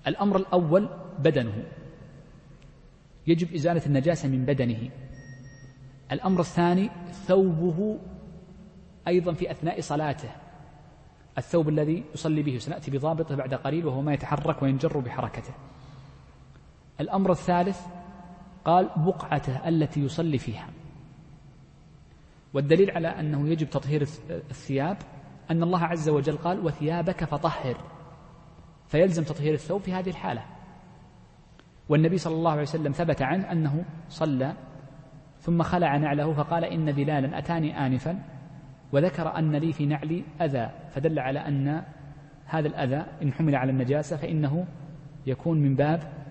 الأمر 0.06 0.36
الأول 0.36 0.88
بدنه. 1.18 1.64
يجب 3.26 3.54
إزالة 3.54 3.86
النجاسة 3.86 4.28
من 4.28 4.44
بدنه. 4.44 4.90
الأمر 6.12 6.40
الثاني 6.40 6.90
ثوبه 7.26 7.98
أيضا 9.08 9.32
في 9.32 9.50
أثناء 9.50 9.80
صلاته. 9.80 10.30
الثوب 11.38 11.68
الذي 11.68 12.04
يصلي 12.14 12.42
به 12.42 12.58
سنأتي 12.58 12.90
بضابطه 12.90 13.34
بعد 13.34 13.54
قليل 13.54 13.86
وهو 13.86 14.02
ما 14.02 14.14
يتحرك 14.14 14.62
وينجر 14.62 14.98
بحركته. 14.98 15.54
الأمر 17.00 17.30
الثالث 17.30 17.80
قال 18.64 18.90
بقعته 18.96 19.68
التي 19.68 20.00
يصلي 20.00 20.38
فيها. 20.38 20.66
والدليل 22.54 22.90
على 22.90 23.08
أنه 23.08 23.48
يجب 23.48 23.70
تطهير 23.70 24.02
الثياب 24.30 24.96
أن 25.50 25.62
الله 25.62 25.84
عز 25.84 26.08
وجل 26.08 26.36
قال 26.36 26.66
وثيابك 26.66 27.24
فطهر. 27.24 27.76
فيلزم 28.88 29.24
تطهير 29.24 29.54
الثوب 29.54 29.80
في 29.80 29.92
هذه 29.92 30.10
الحالة. 30.10 30.44
والنبي 31.88 32.18
صلى 32.18 32.34
الله 32.34 32.50
عليه 32.50 32.62
وسلم 32.62 32.92
ثبت 32.92 33.22
عنه 33.22 33.52
أنه 33.52 33.84
صلى 34.08 34.54
ثم 35.40 35.62
خلع 35.62 35.96
نعله 35.96 36.32
فقال 36.32 36.64
إن 36.64 36.92
بلالا 36.92 37.38
أتاني 37.38 37.86
آنفا 37.86 38.22
وذكر 38.92 39.38
أن 39.38 39.56
لي 39.56 39.72
في 39.72 39.86
نعلي 39.86 40.24
أذى. 40.40 40.70
فدل 40.90 41.18
على 41.18 41.38
أن 41.38 41.82
هذا 42.46 42.68
الأذى 42.68 43.06
إن 43.22 43.32
حمل 43.32 43.54
على 43.54 43.70
النجاسة 43.70 44.16
فإنه 44.16 44.66
يكون 45.26 45.58
من 45.58 45.74
باب 45.74 46.23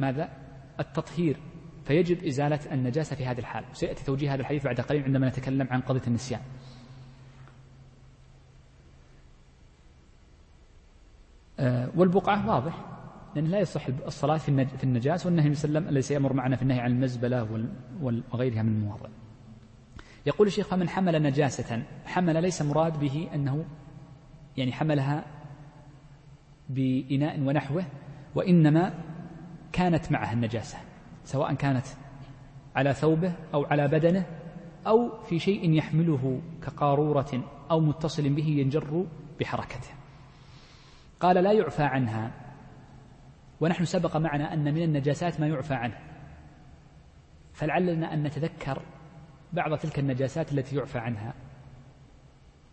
ماذا؟ 0.00 0.28
التطهير. 0.80 1.36
فيجب 1.84 2.24
إزالة 2.24 2.60
النجاسة 2.72 3.16
في 3.16 3.26
هذه 3.26 3.38
الحال 3.38 3.64
سيأتي 3.72 4.04
توجيه 4.04 4.34
هذا 4.34 4.40
الحديث 4.40 4.64
بعد 4.64 4.80
قليل 4.80 5.04
عندما 5.04 5.28
نتكلم 5.28 5.68
عن 5.70 5.80
قضية 5.80 6.02
النسيان. 6.06 6.40
آه، 11.58 11.90
والبقعة 11.96 12.48
واضح. 12.48 12.84
لأن 13.34 13.44
لا 13.44 13.58
يصح 13.58 13.86
الصلاة 13.86 14.36
في 14.36 14.84
النجاس 14.84 15.26
والنهي 15.26 15.54
صلى 15.54 15.68
الله 15.68 15.78
عليه 15.78 15.80
وسلم 15.80 15.88
الذي 15.88 16.02
سيأمر 16.02 16.32
معنا 16.32 16.56
في 16.56 16.62
النهي 16.62 16.80
عن 16.80 16.90
المزبلة 16.90 17.68
وغيرها 18.02 18.62
من 18.62 18.72
المواضع. 18.72 19.08
يقول 20.26 20.46
الشيخ 20.46 20.66
فمن 20.68 20.88
حمل 20.88 21.22
نجاسة 21.22 21.82
حمل 22.04 22.42
ليس 22.42 22.62
مراد 22.62 23.00
به 23.00 23.28
أنه 23.34 23.64
يعني 24.56 24.72
حملها 24.72 25.24
بإناء 26.68 27.40
ونحوه 27.40 27.84
وإنما 28.34 28.94
كانت 29.72 30.12
معها 30.12 30.32
النجاسة 30.32 30.78
سواء 31.24 31.54
كانت 31.54 31.86
على 32.76 32.94
ثوبه 32.94 33.32
أو 33.54 33.64
على 33.64 33.88
بدنه 33.88 34.26
أو 34.86 35.22
في 35.22 35.38
شيء 35.38 35.72
يحمله 35.72 36.42
كقارورة 36.62 37.44
أو 37.70 37.80
متصل 37.80 38.28
به 38.28 38.46
ينجر 38.46 39.06
بحركته. 39.40 39.90
قال 41.20 41.44
لا 41.44 41.52
يعفى 41.52 41.82
عنها. 41.82 42.32
ونحن 43.60 43.84
سبق 43.84 44.16
معنا 44.16 44.54
أن 44.54 44.74
من 44.74 44.82
النجاسات 44.82 45.40
ما 45.40 45.46
يعفى 45.46 45.74
عنه. 45.74 45.98
فلعلنا 47.52 48.14
أن 48.14 48.22
نتذكر 48.22 48.82
بعض 49.52 49.78
تلك 49.78 49.98
النجاسات 49.98 50.52
التي 50.52 50.76
يعفى 50.76 50.98
عنها. 50.98 51.34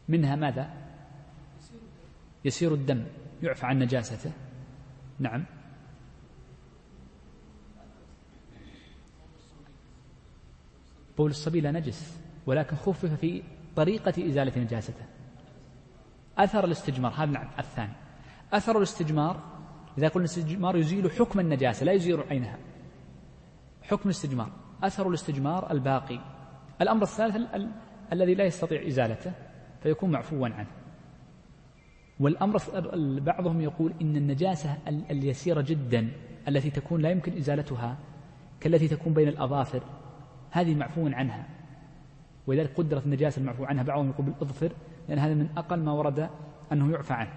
منها 0.07 0.35
ماذا؟ 0.35 0.73
يسير 2.45 2.73
الدم. 2.73 3.05
يعفى 3.43 3.65
عن 3.65 3.79
نجاسته. 3.79 4.31
نعم. 5.19 5.45
بول 11.17 11.29
الصبي 11.29 11.61
لا 11.61 11.71
نجس 11.71 12.19
ولكن 12.45 12.75
خفف 12.75 13.05
في 13.05 13.43
طريقة 13.75 14.27
إزالة 14.27 14.61
نجاسته. 14.61 15.05
أثر 16.37 16.65
الاستجمار 16.65 17.11
هذا 17.11 17.31
نعم 17.31 17.47
الثاني. 17.59 17.93
أثر 18.53 18.77
الاستجمار 18.77 19.43
إذا 19.97 20.07
قلنا 20.07 20.25
الاستجمار 20.25 20.77
يزيل 20.77 21.11
حكم 21.11 21.39
النجاسة 21.39 21.85
لا 21.85 21.91
يزيل 21.91 22.21
عينها. 22.29 22.57
حكم 23.81 24.09
الاستجمار 24.09 24.51
أثر 24.83 25.09
الاستجمار 25.09 25.71
الباقي. 25.71 26.19
الأمر 26.81 27.03
الثالث 27.03 27.35
ال 27.35 27.55
ال 27.55 27.71
الذي 28.13 28.35
لا 28.35 28.43
يستطيع 28.43 28.87
إزالته 28.87 29.31
فيكون 29.83 30.11
معفوا 30.11 30.47
عنه. 30.47 30.67
والأمر 32.19 32.57
بعضهم 33.19 33.61
يقول 33.61 33.93
إن 34.01 34.15
النجاسة 34.15 34.77
اليسيرة 34.87 35.61
جدا 35.61 36.11
التي 36.47 36.69
تكون 36.69 37.01
لا 37.01 37.09
يمكن 37.09 37.37
إزالتها 37.37 37.97
كالتي 38.59 38.87
تكون 38.87 39.13
بين 39.13 39.27
الأظافر 39.27 39.83
هذه 40.51 40.75
معفو 40.75 41.07
عنها. 41.07 41.47
ولذلك 42.47 42.77
قدرت 42.77 43.05
النجاسة 43.05 43.39
المعفو 43.39 43.65
عنها. 43.65 43.83
بعضهم 43.83 44.09
يقول 44.09 44.25
بالإظفر 44.25 44.71
لأن 45.09 45.19
هذا 45.19 45.33
من 45.33 45.49
أقل 45.57 45.79
ما 45.79 45.91
ورد 45.91 46.29
أنه 46.71 46.91
يعفى 46.91 47.13
عنه. 47.13 47.33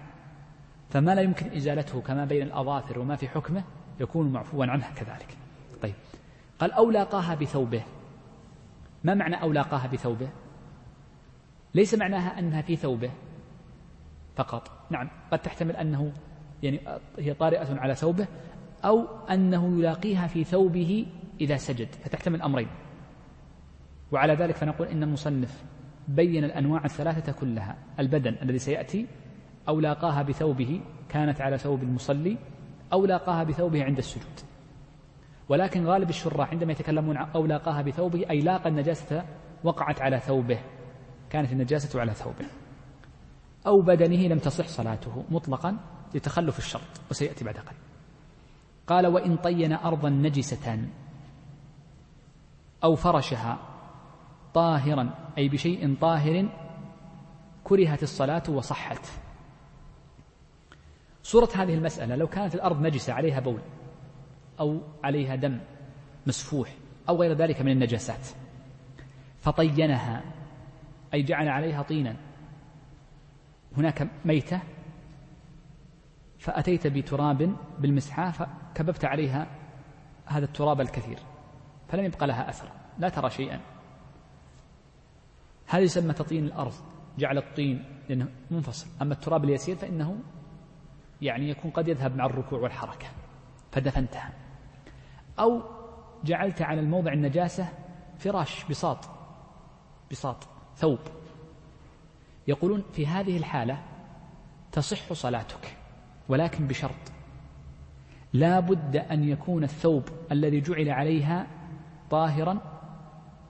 فما 0.89 1.15
لا 1.15 1.21
يمكن 1.21 1.55
إزالته 1.55 2.01
كما 2.01 2.25
بين 2.25 2.41
الأظافر 2.41 2.99
وما 2.99 3.15
في 3.15 3.27
حكمه 3.27 3.63
يكون 3.99 4.31
معفوا 4.31 4.65
عنه 4.65 4.93
كذلك. 4.95 5.37
طيب. 5.81 5.93
قال 6.59 6.71
أو 6.71 6.91
لاقاها 6.91 7.35
بثوبه. 7.35 7.83
ما 9.03 9.13
معنى 9.13 9.41
أو 9.41 9.51
لاقاها 9.51 9.87
بثوبه؟ 9.87 10.29
ليس 11.75 11.93
معناها 11.93 12.39
أنها 12.39 12.61
في 12.61 12.75
ثوبه 12.75 13.11
فقط. 14.35 14.71
نعم 14.89 15.09
قد 15.31 15.39
تحتمل 15.39 15.75
أنه 15.75 16.11
يعني 16.63 16.79
هي 17.17 17.33
طارئة 17.33 17.79
على 17.79 17.95
ثوبه 17.95 18.27
أو 18.85 19.05
أنه 19.29 19.79
يلاقيها 19.79 20.27
في 20.27 20.43
ثوبه 20.43 21.05
إذا 21.41 21.57
سجد. 21.57 21.87
فتحتمل 21.87 22.41
أمرين. 22.41 22.67
وعلى 24.11 24.33
ذلك 24.33 24.55
فنقول 24.55 24.87
إن 24.87 25.03
المصنف 25.03 25.63
بين 26.07 26.43
الأنواع 26.43 26.85
الثلاثة 26.85 27.31
كلها 27.31 27.77
البدن 27.99 28.35
الذي 28.41 28.59
سيأتي 28.59 29.07
أو 29.67 29.79
لاقاها 29.79 30.21
بثوبه 30.21 30.81
كانت 31.09 31.41
على 31.41 31.57
ثوب 31.57 31.83
المصلي 31.83 32.37
أو 32.93 33.05
لاقاها 33.05 33.43
بثوبه 33.43 33.83
عند 33.83 33.97
السجود. 33.97 34.39
ولكن 35.49 35.85
غالب 35.85 36.09
الشراح 36.09 36.51
عندما 36.51 36.71
يتكلمون 36.71 37.17
أو 37.17 37.45
لاقاها 37.45 37.81
بثوبه 37.81 38.29
أي 38.29 38.41
لاقى 38.41 38.69
النجاسة 38.69 39.25
وقعت 39.63 40.01
على 40.01 40.19
ثوبه 40.19 40.59
كانت 41.29 41.51
النجاسة 41.51 41.99
على 41.99 42.13
ثوبه. 42.13 42.45
أو 43.67 43.81
بدنه 43.81 44.27
لم 44.27 44.39
تصح 44.39 44.67
صلاته 44.67 45.23
مطلقا 45.29 45.77
لتخلف 46.15 46.57
الشرط 46.57 47.01
وسيأتي 47.11 47.45
بعد 47.45 47.55
قليل. 47.55 47.79
قال 48.87 49.07
وإن 49.07 49.35
طين 49.35 49.73
أرضا 49.73 50.09
نجسة 50.09 50.87
أو 52.83 52.95
فرشها 52.95 53.70
طاهرا 54.53 55.09
أي 55.37 55.49
بشيء 55.49 55.95
طاهر 56.01 56.49
كرهت 57.63 58.03
الصلاة 58.03 58.43
وصحت. 58.49 59.05
صورة 61.23 61.49
هذه 61.55 61.73
المسألة 61.73 62.15
لو 62.15 62.27
كانت 62.27 62.55
الأرض 62.55 62.81
نجسة 62.81 63.13
عليها 63.13 63.39
بول 63.39 63.61
أو 64.59 64.81
عليها 65.03 65.35
دم 65.35 65.59
مسفوح 66.27 66.75
أو 67.09 67.21
غير 67.21 67.33
ذلك 67.33 67.61
من 67.61 67.71
النجاسات 67.71 68.27
فطينها 69.39 70.23
أي 71.13 71.23
جعل 71.23 71.47
عليها 71.47 71.81
طينا 71.81 72.15
هناك 73.77 74.07
ميتة 74.25 74.61
فأتيت 76.39 76.87
بتراب 76.87 77.55
بالمسحاة 77.79 78.31
فكببت 78.31 79.05
عليها 79.05 79.47
هذا 80.25 80.45
التراب 80.45 80.81
الكثير 80.81 81.19
فلم 81.87 82.05
يبقى 82.05 82.27
لها 82.27 82.49
أثر 82.49 82.71
لا 82.99 83.09
ترى 83.09 83.29
شيئا. 83.29 83.59
هذا 85.71 85.83
يسمى 85.83 86.13
تطين 86.13 86.45
الأرض 86.45 86.73
جعل 87.17 87.37
الطين 87.37 87.85
لأنه 88.09 88.27
منفصل. 88.51 88.87
أما 89.01 89.13
التراب 89.13 89.43
اليسير 89.43 89.75
فإنه 89.75 90.19
يعني 91.21 91.49
يكون 91.49 91.71
قد 91.71 91.87
يذهب 91.87 92.15
مع 92.15 92.25
الركوع 92.25 92.59
والحركة 92.59 93.07
فدفنتها 93.71 94.33
أو 95.39 95.61
جعلت 96.23 96.61
على 96.61 96.81
الموضع 96.81 97.13
النجاسة 97.13 97.69
فراش 98.17 98.65
بساط 98.69 99.09
بساط 100.11 100.47
ثوب. 100.75 100.99
يقولون 102.47 102.83
في 102.93 103.07
هذه 103.07 103.37
الحالة 103.37 103.83
تصح 104.71 105.13
صلاتك 105.13 105.77
ولكن 106.29 106.67
بشرط. 106.67 107.11
لا 108.33 108.59
بد 108.59 108.95
أن 108.95 109.23
يكون 109.23 109.63
الثوب 109.63 110.03
الذي 110.31 110.61
جعل 110.61 110.89
عليها 110.89 111.47
طاهرا 112.09 112.70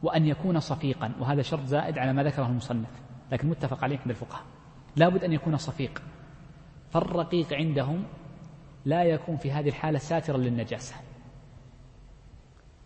وأن 0.03 0.25
يكون 0.25 0.59
صفيقا 0.59 1.11
وهذا 1.19 1.41
شرط 1.41 1.65
زائد 1.65 1.97
على 1.97 2.13
ما 2.13 2.23
ذكره 2.23 2.45
المصنف 2.45 3.01
لكن 3.31 3.49
متفق 3.49 3.83
عليه 3.83 3.99
عند 3.99 4.09
الفقهاء 4.09 4.43
لا 4.95 5.09
بد 5.09 5.23
أن 5.23 5.33
يكون 5.33 5.57
صفيق. 5.57 6.01
فالرقيق 6.89 7.53
عندهم 7.53 8.03
لا 8.85 9.03
يكون 9.03 9.37
في 9.37 9.51
هذه 9.51 9.67
الحالة 9.69 9.99
ساترا 9.99 10.37
للنجاسة. 10.37 10.95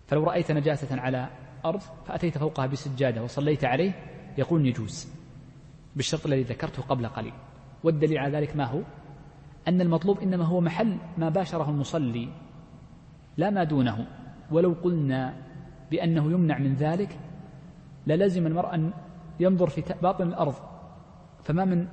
فلو 0.07 0.23
رأيت 0.23 0.51
نجاسة 0.51 1.01
على 1.01 1.29
أرض 1.65 1.81
فأتيت 2.05 2.37
فوقها 2.37 2.65
بسجادة 2.65 3.23
وصليت 3.23 3.65
عليه 3.65 3.91
يقول 4.37 4.67
يجوز 4.67 5.07
بالشرط 5.95 6.25
الذي 6.25 6.41
ذكرته 6.41 6.83
قبل 6.83 7.07
قليل. 7.07 7.33
والدليل 7.83 8.17
على 8.17 8.37
ذلك 8.37 8.55
ما 8.55 8.65
هو؟ 8.65 8.81
أن 9.67 9.81
المطلوب 9.81 10.19
إنما 10.19 10.45
هو 10.45 10.61
محل 10.61 10.97
ما 11.17 11.29
باشره 11.29 11.69
المصلي 11.69 12.29
لا 13.37 13.49
ما 13.49 13.63
دونه. 13.63 14.07
ولو 14.51 14.75
قلنا 14.83 15.33
بأنه 15.91 16.31
يمنع 16.31 16.57
من 16.57 16.75
ذلك 16.75 17.19
للزم 18.07 18.47
المرء 18.47 18.73
أن 18.73 18.93
ينظر 19.39 19.69
في 19.69 19.83
باطن 20.01 20.27
الأرض. 20.27 20.55
فما 21.43 21.65
من 21.65 21.87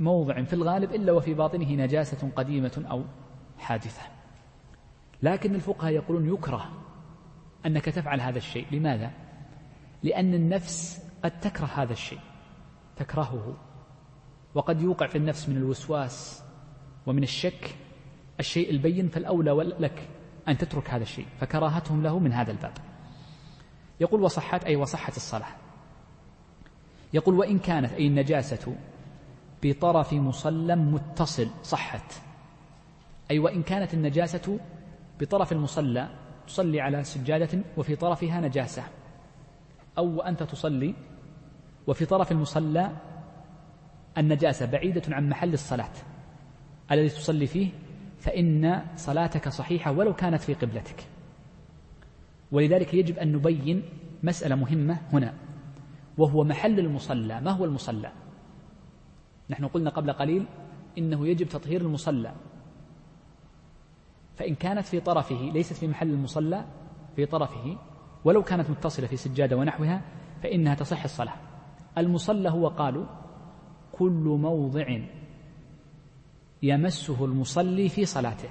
موضع 0.00 0.42
في 0.42 0.52
الغالب 0.52 0.94
إلا 0.94 1.12
وفي 1.12 1.34
باطنه 1.34 1.72
نجاسة 1.72 2.30
قديمة 2.36 2.84
أو 2.90 3.04
حادثة. 3.58 4.02
لكن 5.22 5.54
الفقهاء 5.54 5.92
يقولون 5.92 6.34
يكره 6.34 6.70
أنك 7.66 7.84
تفعل 7.84 8.20
هذا 8.20 8.38
الشيء. 8.38 8.66
لماذا؟ 8.70 9.10
لأن 10.02 10.34
النفس 10.34 11.04
قد 11.24 11.40
تكره 11.40 11.66
هذا 11.66 11.92
الشيء 11.92 12.20
تكرهه. 12.96 13.56
وقد 14.54 14.82
يوقع 14.82 15.06
في 15.06 15.18
النفس 15.18 15.48
من 15.48 15.56
الوسواس 15.56 16.44
ومن 17.06 17.22
الشك 17.22 17.76
الشيء 18.40 18.70
البين 18.70 19.08
فالأولى 19.08 19.50
لك 19.78 20.08
أن 20.48 20.58
تترك 20.58 20.90
هذا 20.90 21.02
الشيء 21.02 21.26
فكراهتهم 21.40 22.02
له 22.02 22.18
من 22.18 22.32
هذا 22.32 22.50
الباب. 22.50 22.72
يقول 24.00 24.22
وصحت 24.22 24.64
أي 24.64 24.76
وصحت 24.76 25.16
الصلاة. 25.16 25.48
يقول 27.12 27.34
وإن 27.34 27.58
كانت 27.58 27.92
أي 27.92 28.06
النجاسة 28.06 28.74
بطرف 29.62 30.12
مصلى 30.12 30.76
متصل 30.76 31.48
صحت. 31.62 32.12
أي 33.30 33.38
وإن 33.38 33.62
كانت 33.62 33.94
النجاسة 33.94 34.58
بطرف 35.20 35.52
المصلى 35.52 36.08
تصلي 36.46 36.80
على 36.80 37.04
سجادة 37.04 37.58
وفي 37.76 37.96
طرفها 37.96 38.40
نجاسة. 38.40 38.82
أو 39.98 40.06
وأنت 40.06 40.42
تصلي 40.42 40.94
وفي 41.86 42.06
طرف 42.06 42.32
المصلى 42.32 42.90
النجاسة 44.18 44.66
بعيدة 44.66 45.02
عن 45.08 45.28
محل 45.28 45.52
الصلاة. 45.52 45.92
الذي 46.90 47.08
تصلي 47.08 47.46
فيه 47.46 47.68
فإن 48.18 48.82
صلاتك 48.96 49.48
صحيحة 49.48 49.92
ولو 49.92 50.14
كانت 50.14 50.42
في 50.42 50.54
قبلتك. 50.54 51.04
ولذلك 52.52 52.94
يجب 52.94 53.18
أن 53.18 53.32
نبين 53.32 53.82
مسألة 54.22 54.54
مهمة 54.54 55.00
هنا 55.12 55.34
وهو 56.18 56.44
محل 56.44 56.78
المصلى. 56.78 57.40
ما 57.40 57.50
هو 57.50 57.64
المصلى؟ 57.64 58.12
نحن 59.50 59.66
قلنا 59.66 59.90
قبل 59.90 60.12
قليل 60.12 60.46
إنه 60.98 61.26
يجب 61.26 61.48
تطهير 61.48 61.80
المصلى. 61.80 62.32
فإن 64.36 64.54
كانت 64.54 64.86
في 64.86 65.00
طرفه 65.00 65.50
ليست 65.54 65.72
في 65.72 65.88
محل 65.88 66.10
المصلى 66.10 66.64
في 67.16 67.26
طرفه 67.26 67.78
ولو 68.24 68.42
كانت 68.42 68.70
متصلة 68.70 69.06
في 69.06 69.16
سجادة 69.16 69.56
ونحوها 69.56 70.02
فإنها 70.42 70.74
تصح 70.74 71.04
الصلاة. 71.04 71.36
المصلى 71.98 72.50
هو 72.50 72.68
قالوا 72.68 73.06
كل 73.92 74.38
موضع 74.40 74.98
يمسه 76.62 77.24
المصلي 77.24 77.88
في 77.88 78.04
صلاته 78.04 78.48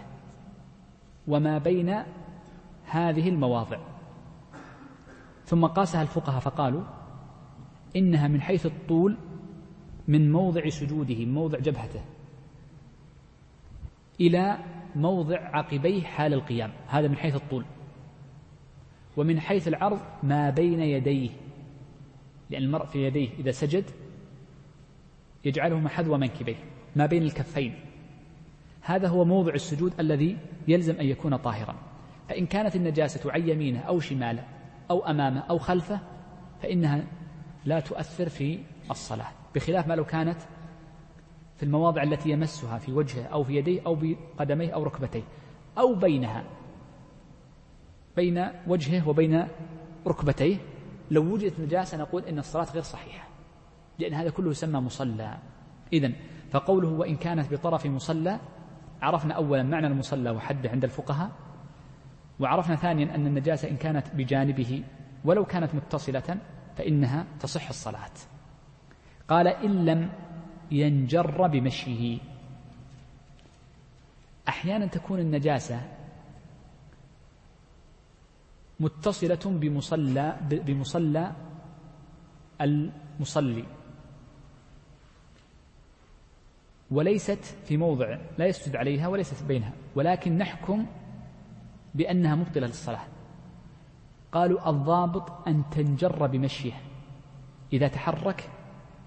وما 1.28 1.58
بين 1.58 2.04
هذه 2.90 3.30
المواضع. 3.30 3.78
ثم 5.46 5.66
قاسها 5.66 6.02
الفقهاء 6.02 6.40
فقالوا 6.40 6.84
إنها 7.96 8.28
من 8.28 8.42
حيث 8.42 8.66
الطول 8.66 9.18
من 10.08 10.32
موضع 10.32 10.70
سجوده 10.70 11.26
موضع 11.26 11.60
جبهته 11.60 12.02
إلى 14.22 14.58
موضع 14.96 15.38
عقبيه 15.56 16.04
حال 16.04 16.34
القيام. 16.34 16.72
هذا 16.88 17.08
من 17.08 17.16
حيث 17.16 17.36
الطول. 17.36 17.66
ومن 19.18 19.40
حيث 19.40 19.68
العرض 19.68 20.00
ما 20.24 20.50
بين 20.50 20.80
يديه 20.80 21.30
لأن 22.50 22.64
المرء 22.64 22.86
في 22.86 23.04
يديه 23.04 23.30
إذا 23.40 23.52
سجد 23.52 23.86
يجعلهما 25.46 25.90
حذو 25.90 26.18
منكبيه 26.18 26.56
ما 26.96 27.06
بين 27.06 27.24
الكفين. 27.24 27.76
هذا 28.82 29.08
هو 29.08 29.26
موضع 29.26 29.54
السجود 29.54 30.00
الذي 30.00 30.38
يلزم 30.68 30.96
أن 30.96 31.06
يكون 31.06 31.36
طاهرا. 31.36 31.89
فإن 32.30 32.45
كانت 32.45 32.75
النجاسة 32.75 33.32
عن 33.32 33.49
يمينه 33.49 33.80
أو 33.80 33.99
شماله 33.99 34.43
أو 34.91 35.05
أمامه 35.05 35.39
أو 35.39 35.57
خلفه 35.57 35.99
فإنها 36.61 37.03
لا 37.65 37.80
تؤثر 37.80 38.30
في 38.30 38.59
الصلاة 38.91 39.27
بخلاف 39.55 39.88
ما 39.88 39.93
لو 39.93 40.05
كانت 40.05 40.41
في 41.57 41.63
المواضع 41.63 42.03
التي 42.03 42.30
يمسها 42.30 42.77
في 42.77 42.91
وجهه 42.91 43.23
أو 43.23 43.43
في 43.43 43.55
يديه 43.55 43.82
أو 43.86 43.95
بقدميه 43.95 44.71
أو 44.71 44.84
ركبتيه 44.84 45.23
أو 45.77 45.95
بينها 45.95 46.43
بين 48.15 48.47
وجهه 48.67 49.09
وبين 49.09 49.47
ركبتيه. 50.07 50.57
لو 51.11 51.34
وجدت 51.34 51.59
نجاسة 51.59 51.97
نقول 51.97 52.25
إن 52.25 52.39
الصلاة 52.39 52.67
غير 52.73 52.82
صحيحة 52.82 53.27
لأن 53.99 54.13
هذا 54.13 54.30
كله 54.30 54.51
يسمى 54.51 54.80
مصلى. 54.80 55.38
إذا 55.93 56.11
فقوله 56.51 56.88
وإن 56.88 57.15
كانت 57.15 57.53
بطرف 57.53 57.86
مصلى 57.86 58.39
عرفنا 59.01 59.34
أولا 59.34 59.63
معنى 59.63 59.88
المصلى 59.88 60.30
وحده 60.30 60.69
عند 60.69 60.84
الفقهاء. 60.84 61.49
وعرفنا 62.40 62.76
ثانيا 62.76 63.16
أن 63.16 63.28
النجاسة 63.28 63.70
إن 63.70 63.78
كانت 63.78 64.08
بجانبه 64.14 64.84
ولو 65.26 65.46
كانت 65.46 65.76
متصلة 65.76 66.38
فإنها 66.78 67.26
تصح 67.40 67.70
الصلاة. 67.70 68.12
قال 69.28 69.48
إن 69.48 69.86
لم 69.86 70.10
ينجر 70.72 71.48
بمشيه. 71.48 72.20
أحيانا 74.48 74.86
تكون 74.86 75.20
النجاسة 75.20 75.82
متصلة 78.80 79.40
بمصلى 79.46 80.38
بمصلى 80.50 81.32
المصلي. 82.62 83.66
وليست 86.92 87.44
في 87.66 87.78
موضع 87.78 88.18
لا 88.38 88.46
يسجد 88.46 88.76
عليها 88.76 89.08
وليست 89.08 89.44
بينها. 89.44 89.74
ولكن 89.96 90.38
نحكم 90.38 90.86
بأنها 91.96 92.36
مبطلة 92.36 92.68
للصلاة. 92.68 93.06
قالوا 94.32 94.70
الضابط 94.70 95.48
أن 95.48 95.64
تنجر 95.72 96.28
بمشيه. 96.28 96.74
إذا 97.74 97.88
تحرك 97.88 98.50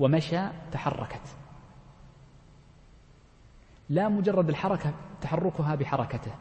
ومشى 0.01 0.41
تحركت. 0.73 1.37
لا 3.89 4.09
مجرد 4.09 4.49
الحركة 4.49 4.95
تحركها 5.21 5.75
بحركته. 5.75 6.33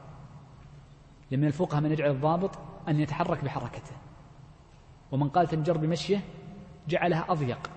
لمن 1.31 1.47
الفقهاء 1.47 1.81
من 1.81 1.91
يجعل 1.91 2.11
الضابط 2.11 2.51
أن 2.87 2.99
يتحرك 2.99 3.43
بحركته. 3.43 3.95
ومن 5.11 5.29
قال 5.29 5.47
تنجر 5.47 5.77
بمشيه 5.77 6.21
جعلها 6.87 7.25
أضيق. 7.29 7.69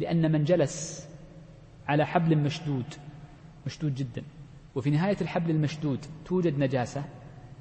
لأن 0.00 0.32
من 0.32 0.44
جلس 0.44 1.08
على 1.88 2.06
حبل 2.06 2.38
مشدود 2.38 2.94
مشدود 3.66 3.94
جدا. 3.94 4.22
وفي 4.74 4.90
نهاية 4.90 5.16
الحبل 5.20 5.50
المشدود 5.50 6.06
توجد 6.24 6.58
نجاسة. 6.58 7.04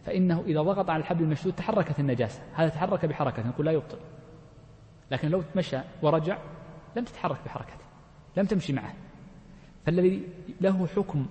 فإنه 0.07 0.43
إذا 0.47 0.61
ضغط 0.61 0.89
على 0.89 0.99
الحبل 0.99 1.23
المشدود 1.23 1.53
تحركت 1.53 1.99
النجاسة. 1.99 2.41
هذا 2.53 2.69
تحرك 2.69 3.05
بحركة 3.05 3.47
نقول 3.47 3.65
لا 3.65 3.71
يبطل. 3.71 3.97
لكن 5.11 5.29
لو 5.29 5.43
مشى 5.55 5.77
ورجع 6.01 6.37
لم 6.95 7.03
تتحرك 7.03 7.37
بحركته 7.45 7.85
لم 8.37 8.45
تمشي 8.45 8.73
معه. 8.73 8.93
فالذي 9.85 10.27
له 10.61 10.87
حكم 10.87 11.27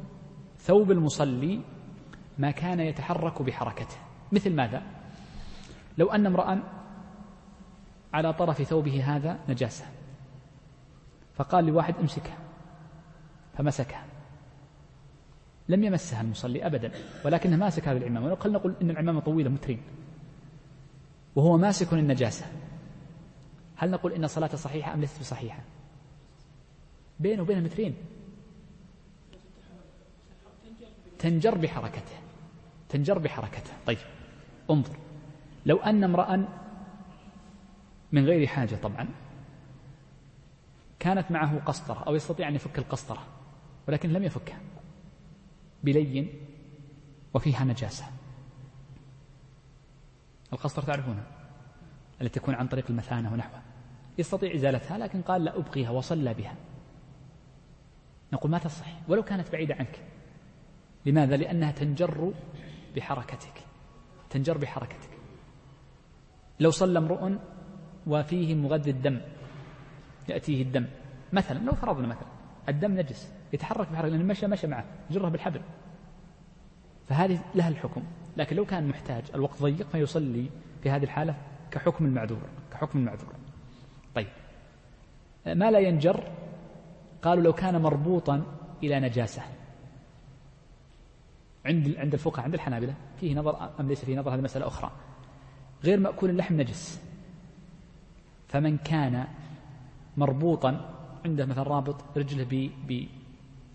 ثوب 0.58 0.90
المصلي 0.90 1.60
ما 2.38 2.50
كان 2.50 2.80
يتحرك 2.80 3.42
بحركته. 3.42 3.96
مثل 4.32 4.54
ماذا؟ 4.54 4.82
لو 5.98 6.10
أن 6.10 6.26
امرأ 6.26 6.62
على 8.14 8.32
طرف 8.32 8.62
ثوبه 8.62 9.16
هذا 9.16 9.38
نجاسة 9.48 9.84
فقال 11.34 11.64
لواحد 11.64 11.96
امسكها 11.96 12.38
فمسكها. 13.54 14.04
لم 15.68 15.84
يمسها 15.84 16.20
المصلي 16.20 16.66
أبدا 16.66 16.92
ولكنه 17.24 17.56
ماسك 17.56 17.88
هذه 17.88 17.96
العمامة 17.96 18.26
ولو 18.26 18.36
نقول 18.46 18.74
إن 18.82 18.90
العمامة 18.90 19.20
طويلة 19.20 19.50
مترين 19.50 19.80
وهو 21.36 21.56
ماسك 21.56 21.92
النجاسة. 21.92 22.46
هل 23.76 23.90
نقول 23.90 24.12
إن 24.12 24.26
صلاته 24.26 24.56
صحيحة 24.56 24.94
أم 24.94 25.00
ليست 25.00 25.20
بصحيحة 25.20 25.62
بينه 27.20 27.42
وبين 27.42 27.62
مترين 27.62 27.94
تنجر 31.18 31.58
بحركته. 31.58 32.16
تنجر 32.88 33.18
بحركته. 33.18 33.70
طيب 33.86 33.98
انظر. 34.70 34.96
لو 35.66 35.76
أن 35.76 36.04
امرأ 36.04 36.48
من 38.12 38.24
غير 38.24 38.46
حاجة 38.46 38.74
طبعا 38.74 39.08
كانت 40.98 41.30
معه 41.30 41.58
قسطرة 41.58 42.04
أو 42.06 42.14
يستطيع 42.14 42.48
أن 42.48 42.54
يفك 42.54 42.78
القسطرة 42.78 43.22
ولكن 43.88 44.12
لم 44.12 44.22
يفكها. 44.22 44.58
بلين 45.86 46.28
وفيها 47.34 47.64
نجاسة. 47.64 48.04
القسطرة 50.52 50.84
تعرفونها 50.84 51.26
التي 52.20 52.40
تكون 52.40 52.54
عن 52.54 52.66
طريق 52.66 52.84
المثانة 52.90 53.32
ونحوها 53.32 53.62
يستطيع 54.18 54.54
إزالتها 54.54 54.98
لكن 54.98 55.22
قال 55.22 55.44
لا 55.44 55.58
أبقيها 55.58 55.90
وصلى 55.90 56.34
بها. 56.34 56.56
نقول 58.32 58.50
ما 58.50 58.58
تصح؟ 58.58 58.86
ولو 59.08 59.22
كانت 59.22 59.52
بعيدة 59.52 59.74
عنك. 59.74 60.00
لماذا؟ 61.06 61.36
لأنها 61.36 61.72
تنجر 61.72 62.32
بحركتك. 62.96 63.64
تنجر 64.30 64.58
بحركتك. 64.58 65.10
لو 66.60 66.70
صلى 66.70 66.98
امرؤ 66.98 67.38
وفيه 68.06 68.54
مغذي 68.54 68.90
الدم 68.90 69.20
يأتيه 70.28 70.62
الدم. 70.62 70.86
مثلا 71.32 71.58
لو 71.58 71.72
فرضنا 71.72 72.06
مثلا 72.06 72.28
الدم 72.68 72.92
نجس. 72.92 73.35
يتحرك 73.52 73.92
بحركة 73.92 74.08
لأن 74.08 74.26
مشى 74.26 74.46
مشى 74.46 74.66
معه 74.66 74.84
جره 75.10 75.28
بالحبل. 75.28 75.60
فهذه 77.08 77.40
لها 77.54 77.68
الحكم. 77.68 78.02
لكن 78.36 78.56
لو 78.56 78.64
كان 78.64 78.88
محتاج 78.88 79.22
الوقت 79.34 79.62
ضيق 79.62 79.86
فيصلي 79.88 80.46
في 80.82 80.90
هذه 80.90 81.04
الحالة 81.04 81.34
كحكم 81.70 82.04
المعذور 82.04 82.40
كحكم 82.72 82.98
المعذور. 82.98 83.32
طيب. 84.14 84.28
ما 85.46 85.70
لا 85.70 85.78
ينجر؟ 85.78 86.24
قالوا 87.22 87.44
لو 87.44 87.52
كان 87.52 87.82
مربوطا 87.82 88.42
إلى 88.82 89.00
نجاسة. 89.00 89.42
عند 91.66 91.96
عند 91.96 92.12
الفقهاء 92.12 92.44
عند 92.44 92.54
الحنابلة 92.54 92.94
فيه 93.20 93.34
نظر 93.34 93.70
أم 93.80 93.88
ليس 93.88 94.04
فيه 94.04 94.18
نظر؟ 94.18 94.34
هذه 94.34 94.40
مسألة 94.40 94.66
أخرى. 94.66 94.90
غير 95.84 96.00
مأكول 96.00 96.30
اللحم 96.30 96.60
نجس. 96.60 97.00
فمن 98.48 98.78
كان 98.78 99.26
مربوطا 100.16 100.94
عنده 101.24 101.46
مثلا 101.46 101.62
رابط 101.62 101.96
رجله 102.16 102.70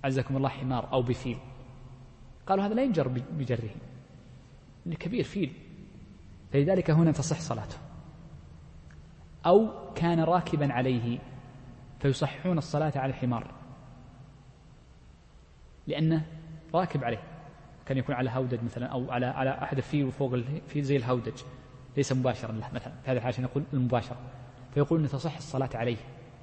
عزكم 0.03 0.37
الله 0.37 0.49
حمار 0.49 0.93
أو 0.93 1.01
بفيل. 1.01 1.37
قالوا 2.47 2.65
هذا 2.65 2.73
لا 2.73 2.83
ينجر 2.83 3.07
بجره 3.07 3.69
كبير 4.99 5.23
فيل. 5.23 5.53
فلذلك 6.53 6.91
هنا 6.91 7.11
تصح 7.11 7.39
صلاته. 7.39 7.77
أو 9.45 9.69
كان 9.95 10.19
راكبا 10.19 10.73
عليه 10.73 11.19
فيصححون 11.99 12.57
الصلاة 12.57 12.93
على 12.95 13.09
الحمار. 13.09 13.51
لأنه 15.87 16.25
راكب 16.73 17.03
عليه. 17.03 17.23
كان 17.85 17.97
يكون 17.97 18.15
على 18.15 18.29
هودج 18.29 18.63
مثلا 18.63 18.85
أو 18.85 19.11
على 19.11 19.25
على 19.25 19.49
أحد 19.49 19.77
الفيل 19.77 20.11
فوق 20.11 20.33
الفيل 20.33 20.83
زي 20.83 20.97
الهودج. 20.97 21.41
ليس 21.97 22.13
مباشرا 22.13 22.51
له 22.51 22.69
مثلا. 22.73 22.93
في 23.03 23.11
هذه 23.11 23.17
الحالة 23.17 23.41
نقول 23.41 23.63
المباشرة. 23.73 24.17
فيقول 24.73 25.01
أن 25.01 25.07
تصح 25.07 25.35
الصلاة 25.35 25.69
عليه 25.73 25.97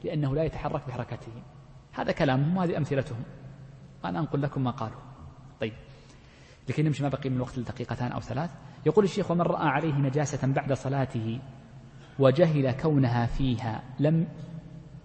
لأنه 0.04 0.34
لا 0.34 0.44
يتحرك 0.44 0.88
بحركته 0.88 1.32
هذا 1.92 2.12
كلامهم 2.12 2.56
وهذه 2.56 2.76
أمثلتهم. 2.76 3.22
أنا 4.04 4.18
أنقل 4.18 4.42
لكم 4.42 4.64
ما 4.64 4.70
قالوا. 4.70 5.00
طيب. 5.60 5.72
لكي 6.68 6.82
نمشي 6.82 7.02
ما 7.02 7.08
بقي 7.08 7.30
من 7.30 7.36
الوقت 7.36 7.58
دقيقتان 7.58 8.12
أو 8.12 8.20
ثلاث. 8.20 8.50
يقول 8.86 9.04
الشيخ 9.04 9.30
ومن 9.30 9.40
رأى 9.40 9.68
عليه 9.68 9.94
نجاسة 9.94 10.52
بعد 10.52 10.72
صلاته 10.72 11.40
وجهل 12.18 12.72
كونها 12.72 13.26
فيها 13.26 13.82
لم 13.98 14.28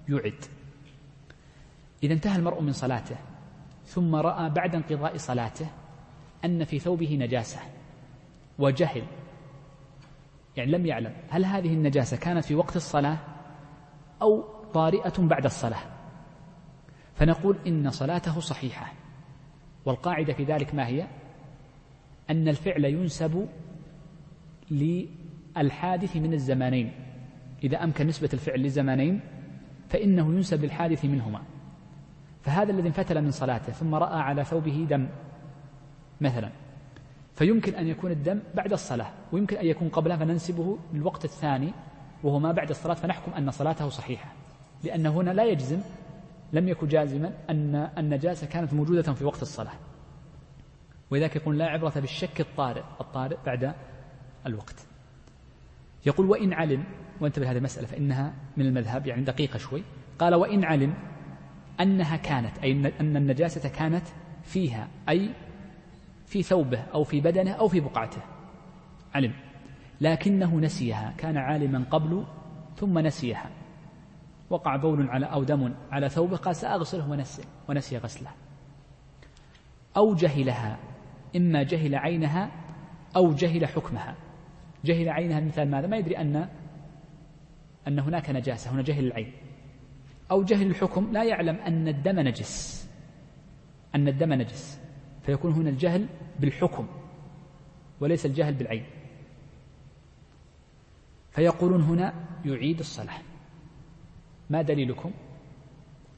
يعد. 0.09 0.45
إذا 2.03 2.13
انتهى 2.13 2.35
المرء 2.35 2.61
من 2.61 2.71
صلاته 2.71 3.15
ثم 3.85 4.15
رأى 4.15 4.49
بعد 4.49 4.75
انقضاء 4.75 5.17
صلاته 5.17 5.67
أن 6.45 6.63
في 6.63 6.79
ثوبه 6.79 7.15
نجاسة 7.15 7.59
وجهل. 8.59 9.03
يعني 10.57 10.71
لم 10.71 10.85
يعلم 10.85 11.13
هل 11.29 11.45
هذه 11.45 11.73
النجاسة 11.73 12.17
كانت 12.17 12.45
في 12.45 12.55
وقت 12.55 12.75
الصلاة 12.75 13.17
أو 14.21 14.43
طارئة 14.73 15.13
بعد 15.17 15.45
الصلاة. 15.45 15.92
فنقول 17.16 17.57
إن 17.68 17.89
صلاته 17.89 18.39
صحيحة. 18.39 18.93
والقاعدة 19.86 20.34
في 20.34 20.43
ذلك 20.43 20.76
ما 20.76 20.88
هي؟ 20.88 21.07
أن 22.30 22.47
الفعل 22.47 22.86
ينسب 22.86 23.47
للحادث 24.72 26.16
من 26.16 26.34
الزمانين. 26.34 26.91
إذا 27.64 27.84
أمكن 27.84 28.07
نسبة 28.07 28.30
الفعل 28.34 28.59
للزمانين 28.59 29.20
فإنه 29.89 30.36
ينسب 30.36 30.64
للحادث 30.64 31.05
منهما. 31.05 31.41
فهذا 32.41 32.72
الذي 32.72 32.88
انفتل 32.88 33.22
من 33.22 33.32
صلاته 33.32 33.74
ثم 33.74 33.95
رأى 33.95 34.20
على 34.20 34.43
ثوبه 34.43 34.88
دم 34.89 35.07
مثلا. 36.22 36.49
فيمكن 37.36 37.76
أن 37.76 37.88
يكون 37.88 38.11
الدم 38.11 38.39
بعد 38.55 38.74
الصلاة 38.74 39.11
ويمكن 39.32 39.57
أن 39.57 39.66
يكون 39.66 39.89
قبلها 39.89 40.18
فننسبه 40.18 40.78
للوقت 40.93 41.26
الثاني 41.26 41.74
وهو 42.24 42.39
ما 42.39 42.51
بعد 42.51 42.70
الصلاة 42.70 42.93
فنحكم 42.93 43.32
أن 43.32 43.51
صلاته 43.51 43.89
صحيحة. 43.89 44.34
لأن 44.84 45.05
هنا 45.05 45.32
لا 45.32 45.45
يجزم 45.45 45.80
لم 46.53 46.67
يكن 46.67 46.87
جازما 46.87 47.33
أن 47.49 47.89
النجاسة 47.97 48.47
كانت 48.47 48.73
موجودة 48.73 49.13
في 49.13 49.25
وقت 49.25 49.41
الصلاة. 49.41 49.73
ولذلك 51.11 51.35
يقول 51.35 51.57
لا 51.57 51.65
عبرة 51.65 51.93
بالشك 51.95 52.41
الطارئ 52.41 52.83
الطارئ 53.01 53.37
بعد 53.45 53.73
الوقت. 54.45 54.87
يقول 56.05 56.29
وإن 56.29 56.53
علم 56.53 56.83
وانتبه 57.21 57.51
هذه 57.51 57.57
المسألة 57.57 57.87
فإنها 57.87 58.33
من 58.57 58.65
المذهب 58.65 59.07
يعني 59.07 59.23
دقيقة 59.23 59.57
شوي. 59.57 59.83
قال 60.19 60.35
وإن 60.35 60.63
علم 60.63 60.93
أنها 61.79 62.17
كانت 62.17 62.57
أي 62.57 62.71
أن 62.99 63.17
النجاسة 63.17 63.69
كانت 63.69 64.07
فيها 64.43 64.87
أي 65.09 65.29
في 66.25 66.43
ثوبه 66.43 66.79
أو 66.79 67.03
في 67.03 67.21
بدنه 67.21 67.51
أو 67.51 67.67
في 67.67 67.79
بقعته. 67.79 68.21
علم. 69.13 69.33
لكنه 70.01 70.55
نسيها 70.55 71.13
كان 71.17 71.37
عالما 71.37 71.85
قبل 71.91 72.25
ثم 72.75 72.99
نسيها. 72.99 73.49
وقع 74.53 74.75
بول 74.75 75.09
على 75.09 75.25
أو 75.25 75.43
دم 75.43 75.73
على 75.91 76.09
ثوبه 76.09 76.37
قال 76.37 76.55
سأغسله 76.55 77.09
ونسي 77.09 77.43
ونسي 77.69 77.97
غسله. 77.97 78.29
أو 79.97 80.15
جهلها 80.15 80.79
إما 81.35 81.63
جهل 81.63 81.95
عينها 81.95 82.51
أو 83.15 83.33
جهل 83.33 83.67
حكمها. 83.67 84.15
جهل 84.85 85.09
عينها 85.09 85.39
مثال 85.39 85.71
ماذا؟ 85.71 85.87
ما 85.87 85.97
يدري 85.97 86.17
أن 86.17 86.49
أن 87.87 87.99
هناك 87.99 88.29
نجاسة 88.29 88.71
هنا 88.71 88.81
جهل 88.81 89.07
العين. 89.07 89.33
أو 90.31 90.43
جهل 90.43 90.67
الحكم 90.67 91.11
لا 91.11 91.23
يعلم 91.23 91.55
أن 91.55 91.87
الدم 91.87 92.19
نجس. 92.19 92.89
أن 93.95 94.07
الدم 94.07 94.33
نجس. 94.33 94.81
فيكون 95.21 95.53
هنا 95.53 95.69
الجهل 95.69 96.07
بالحكم 96.39 96.87
وليس 97.99 98.25
الجهل 98.25 98.53
بالعين. 98.53 98.85
فيقولون 101.31 101.81
هنا 101.81 102.13
يعيد 102.45 102.79
الصلاة. 102.79 103.32
ما 104.49 104.61
دليلكم؟ 104.61 105.11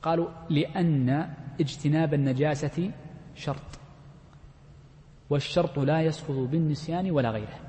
قالوا 0.02 0.30
لأن 0.50 1.34
اجتناب 1.60 2.14
النجاسة 2.14 2.92
شرط 3.36 3.80
والشرط 5.30 5.80
لا 5.80 6.02
يسقط 6.02 6.32
بالنسيان 6.32 7.12
ولا 7.12 7.30
غيره. 7.30 7.60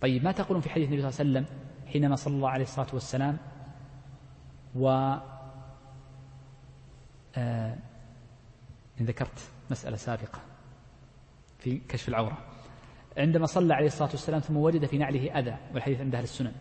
طيب 0.00 0.24
ما 0.24 0.32
تقولون 0.32 0.60
في 0.62 0.70
حديث 0.70 0.88
النبي 0.88 1.10
صلى 1.10 1.10
الله 1.10 1.40
عليه 1.40 1.48
وسلم 1.48 1.58
حينما 1.92 2.16
صلى 2.16 2.34
الله 2.34 2.48
عليه 2.50 2.64
الصلاة 2.64 2.88
والسلام 2.92 3.38
و 4.76 5.14
آه 7.36 7.76
ذكرت 9.02 9.50
مسألة 9.70 9.96
سابقة 9.96 10.40
في 11.58 11.78
كشف 11.78 12.08
العورة. 12.08 12.38
عندما 13.16 13.46
صلى 13.46 13.74
عليه 13.74 13.86
الصلاة 13.86 14.10
والسلام 14.10 14.40
ثم 14.40 14.56
وجد 14.56 14.84
في 14.84 14.98
نعله 14.98 15.38
أذى 15.38 15.56
والحديث 15.74 16.00
عند 16.00 16.14
أهل 16.14 16.22
السنن. 16.22 16.52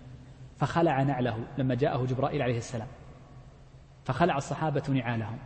فخلع 0.59 1.03
نعله 1.03 1.47
لما 1.57 1.75
جاءه 1.75 2.05
جبرائيل 2.05 2.41
عليه 2.41 2.57
السلام. 2.57 2.87
فخلع 4.05 4.37
الصحابة 4.37 4.83
نعالهم. 4.89 5.37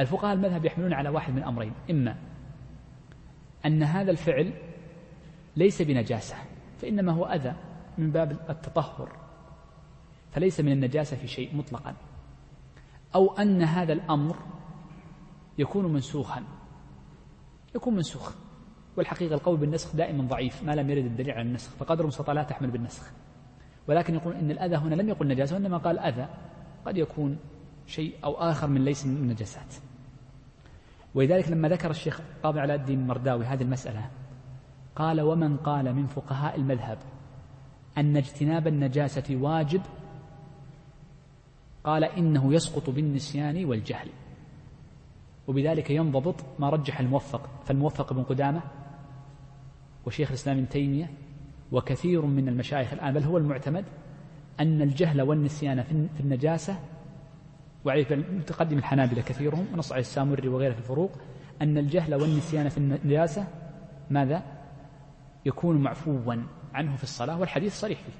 الفقهاء 0.00 0.34
المذهب 0.34 0.64
يحملون 0.64 0.92
على 0.92 1.08
واحد 1.08 1.32
من 1.32 1.42
أمرين. 1.42 1.72
إما 1.90 2.16
أن 3.66 3.82
هذا 3.82 4.10
الفعل 4.10 4.52
ليس 5.56 5.82
بنجاسة 5.82 6.36
فإنما 6.78 7.12
هو 7.12 7.24
أذى 7.24 7.54
من 7.98 8.10
باب 8.10 8.32
التطهر 8.50 9.16
فليس 10.30 10.60
من 10.60 10.72
النجاسة 10.72 11.16
في 11.16 11.28
شيء 11.28 11.56
مطلقا. 11.56 11.94
أو 13.14 13.32
أن 13.36 13.62
هذا 13.62 13.92
الأمر 13.92 14.36
يكون 15.58 15.92
منسوخا. 15.92 16.44
يكون 17.74 17.94
منسوخ 17.94 18.32
والحقيقة 18.96 19.34
القول 19.34 19.56
بالنسخ 19.56 19.96
دائما 19.96 20.24
ضعيف 20.24 20.62
ما 20.62 20.72
لم 20.72 20.90
يرد 20.90 21.04
الدليل 21.04 21.30
على 21.30 21.42
النسخ 21.42 21.70
فقدر 21.70 22.02
المستطاع 22.02 22.34
لا 22.34 22.42
تحمل 22.42 22.70
بالنسخ. 22.70 23.12
ولكن 23.88 24.14
يقول 24.14 24.34
إن 24.34 24.50
الأذى 24.50 24.76
هنا 24.76 24.94
لم 24.94 25.08
يقل 25.08 25.28
نجاسة 25.28 25.56
وإنما 25.56 25.78
قال 25.78 25.98
أذى. 25.98 26.28
قد 26.86 26.96
يكون 26.96 27.38
شيء 27.86 28.14
أو 28.24 28.34
آخر 28.34 28.66
من 28.66 28.84
ليس 28.84 29.06
من 29.06 29.16
النجاسات 29.16 29.74
ولذلك 31.14 31.48
لما 31.48 31.68
ذكر 31.68 31.90
الشيخ 31.90 32.20
قاضي 32.42 32.60
علاء 32.60 32.76
الدين 32.76 33.00
المرداوي 33.00 33.44
هذه 33.44 33.62
المسألة 33.62 34.10
قال 34.96 35.20
ومن 35.20 35.56
قال 35.56 35.94
من 35.94 36.06
فقهاء 36.06 36.56
المذهب 36.56 36.98
أن 37.98 38.16
اجتناب 38.16 38.66
النجاسة 38.66 39.36
واجب 39.36 39.80
قال 41.84 42.04
إنه 42.04 42.54
يسقط 42.54 42.90
بالنسيان 42.90 43.64
والجهل. 43.64 44.08
وبذلك 45.48 45.90
ينضبط 45.90 46.34
ما 46.58 46.70
رجح 46.70 47.00
الموفق 47.00 47.50
فالموفق 47.64 48.12
ابن 48.12 48.22
قدامة 48.22 48.62
وشيخ 50.06 50.28
الإسلام 50.28 50.56
ابن 50.56 50.68
تيمية 50.68 51.10
وكثير 51.72 52.26
من 52.26 52.48
المشايخ 52.48 52.92
الآن 52.92 53.14
بل 53.14 53.22
هو 53.22 53.38
المعتمد 53.38 53.84
أن 54.60 54.82
الجهل 54.82 55.22
والنسيان 55.22 55.82
في 55.82 56.20
النجاسة 56.20 56.78
وعليه 57.84 58.06
متقدم 58.16 58.78
الحنابلة 58.78 59.22
كثيرهم 59.22 59.66
ونص 59.72 59.92
عليه 59.92 60.00
السامري 60.00 60.48
وغيره 60.48 60.72
في 60.72 60.78
الفروق 60.78 61.10
أن 61.62 61.78
الجهل 61.78 62.14
والنسيان 62.14 62.68
في 62.68 62.78
النجاسة 62.78 63.46
ماذا؟ 64.10 64.42
يكون 65.46 65.76
معفوا 65.76 66.34
عنه 66.74 66.96
في 66.96 67.02
الصلاة 67.02 67.40
والحديث 67.40 67.80
صريح 67.80 67.98
فيه. 67.98 68.12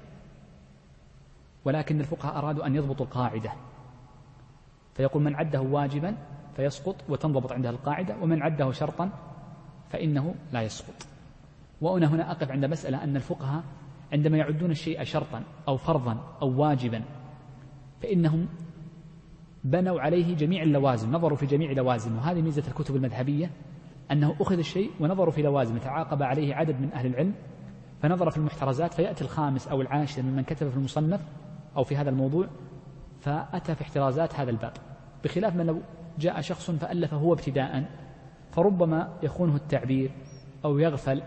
ولكن 1.65 1.99
الفقهاء 1.99 2.37
أرادوا 2.37 2.65
أن 2.65 2.75
يضبطوا 2.75 3.05
القاعدة. 3.05 3.51
فيقول 4.93 5.23
من 5.23 5.35
عده 5.35 5.61
واجبا 5.61 6.15
فيسقط 6.55 6.95
وتنضبط 7.09 7.51
عندها 7.51 7.71
القاعدة 7.71 8.15
ومن 8.21 8.41
عده 8.41 8.71
شرطا 8.71 9.09
فإنه 9.89 10.35
لا 10.53 10.61
يسقط. 10.61 11.07
وأنا 11.81 12.07
هنا 12.07 12.31
أقف 12.31 12.51
عند 12.51 12.65
مسألة 12.65 13.03
أن 13.03 13.15
الفقهاء 13.15 13.63
عندما 14.13 14.37
يعدون 14.37 14.71
الشيء 14.71 15.03
شرطا 15.03 15.43
أو 15.67 15.77
فرضا 15.77 16.17
أو 16.41 16.61
واجبا 16.61 17.03
فإنهم 18.01 18.47
بنوا 19.63 20.01
عليه 20.01 20.35
جميع 20.35 20.63
اللوازم 20.63 21.11
نظروا 21.11 21.37
في 21.37 21.45
جميع 21.45 21.71
لوازم 21.71 22.17
وهذه 22.17 22.41
ميزة 22.41 22.63
الكتب 22.67 22.95
المذهبية 22.95 23.51
أنه 24.11 24.35
أخذ 24.41 24.57
الشيء 24.57 24.91
ونظروا 24.99 25.31
في 25.31 25.41
لوازم 25.41 25.77
تعاقب 25.77 26.23
عليه 26.23 26.55
عدد 26.55 26.81
من 26.81 26.91
أهل 26.93 27.05
العلم 27.07 27.33
فنظر 28.01 28.29
في 28.29 28.37
المحترزات 28.37 28.93
فيأتي 28.93 29.23
الخامس 29.23 29.67
أو 29.67 29.81
العاشر 29.81 30.21
ممن 30.21 30.43
كتب 30.43 30.69
في 30.69 30.77
المصنف 30.77 31.21
أو 31.77 31.83
في 31.83 31.95
هذا 31.97 32.09
الموضوع 32.09 32.47
فأتى 33.19 33.75
في 33.75 33.81
احترازات 33.81 34.35
هذا 34.35 34.49
الباب. 34.49 34.73
بخلاف 35.23 35.55
من 35.55 35.65
لو 35.65 35.81
جاء 36.19 36.41
شخص 36.41 36.71
فألف 36.71 37.13
هو 37.13 37.33
ابتداء 37.33 37.89
فربما 38.51 39.13
يخونه 39.23 39.55
التعبير 39.55 40.11
أو 40.65 40.79
يغفل 40.79 41.23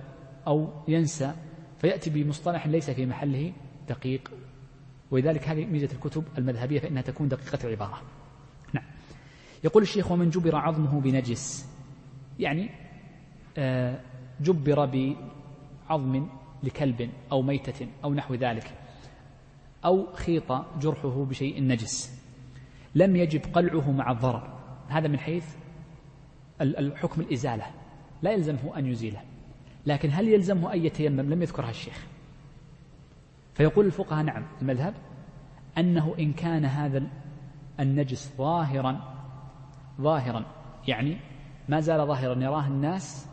أو 0.47 0.68
ينسى 0.88 1.34
فيأتي 1.78 2.11
بمصطلح 2.11 2.66
ليس 2.66 2.90
في 2.90 3.07
محله 3.07 3.53
دقيق. 3.88 4.30
ولذلك 5.11 5.49
هذه 5.49 5.64
ميزة 5.64 5.88
الكتب 5.93 6.24
المذهبية 6.38 6.80
فإنها 6.80 7.03
تكون 7.03 7.28
دقيقة 7.28 7.59
العبارة. 7.64 8.03
نعم. 8.72 8.84
يقول 9.64 9.82
الشيخ 9.82 10.11
ومن 10.11 10.30
جبر 10.30 10.57
عظمه 10.57 11.01
بنجس. 11.01 11.68
يعني 12.38 12.70
آه، 13.59 14.01
جبر 14.40 14.86
بعظم 15.88 16.26
لكلب 16.62 17.11
أو 17.32 17.43
ميتة 17.43 17.88
أو 18.05 18.14
نحو 18.14 18.34
ذلك 18.34 18.72
أو 19.84 20.12
خيط 20.12 20.53
جرحه 20.80 21.24
بشيء 21.24 21.62
نجس. 21.62 22.22
لم 22.95 23.16
يجب 23.16 23.40
قلعه 23.53 23.90
مع 23.90 24.11
الضرر. 24.11 24.59
هذا 24.88 25.09
من 25.09 25.18
حيث 25.18 25.45
الحكم 26.61 27.20
الإزالة. 27.20 27.66
لا 28.22 28.32
يلزمه 28.32 28.78
أن 28.78 28.86
يزيله. 28.86 29.20
لكن 29.87 30.11
هل 30.12 30.28
يلزمه 30.28 30.72
أن 30.72 30.85
يتيمم؟ 30.85 31.20
لم 31.20 31.43
يذكرها 31.43 31.70
الشيخ. 31.70 32.07
فيقول 33.55 33.87
الفقهاء 33.87 34.24
نعم 34.24 34.45
المذهب 34.62 34.95
أنه 35.78 36.14
إن 36.18 36.33
كان 36.33 36.64
هذا 36.64 37.03
النجس 37.80 38.33
ظاهرا 38.39 39.14
ظاهرا 40.01 40.45
يعني 40.89 41.16
ما 41.68 41.80
زال 41.80 42.07
ظاهرا 42.07 42.43
يراه 42.43 42.66
الناس 42.66 43.26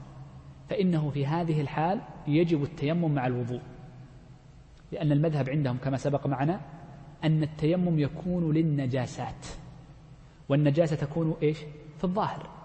فإنه 0.70 1.10
في 1.10 1.26
هذه 1.26 1.62
الحال 1.62 2.02
يجب 2.28 2.64
التيمم 2.64 3.16
مع 3.16 3.28
الوضوء. 3.28 3.62
لأن 4.92 5.12
المذهب 5.12 5.50
عندهم 5.50 5.78
كما 5.78 5.98
سبق 5.98 6.28
معنا 6.28 6.62
أن 7.24 7.44
التيمم 7.44 8.00
يكون 8.00 8.54
للنجاسات 8.54 9.46
والنجاسة 10.50 10.96
تكون 10.96 11.36
إيش؟ 11.42 11.58
في 11.98 12.04
الظاهر. 12.04 12.59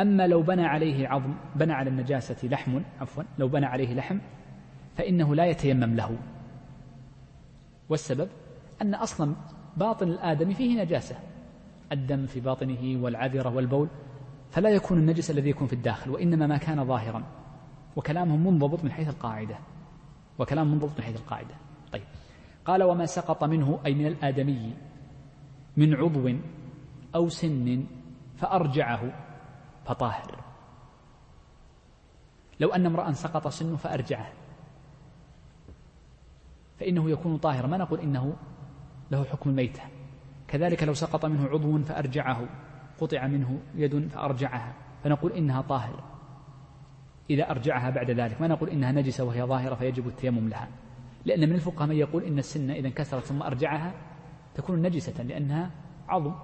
أما 0.00 0.26
لو 0.26 0.42
بنى 0.42 0.66
عليه 0.66 1.08
عظم 1.08 1.34
بنى 1.56 1.72
على 1.72 1.90
النجاسة 1.90 2.48
لحم 2.48 2.80
عفوا 3.00 3.22
لو 3.38 3.48
بنى 3.48 3.66
عليه 3.66 3.94
لحم 3.94 4.18
فإنه 4.96 5.34
لا 5.34 5.46
يتيمم 5.46 5.96
له. 5.96 6.18
والسبب؟ 7.88 8.28
أن 8.82 8.94
أصلا 8.94 9.34
باطن 9.76 10.08
الآدم 10.08 10.54
فيه 10.54 10.82
نجاسة. 10.82 11.16
الدم 11.92 12.26
في 12.26 12.40
باطنه 12.40 13.02
والعذرة 13.02 13.54
والبول 13.54 13.88
فلا 14.50 14.70
يكون 14.70 14.98
النجس 14.98 15.30
الذي 15.30 15.50
يكون 15.50 15.66
في 15.66 15.72
الداخل 15.72 16.10
وإنما 16.10 16.46
ما 16.46 16.56
كان 16.56 16.84
ظاهرا. 16.84 17.22
وكلامهم 17.96 18.46
منضبط 18.46 18.84
من 18.84 18.92
حيث 18.92 19.08
القاعدة. 19.08 19.58
وكلام 20.38 20.70
منضبط 20.70 20.98
من 20.98 21.04
حيث 21.04 21.16
القاعدة. 21.16 21.54
طيب. 21.92 22.02
قال 22.64 22.82
وما 22.82 23.06
سقط 23.06 23.44
منه 23.44 23.80
أي 23.86 23.94
من 23.94 24.06
الآدمي 24.06 24.74
من 25.76 25.94
عضو 25.94 26.30
أو 27.14 27.28
سن 27.28 27.84
فأرجعه. 28.36 29.29
فطاهر. 29.84 30.40
لو 32.60 32.68
أن 32.68 32.86
امرأ 32.86 33.12
سقط 33.12 33.48
سنه 33.48 33.76
فأرجعه. 33.76 34.32
فإنه 36.80 37.10
يكون 37.10 37.36
طاهرا. 37.36 37.66
ما 37.66 37.76
نقول 37.76 38.00
إنه 38.00 38.36
له 39.10 39.24
حكم 39.24 39.50
الميتة. 39.50 39.82
كذلك 40.48 40.82
لو 40.82 40.94
سقط 40.94 41.24
منه 41.24 41.48
عضو 41.48 41.78
فأرجعه. 41.78 42.48
قطع 43.00 43.26
منه 43.26 43.60
يد 43.74 44.08
فأرجعها. 44.08 44.74
فنقول 45.04 45.32
إنها 45.32 45.60
طاهر. 45.62 46.04
إذا 47.30 47.50
أرجعها 47.50 47.90
بعد 47.90 48.10
ذلك. 48.10 48.40
ما 48.40 48.48
نقول 48.48 48.68
إنها 48.68 48.92
نجسة 48.92 49.24
وهي 49.24 49.42
ظاهرة 49.42 49.74
فيجب 49.74 50.08
التيمم 50.08 50.48
لها. 50.48 50.68
لأن 51.24 51.48
من 51.48 51.54
الفقهاء 51.54 51.88
من 51.88 51.96
يقول 51.96 52.24
إن 52.24 52.38
السنة 52.38 52.72
إذا 52.74 52.88
انكسرت 52.88 53.24
ثم 53.24 53.42
أرجعها 53.42 53.92
تكون 54.54 54.82
نجسة 54.82 55.22
لأنها 55.22 55.70
عظم 56.08 56.34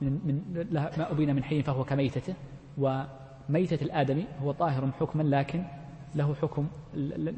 من, 0.00 0.12
من 0.24 0.66
ما 0.72 1.12
أبين 1.12 1.34
من 1.34 1.44
حي 1.44 1.62
فهو 1.62 1.84
كميتته. 1.84 2.34
وميتة 2.78 3.84
الآدمي 3.84 4.26
هو 4.42 4.52
طاهر 4.52 4.90
حكما 5.00 5.22
لكن 5.22 5.64
له 6.14 6.34
حكم 6.34 6.66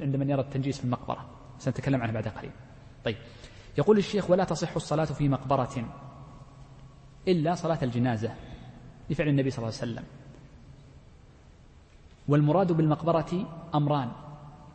عند 0.01 0.17
من 0.17 0.31
يرى 0.31 0.41
التنجيس 0.41 0.79
في 0.79 0.85
المقبرة. 0.85 1.27
سنتكلم 1.59 2.03
عنه 2.03 2.13
بعد 2.13 2.29
قليل. 2.29 2.51
طيب. 3.05 3.17
يقول 3.79 3.99
الشيخ 3.99 4.31
ولا 4.31 4.45
تصح 4.45 4.75
الصلاة 4.77 5.05
في 5.05 5.29
مقبرة 5.29 5.85
إلا 7.29 7.55
صلاة 7.55 7.79
الجنازة. 7.83 8.35
لفعل 9.11 9.29
النبي 9.29 9.51
صلى 9.51 9.59
الله 9.59 9.79
عليه 9.81 9.93
وسلم. 9.93 10.05
والمراد 12.29 12.73
بالمقبرة 12.73 13.47
أمران 13.75 14.09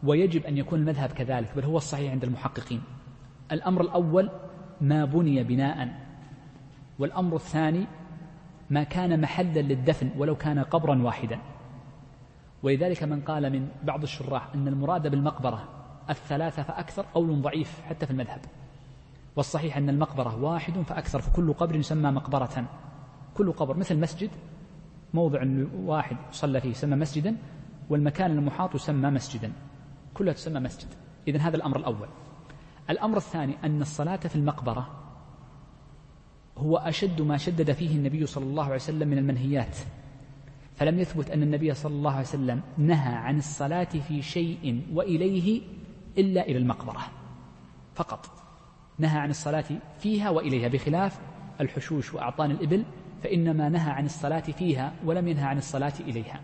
ويجب 0.04 0.46
أن 0.46 0.58
يكون 0.58 0.80
المذهب 0.80 1.10
كذلك 1.10 1.56
بل 1.56 1.64
هو 1.64 1.78
الصحيح 1.78 2.12
عند 2.12 2.24
المحققين. 2.24 2.82
الأمر 3.52 3.82
الأول 3.82 4.30
ما 4.82 5.06
بني 5.06 5.44
بناء. 5.44 5.90
والأمر 7.00 7.36
الثاني 7.36 7.88
ما 8.72 8.84
كان 8.84 9.22
محلا 9.22 9.60
للدفن 9.60 10.10
ولو 10.18 10.36
كان 10.36 10.60
قبرا 10.60 11.02
واحدا. 11.02 11.40
ولذلك 12.64 13.04
من 13.04 13.22
قال 13.22 13.52
من 13.52 13.68
بعض 13.84 14.04
الشراح 14.04 14.54
أن 14.56 14.68
المراد 14.68 15.08
بالمقبرة 15.08 15.64
الثلاثة 16.10 16.64
فأكثر 16.64 17.06
قول 17.14 17.42
ضعيف 17.42 17.82
حتى 17.82 18.06
في 18.06 18.12
المذهب. 18.12 18.42
والصحيح 19.36 19.78
أن 19.78 19.90
المقبرة 19.90 20.44
واحد 20.44 20.82
فأكثر 20.82 21.22
فكل 21.22 21.54
قبر 21.54 21.76
يسمى 21.76 22.12
مقبرة. 22.12 22.66
كل 23.34 23.52
قبر 23.52 23.78
مثل 23.78 24.00
مسجد 24.00 24.30
موضع 25.14 25.44
واحد 25.86 26.18
صلى 26.32 26.62
فيه 26.62 26.70
يسمى 26.70 26.96
مسجدا 26.96 27.38
والمكان 27.90 28.32
المحاط 28.32 28.76
يسمى 28.76 29.10
مسجدا. 29.10 29.52
كلها 30.14 30.34
تسمى 30.34 30.60
مسجد. 30.60 30.88
إذا 31.28 31.40
هذا 31.40 31.56
الأمر 31.56 31.78
الأول. 31.78 32.08
الأمر 32.90 33.18
الثاني 33.18 33.56
أن 33.64 33.82
الصلاة 33.82 34.16
في 34.16 34.36
المقبرة 34.36 35.01
هو 36.62 36.78
أشد 36.78 37.22
ما 37.22 37.38
شدد 37.38 37.72
فيه 37.72 37.96
النبي 37.96 38.26
صلى 38.26 38.44
الله 38.44 38.64
عليه 38.64 38.76
وسلم 38.76 39.08
من 39.08 39.18
المنهيات. 39.18 39.78
فلم 40.76 41.00
يثبت 41.00 41.32
أن 41.32 41.44
النبي 41.44 41.74
صلى 41.74 41.94
الله 41.94 42.12
عليه 42.12 42.22
وسلم 42.22 42.62
نهى 42.78 43.16
عن 43.16 43.38
الصلاة 43.38 43.84
في 43.84 44.22
شيء 44.22 44.82
وإليه 44.94 45.62
إلا 46.18 46.48
إلى 46.48 46.58
المقبرة. 46.58 47.02
فقط. 47.96 48.30
نهى 49.00 49.20
عن 49.20 49.30
الصلاة 49.30 49.66
فيها 50.00 50.30
وإليها 50.30 50.68
بخلاف 50.68 51.20
الحشوش 51.62 52.14
وأعطان 52.14 52.52
الإبل 52.52 52.86
فإنما 53.24 53.70
نهى 53.70 53.92
عن 53.92 54.06
الصلاة 54.06 54.40
فيها 54.40 54.94
ولم 55.06 55.28
ينهى 55.28 55.44
عن 55.44 55.58
الصلاة 55.58 55.94
إليها. 56.00 56.42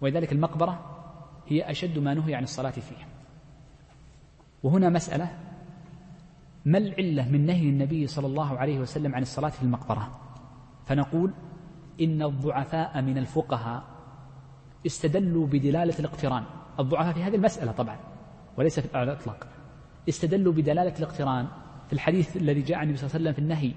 ولذلك 0.00 0.32
المقبرة 0.32 0.96
هي 1.48 1.70
أشد 1.70 1.98
ما 1.98 2.14
نهي 2.14 2.34
عن 2.34 2.42
الصلاة 2.42 2.70
فيها. 2.70 3.06
وهنا 4.62 4.88
مسألة 4.88 5.49
ما 6.64 6.78
العلة 6.78 7.28
من 7.28 7.46
نهي 7.46 7.68
النبي 7.68 8.06
صلى 8.06 8.26
الله 8.26 8.58
عليه 8.58 8.78
وسلم 8.78 9.14
عن 9.14 9.22
الصلاة 9.22 9.48
في 9.48 9.62
المقبرة؟ 9.62 10.20
فنقول 10.86 11.30
إن 12.00 12.22
الضعفاء 12.22 13.02
من 13.02 13.18
الفقهاء 13.18 13.82
استدلوا 14.86 15.46
بدلالة 15.46 15.98
الاقتران. 15.98 16.42
الضعفاء 16.80 17.12
في 17.12 17.22
هذه 17.22 17.34
المسألة 17.34 17.72
طبعا 17.72 17.96
وليس 18.56 18.80
في 18.80 19.02
الإطلاق. 19.02 19.46
استدلوا 20.08 20.52
بدلالة 20.52 20.98
الاقتران 20.98 21.46
في 21.86 21.92
الحديث 21.92 22.36
الذي 22.36 22.62
جاء 22.62 22.78
عن 22.78 22.84
النبي 22.84 22.98
صلى 22.98 23.06
الله 23.06 23.14
عليه 23.14 23.24
وسلم 23.24 23.32
في 23.32 23.38
النهي 23.38 23.72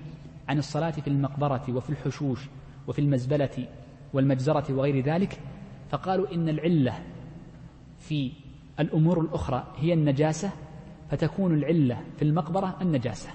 عن 0.47 0.57
الصلاة 0.57 0.91
في 0.91 1.07
المقبرة 1.07 1.65
وفي 1.69 1.89
الحشوش 1.89 2.39
وفي 2.87 2.99
المزبلة 2.99 3.67
والمجزرة 4.13 4.73
وغير 4.73 5.03
ذلك 5.03 5.39
فقالوا 5.89 6.33
إن 6.33 6.49
العلة 6.49 6.93
في 7.99 8.31
الأمور 8.79 9.21
الأخرى 9.21 9.63
هي 9.77 9.93
النجاسة 9.93 10.51
فتكون 11.13 11.53
العلة 11.53 12.03
في 12.17 12.21
المقبرة 12.21 12.77
النجاسة. 12.81 13.29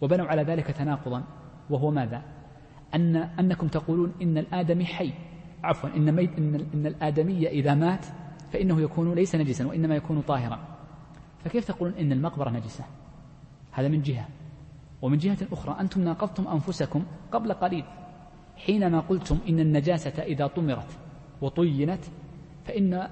وبنوا 0.00 0.26
على 0.26 0.42
ذلك 0.42 0.66
تناقضا. 0.66 1.24
وهو 1.70 1.90
ماذا؟ 1.90 2.22
أن 2.94 3.16
أنكم 3.16 3.68
تقولون 3.68 4.12
إن 4.22 4.38
الآدمي 4.38 4.84
حي. 4.84 5.12
عفوا 5.64 5.90
إن, 5.96 6.14
ميت 6.14 6.38
إن, 6.38 6.54
إن 6.74 6.86
الآدمي 6.86 7.48
إذا 7.48 7.74
مات 7.74 8.06
فإنه 8.52 8.80
يكون 8.80 9.14
ليس 9.14 9.34
نجسا 9.34 9.66
وإنما 9.66 9.96
يكون 9.96 10.20
طاهرا. 10.20 10.58
فكيف 11.44 11.64
تقولون 11.64 11.98
إن 11.98 12.12
المقبرة 12.12 12.50
نجسة؟ 12.50 12.84
هذا 13.72 13.88
من 13.88 14.02
جهة. 14.02 14.28
ومن 15.02 15.18
جهة 15.18 15.38
أخرى 15.52 15.80
أنتم 15.80 16.00
ناقضتم 16.00 16.48
أنفسكم 16.48 17.04
قبل 17.32 17.52
قليل. 17.52 17.84
حينما 18.56 19.00
قلتم 19.00 19.38
إن 19.48 19.60
النجاسة 19.60 20.22
إذا 20.22 20.46
طمرت 20.46 20.98
وطينت 21.40 22.04
فإن 22.64 23.08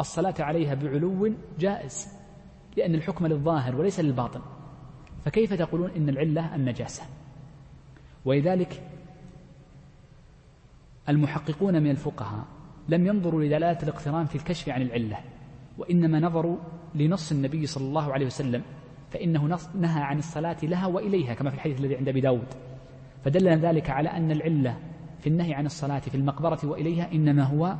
الصلاة 0.00 0.34
عليها 0.40 0.74
بعلو 0.74 1.34
جائز. 1.58 2.21
لأن 2.76 2.94
الحكم 2.94 3.26
للظاهر 3.26 3.76
وليس 3.76 4.00
للباطن. 4.00 4.40
فكيف 5.24 5.52
تقولون 5.52 5.90
إن 5.90 6.08
العلة 6.08 6.54
النجاسة؟ 6.54 7.02
ولذلك 8.24 8.82
المحققون 11.08 11.82
من 11.82 11.90
الفقهاء 11.90 12.44
لم 12.88 13.06
ينظروا 13.06 13.42
لدلالة 13.42 13.78
الاقتران 13.82 14.26
في 14.26 14.36
الكشف 14.36 14.68
عن 14.68 14.82
العلة 14.82 15.18
وإنما 15.78 16.20
نظروا 16.20 16.56
لنص 16.94 17.32
النبي 17.32 17.66
صلى 17.66 17.84
الله 17.84 18.12
عليه 18.12 18.26
وسلم 18.26 18.62
فإنه 19.10 19.58
نهى 19.74 20.02
عن 20.02 20.18
الصلاة 20.18 20.56
لها 20.62 20.86
وإليها 20.86 21.34
كما 21.34 21.50
في 21.50 21.56
الحديث 21.56 21.80
الذي 21.80 21.96
عند 21.96 22.08
أبي 22.08 22.20
داود. 22.20 22.46
فدل 23.24 23.48
ذلك 23.48 23.90
على 23.90 24.08
أن 24.08 24.30
العلة 24.30 24.78
في 25.20 25.26
النهي 25.28 25.54
عن 25.54 25.66
الصلاة 25.66 25.98
في 25.98 26.14
المقبرة 26.14 26.58
وإليها 26.64 27.12
إنما 27.12 27.42
هو 27.42 27.76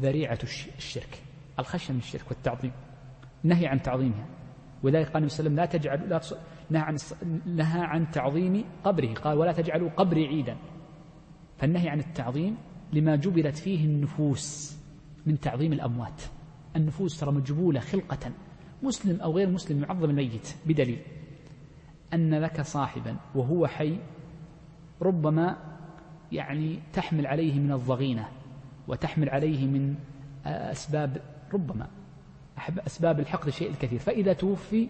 ذريعة 0.00 0.38
الشرك 0.78 1.22
الخشية 1.58 1.92
من 1.92 1.98
الشرك 1.98 2.24
والتعظيم. 2.28 2.72
نهي 3.44 3.66
عن 3.66 3.82
تعظيمها. 3.82 4.26
ولذلك 4.82 5.06
قال 5.06 5.16
النبي 5.16 5.28
صلى 5.28 5.46
الله 5.46 5.62
عليه 5.62 5.72
وسلم 5.72 5.86
لا 5.96 5.98
تجعل 5.98 6.10
لا 6.10 6.20
نهى 6.70 6.82
عن 6.82 6.96
نهى 7.46 7.80
عن 7.80 8.10
تعظيم 8.10 8.64
قبره. 8.84 9.14
قال 9.14 9.38
ولا 9.38 9.52
تجعلوا 9.52 9.90
قبري 9.90 10.26
عيدا. 10.26 10.56
فالنهي 11.58 11.88
عن 11.88 11.98
التعظيم 12.00 12.56
لما 12.92 13.16
جبلت 13.16 13.56
فيه 13.56 13.84
النفوس 13.84 14.78
من 15.26 15.40
تعظيم 15.40 15.72
الأموات. 15.72 16.22
النفوس 16.76 17.20
ترى 17.20 17.32
مجبولة 17.32 17.80
خلقة. 17.80 18.32
مسلم 18.82 19.20
أو 19.20 19.32
غير 19.32 19.50
مسلم 19.50 19.82
يعظم 19.82 20.10
الميت 20.10 20.54
بدليل 20.66 20.98
أن 22.14 22.34
لك 22.34 22.60
صاحبا 22.60 23.16
وهو 23.34 23.66
حي 23.66 23.98
ربما 25.02 25.56
يعني 26.32 26.78
تحمل 26.92 27.26
عليه 27.26 27.60
من 27.60 27.72
الضغينة 27.72 28.28
وتحمل 28.88 29.30
عليه 29.30 29.66
من 29.66 29.94
أسباب 30.46 31.22
ربما 31.54 31.86
أسباب 32.58 33.20
الحقد 33.20 33.46
الشيء 33.46 33.70
الكثير. 33.70 33.98
فإذا 33.98 34.32
توفي 34.32 34.88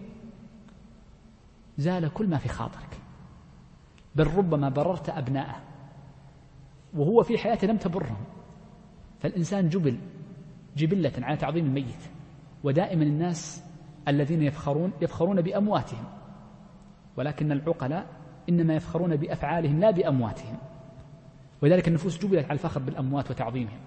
زال 1.79 2.13
كل 2.13 2.27
ما 2.27 2.39
في 2.39 2.49
خاطرك. 2.49 2.99
بل 4.17 4.27
ربما 4.27 4.69
بررت 4.69 5.09
أبناءه 5.09 5.63
وهو 6.95 7.23
في 7.23 7.39
حياته 7.39 7.67
لم 7.67 7.77
تبرهم. 7.77 8.17
فالإنسان 9.21 9.69
جبل 9.69 9.99
جبلة 10.77 11.13
على 11.19 11.37
تعظيم 11.37 11.67
الميت. 11.67 12.11
ودائما 12.65 13.03
الناس 13.03 13.65
الذين 14.09 14.43
يفخرون 14.43 14.93
يفخرون 15.01 15.41
بأمواتهم. 15.41 16.05
ولكن 17.17 17.53
العقلاء 17.53 18.07
إنما 18.49 18.75
يفخرون 18.75 19.17
بأفعالهم 19.17 19.81
لا 19.81 19.91
بأمواتهم. 19.91 20.57
ولذلك 21.63 21.89
النفوس 21.89 22.19
جبلت 22.19 22.45
على 22.45 22.53
الفخر 22.53 22.81
بالأموات 22.81 23.31
وتعظيمهم. 23.31 23.81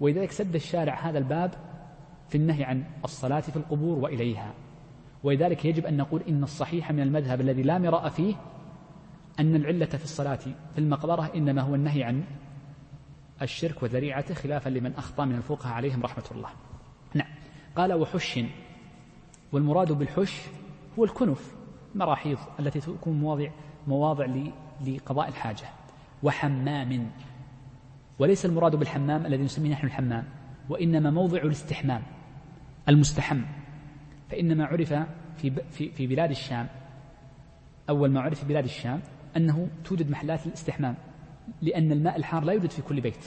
ولذلك 0.00 0.30
سد 0.30 0.54
الشارع 0.54 1.08
هذا 1.08 1.18
الباب 1.18 1.67
في 2.28 2.34
النهي 2.34 2.64
عن 2.64 2.84
الصلاة 3.04 3.40
في 3.40 3.56
القبور 3.56 3.98
وإليها. 3.98 4.54
ولذلك 5.24 5.64
يجب 5.64 5.86
أن 5.86 5.96
نقول 5.96 6.22
إن 6.28 6.42
الصحيح 6.42 6.92
من 6.92 7.00
المذهب 7.00 7.40
الذي 7.40 7.62
لا 7.62 7.78
مراء 7.78 8.08
فيه 8.08 8.34
أن 9.40 9.56
العلة 9.56 9.86
في 9.86 10.04
الصلاة 10.04 10.36
في 10.36 10.78
المقبرة 10.78 11.30
إنما 11.34 11.62
هو 11.62 11.74
النهي 11.74 12.04
عن 12.04 12.24
الشرك 13.42 13.82
وذريعته 13.82 14.34
خلافا 14.34 14.68
لمن 14.68 14.94
أخطأ 14.94 15.24
من 15.24 15.34
الفقهاء 15.34 15.74
عليهم 15.74 16.02
رحمة 16.02 16.24
الله. 16.30 16.48
نعم. 17.14 17.28
قال 17.76 17.92
وحش 17.92 18.40
والمراد 19.52 19.92
بالحش 19.92 20.42
هو 20.98 21.04
الكنف 21.04 21.54
المراحيض 21.94 22.38
التي 22.60 22.80
تكون 22.80 23.20
مواضع 23.20 23.50
مواضع 23.86 24.26
لقضاء 24.86 25.28
الحاجة. 25.28 25.66
وحمام. 26.22 27.10
وليس 28.18 28.46
المراد 28.46 28.76
بالحمام 28.76 29.26
الذي 29.26 29.42
نسميه 29.42 29.70
نحن 29.70 29.86
الحمام 29.86 30.24
وإنما 30.68 31.10
موضع 31.10 31.38
الاستحمام. 31.38 32.02
المستحم. 32.88 33.40
فإنما 34.30 34.64
عرف 34.64 34.94
في 35.36 35.52
في 35.70 35.90
في 35.90 36.06
بلاد 36.06 36.30
الشام 36.30 36.66
أول 37.88 38.10
ما 38.10 38.20
عرف 38.20 38.40
في 38.40 38.46
بلاد 38.46 38.64
الشام 38.64 39.00
أنه 39.36 39.68
توجد 39.84 40.10
محلات 40.10 40.46
الاستحمام 40.46 40.94
لأن 41.62 41.92
الماء 41.92 42.16
الحار 42.16 42.44
لا 42.44 42.52
يوجد 42.52 42.70
في 42.70 42.82
كل 42.82 43.00
بيت. 43.00 43.24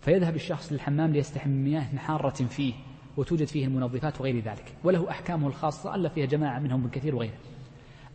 فيذهب 0.00 0.34
الشخص 0.34 0.72
للحمام 0.72 1.12
ليستحم 1.12 1.50
مياه 1.50 1.96
حارة 1.96 2.44
فيه 2.44 2.74
وتوجد 3.16 3.46
فيه 3.46 3.66
المنظفات 3.66 4.20
وغير 4.20 4.38
ذلك 4.38 4.74
وله 4.84 5.10
أحكامه 5.10 5.48
الخاصة 5.48 5.94
ألا 5.94 6.08
فيها 6.08 6.26
جماعة 6.26 6.58
منهم 6.58 6.82
بالكثير 6.82 7.14
وغيره. 7.14 7.38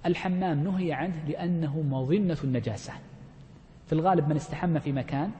الحمام 0.06 0.64
نهي 0.64 0.94
عنه 0.94 1.24
لأنه 1.28 1.82
مظنة 1.82 2.38
النجاسة. 2.44 2.94
في 3.88 3.94
الغالب 3.94 4.30
من 4.30 4.36
استحم 4.36 4.80
في 4.80 4.92
مكان 4.92 5.32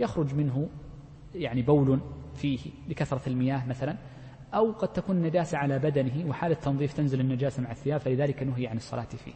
يخرج 0.00 0.34
منه 0.34 0.68
يعني 1.34 1.62
بول 1.62 2.00
فيه 2.34 2.58
لكثرة 2.88 3.28
المياه 3.28 3.66
مثلا 3.68 3.96
أو 4.54 4.72
قد 4.72 4.88
تكون 4.88 5.16
النجاسة 5.16 5.58
على 5.58 5.78
بدنه 5.78 6.28
وحال 6.28 6.52
التنظيف 6.52 6.92
تنزل 6.92 7.20
النجاسة 7.20 7.62
مع 7.62 7.70
الثياب 7.70 8.00
فلذلك 8.00 8.42
نهي 8.42 8.66
عن 8.66 8.76
الصلاة 8.76 9.04
فيه. 9.04 9.32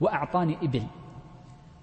وأعطان 0.00 0.56
إبل. 0.62 0.82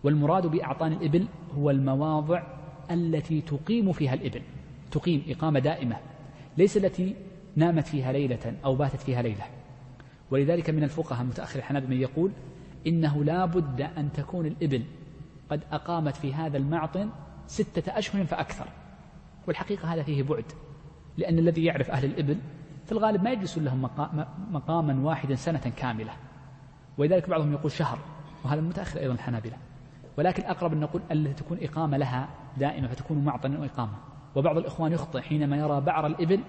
والمراد 0.04 0.48
بأعطان 0.48 0.94
الإبل 0.94 1.28
هو 1.58 1.70
المواضع 1.70 2.44
التي 2.92 3.42
تقيم 3.42 3.92
فيها 3.92 4.14
الإبل. 4.14 4.42
تقيم 4.92 5.24
إقامة 5.28 5.60
دائمة. 5.60 5.98
ليس 6.58 6.78
التي 6.78 7.16
نامت 7.56 7.88
فيها 7.88 8.12
ليلة 8.12 8.56
أو 8.66 8.76
باتت 8.76 9.02
فيها 9.02 9.22
ليلة. 9.22 9.46
ولذلك 10.32 10.70
من 10.70 10.84
الفقهاء 10.84 11.24
متأخر 11.24 11.60
الحنابلة 11.60 11.90
من 11.90 12.02
يقول 12.02 12.32
إنه 12.88 13.24
لا 13.24 13.46
بد 13.46 13.82
أن 13.82 14.12
تكون 14.12 14.46
الإبل 14.46 14.84
قد 15.50 15.64
أقامت 15.72 16.16
في 16.16 16.34
هذا 16.34 16.58
المعطن 16.58 17.10
ستة 17.48 17.98
أشهر 17.98 18.26
فأكثر. 18.26 18.68
والحقيقة 19.48 19.94
هذا 19.94 20.04
فيه 20.04 20.24
بعد. 20.24 20.46
لأن 21.18 21.40
الذي 21.40 21.66
يعرف 21.66 21.92
أهل 21.92 22.06
الإبل 22.06 22.38
في 22.86 22.92
الغالب 22.92 23.24
ما 23.24 23.32
يجلسون 23.32 23.64
لهم 23.64 23.90
مقاما 24.52 25.00
واحدا 25.04 25.36
سنة 25.36 25.72
كاملة. 25.78 26.12
ولذلك 26.98 27.30
بعضهم 27.30 27.54
يقول 27.54 27.72
شهر 27.72 28.00
وهذا 28.46 28.62
متأخر 28.62 29.00
أيضا 29.00 29.14
الحنابلة. 29.14 29.58
ولكن 30.18 30.44
أقرب 30.44 30.74
أن 30.74 30.80
نقول 30.80 31.02
التي 31.12 31.44
تكون 31.44 31.58
إقامة 31.62 31.98
لها 31.98 32.30
دائمة 32.58 32.88
فتكون 32.88 33.26
معطنا 33.26 33.60
وإقامة. 33.60 33.94
وبعض 34.36 34.58
الإخوان 34.58 34.92
يخطئ 34.92 35.22
حينما 35.22 35.58
يرى 35.58 35.82
بعر 35.82 36.08
الإبل 36.08 36.40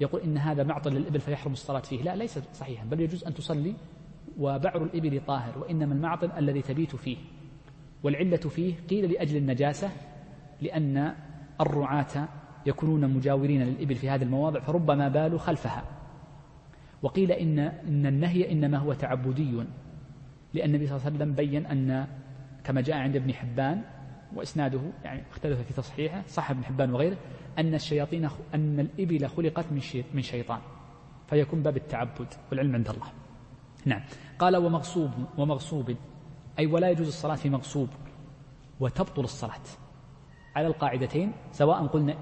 يقول 0.00 0.20
إن 0.20 0.38
هذا 0.38 0.62
معطل 0.62 0.92
للإبل 0.92 1.20
فيحرم 1.20 1.52
الصلاة 1.52 1.80
فيه. 1.80 2.02
لا 2.02 2.16
ليس 2.16 2.38
صحيحا 2.54 2.84
بل 2.84 3.00
يجوز 3.00 3.24
أن 3.24 3.34
تصلي 3.34 3.74
وبعر 4.38 4.82
الإبل 4.82 5.20
طاهر 5.26 5.58
وإنما 5.58 5.94
المعطل 5.94 6.30
الذي 6.38 6.62
تبيت 6.62 6.96
فيه. 6.96 7.16
والعلة 8.02 8.36
فيه 8.36 8.74
قيل 8.90 9.12
لأجل 9.12 9.36
النجاسة 9.36 9.90
لأن 10.62 11.14
الرعاة 11.60 12.28
يكونون 12.66 13.10
مجاورين 13.10 13.62
للإبل 13.62 13.94
في 13.94 14.10
هذه 14.10 14.22
المواضع 14.22 14.60
فربما 14.60 15.08
بالوا 15.08 15.38
خلفها. 15.38 15.84
وقيل 17.02 17.32
إن, 17.32 17.58
إن 17.58 18.06
النهي 18.06 18.52
إنما 18.52 18.78
هو 18.78 18.92
تعبدي. 18.92 19.64
لأن 20.54 20.68
النبي 20.68 20.86
صلى 20.86 20.96
الله 20.96 21.06
عليه 21.06 21.16
وسلم 21.16 21.32
بين 21.34 21.66
أن 21.66 22.06
كما 22.64 22.80
جاء 22.80 22.96
عند 22.96 23.16
ابن 23.16 23.34
حبان 23.34 23.82
وإسناده 24.34 24.80
يعني 25.04 25.22
اختلف 25.30 25.60
في 25.60 25.74
تصحيحه 25.74 26.22
صح 26.28 26.50
ابن 26.50 26.64
حبان 26.64 26.92
وغيره 26.94 27.16
أن 27.58 27.74
الشياطين 27.74 28.28
أن 28.54 28.80
الإبل 28.80 29.28
خلقت 29.28 29.72
من 29.72 29.80
من 30.14 30.22
شيطان 30.22 30.58
فيكون 31.28 31.62
باب 31.62 31.76
التعبد 31.76 32.26
والعلم 32.50 32.74
عند 32.74 32.88
الله. 32.88 33.06
نعم. 33.86 34.02
قال 34.38 34.56
ومغصوب 34.56 35.10
ومغصوب 35.38 35.96
أي 36.58 36.66
ولا 36.66 36.90
يجوز 36.90 37.06
الصلاة 37.06 37.34
في 37.34 37.50
مغصوب 37.50 37.88
وتبطل 38.80 39.24
الصلاة 39.24 39.64
على 40.56 40.66
القاعدتين 40.66 41.32
سواء 41.52 41.86
قلنا 41.86 42.16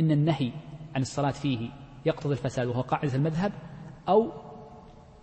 إن 0.00 0.10
النهي 0.10 0.50
عن 0.94 1.02
الصلاة 1.02 1.30
فيه 1.30 1.70
يقتضي 2.06 2.32
الفساد 2.32 2.66
وهو 2.66 2.80
قاعدة 2.80 3.14
المذهب 3.14 3.52
أو 4.08 4.32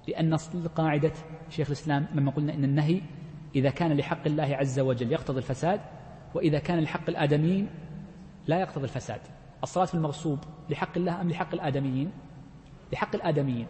لأن 0.08 0.36
قاعدة 0.76 1.12
شيخ 1.50 1.68
الإسلام 1.68 2.08
لما 2.14 2.32
قلنا 2.32 2.54
إن 2.54 2.64
النهي 2.64 3.02
إذا 3.56 3.70
كان 3.70 3.98
لحق 3.98 4.26
الله 4.26 4.56
عز 4.56 4.80
وجل 4.80 5.12
يقتضي 5.12 5.38
الفساد 5.38 5.82
وإذا 6.36 6.60
كان 6.60 6.80
لحق 6.80 7.10
الآدميين 7.10 7.70
لا 8.48 8.60
يقتضي 8.60 8.84
الفساد. 8.84 9.22
الصلاة 9.64 9.86
في 9.86 9.94
المغصوب 9.94 10.40
لحق 10.70 10.98
الله 10.98 11.22
أم 11.22 11.30
لحق 11.30 11.54
الآدميين؟ 11.54 12.12
لحق 12.94 13.16
الآدميين. 13.16 13.68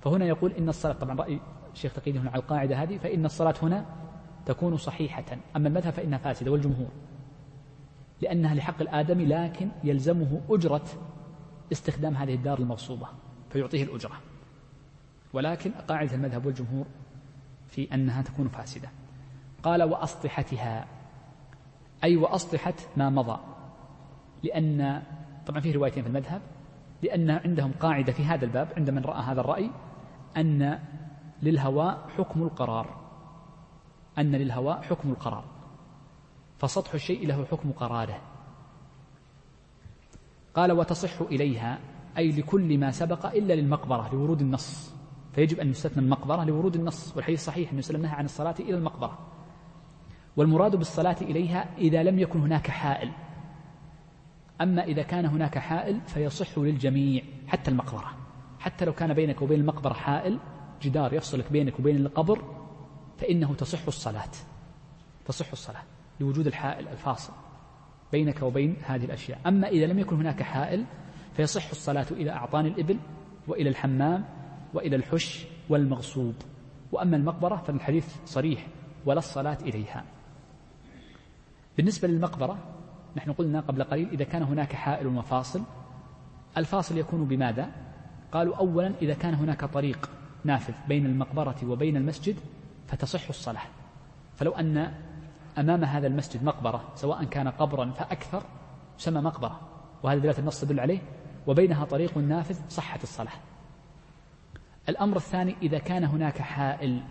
فهنا 0.00 0.24
يقول 0.24 0.52
إن 0.52 0.68
الصلاة 0.68 0.92
طبعا 0.92 1.16
رأي 1.16 1.40
الشيخ 1.72 1.92
تقييد 1.92 2.16
هنا 2.16 2.30
على 2.30 2.42
القاعدة 2.42 2.82
هذه 2.82 2.98
فإن 2.98 3.24
الصلاة 3.24 3.54
هنا 3.62 3.86
تكون 4.46 4.76
صحيحة. 4.76 5.24
أما 5.56 5.68
المذهب 5.68 5.92
فإنها 5.92 6.18
فاسدة 6.18 6.50
والجمهور 6.50 6.88
لأنها 8.22 8.54
لحق 8.54 8.80
الآدمي 8.80 9.24
لكن 9.24 9.68
يلزمه 9.84 10.40
أجرة 10.50 10.84
استخدام 11.72 12.16
هذه 12.16 12.34
الدار 12.34 12.58
المغصوبة 12.58 13.06
فيعطيه 13.50 13.82
الأجرة. 13.82 14.20
ولكن 15.32 15.70
قاعدة 15.70 16.14
المذهب 16.14 16.46
والجمهور 16.46 16.86
في 17.66 17.94
أنها 17.94 18.22
تكون 18.22 18.48
فاسدة. 18.48 18.88
قال 19.62 19.82
وأسطحتها. 19.82 20.86
أي 22.04 22.16
وأسطحة 22.16 22.74
ما 22.96 23.10
مضى. 23.10 23.40
لأن 24.42 25.02
طبعا 25.46 25.60
فيه 25.60 25.74
روايتين 25.74 26.02
في 26.02 26.08
المذهب 26.08 26.42
لأن 27.02 27.30
عندهم 27.30 27.72
قاعدة 27.80 28.12
في 28.12 28.24
هذا 28.24 28.44
الباب 28.44 28.68
عند 28.76 28.90
من 28.90 29.04
رأى 29.04 29.22
هذا 29.22 29.40
الرأي 29.40 29.70
أن 30.36 30.78
للهواء 31.42 32.08
حكم 32.16 32.42
القرار. 32.42 33.00
أن 34.18 34.32
للهواء 34.36 34.82
حكم 34.82 35.10
القرار. 35.10 35.44
فسطح 36.60 36.94
الشيء 36.94 37.26
له 37.26 37.44
حكم 37.44 37.72
قراره 37.72 38.20
قال 40.54 40.72
وتصح 40.72 41.20
إليها 41.20 41.78
أي 42.18 42.32
لكل 42.32 42.78
ما 42.78 42.90
سبق 42.90 43.26
إلا 43.26 43.54
للمقبرة 43.54 44.10
لورود 44.12 44.40
النص. 44.40 44.94
فيجب 45.34 45.60
أن 45.60 45.70
يستثنى 45.70 46.02
المقبرة 46.02 46.44
لورود 46.44 46.76
النص 46.76 47.16
والحديث 47.16 47.44
صحيح 47.44 47.72
أن 47.72 48.02
نهى 48.02 48.10
عن 48.10 48.24
الصلاة 48.24 48.54
إلى 48.60 48.74
المقبرة. 48.74 49.18
والمراد 50.36 50.76
بالصلاة 50.76 51.16
إليها 51.22 51.78
إذا 51.78 52.02
لم 52.02 52.18
يكن 52.18 52.40
هناك 52.40 52.70
حائل. 52.70 53.12
أما 54.60 54.84
إذا 54.84 55.02
كان 55.02 55.26
هناك 55.26 55.58
حائل 55.58 56.00
فيصح 56.00 56.58
للجميع 56.58 57.22
حتى 57.46 57.70
المقبرة. 57.70 58.16
حتى 58.58 58.84
لو 58.84 58.92
كان 58.92 59.14
بينك 59.14 59.42
وبين 59.42 59.60
المقبرة 59.60 59.92
حائل 59.92 60.38
جدار 60.82 61.14
يفصلك 61.14 61.52
بينك 61.52 61.78
وبين 61.78 61.96
القبر 61.96 62.44
فإنه 63.18 63.54
تصح 63.54 63.86
الصلاة. 63.86 64.30
تصح 65.26 65.50
الصلاة. 65.52 65.82
لوجود 66.20 66.46
الحائل 66.46 66.88
الفاصل 66.88 67.32
بينك 68.12 68.42
وبين 68.42 68.76
هذه 68.82 69.04
الأشياء. 69.04 69.38
أما 69.46 69.68
إذا 69.68 69.86
لم 69.86 69.98
يكن 69.98 70.16
هناك 70.16 70.42
حائل 70.42 70.84
فيصح 71.36 71.70
الصلاة 71.70 72.06
إلى 72.10 72.30
أعطان 72.30 72.66
الإبل 72.66 72.98
وإلى 73.48 73.68
الحمام 73.68 74.24
وإلى 74.74 74.96
الحش 74.96 75.46
والمغصوب. 75.68 76.34
وأما 76.92 77.16
المقبرة 77.16 77.56
فالحديث 77.56 78.16
صريح 78.24 78.66
ولا 79.06 79.18
الصلاة 79.18 79.58
إليها. 79.62 80.04
بالنسبة 81.76 82.08
للمقبرة 82.08 82.58
نحن 83.16 83.32
قلنا 83.32 83.60
قبل 83.60 83.82
قليل 83.82 84.08
إذا 84.08 84.24
كان 84.24 84.42
هناك 84.42 84.72
حائل 84.72 85.06
وفاصل 85.06 85.62
الفاصل 86.56 86.98
يكون 86.98 87.24
بماذا؟ 87.24 87.70
قالوا 88.32 88.56
أولا 88.56 88.92
إذا 89.02 89.14
كان 89.14 89.34
هناك 89.34 89.64
طريق 89.64 90.10
نافذ 90.44 90.74
بين 90.88 91.06
المقبرة 91.06 91.56
وبين 91.64 91.96
المسجد 91.96 92.36
فتصح 92.86 93.28
الصلاة. 93.28 93.62
فلو 94.36 94.52
أن 94.52 94.94
أمام 95.58 95.84
هذا 95.84 96.06
المسجد 96.06 96.44
مقبرة 96.44 96.84
سواء 96.94 97.24
كان 97.24 97.48
قبرا 97.48 97.90
فأكثر 97.90 98.42
يسمى 98.98 99.20
مقبرة. 99.20 99.60
وهذا 100.02 100.18
دلالة 100.18 100.38
النص 100.38 100.60
تدل 100.60 100.80
عليه. 100.80 100.98
وبينها 101.46 101.84
طريق 101.84 102.18
نافذ 102.18 102.58
صحت 102.68 103.02
الصلاة. 103.02 103.32
الأمر 104.88 105.16
الثاني 105.16 105.56
إذا 105.62 105.78
كان 105.78 106.04
هناك 106.04 106.38
حائل 106.38 107.02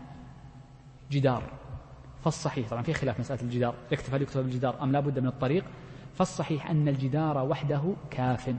جدار 1.12 1.44
فالصحيح 2.24 2.70
طبعا 2.70 2.82
في 2.82 2.94
خلاف 2.94 3.20
مسألة 3.20 3.42
الجدار 3.42 3.76
يكتفى 3.92 4.16
أن 4.16 4.22
يكتب 4.22 4.44
بالجدار 4.44 4.84
أم 4.84 4.92
لا 4.92 5.00
بد 5.00 5.20
من 5.20 5.28
الطريق. 5.28 5.66
فالصحيح 6.16 6.70
أن 6.70 6.88
الجدار 6.88 7.38
وحده 7.38 7.82
كاف. 8.12 8.56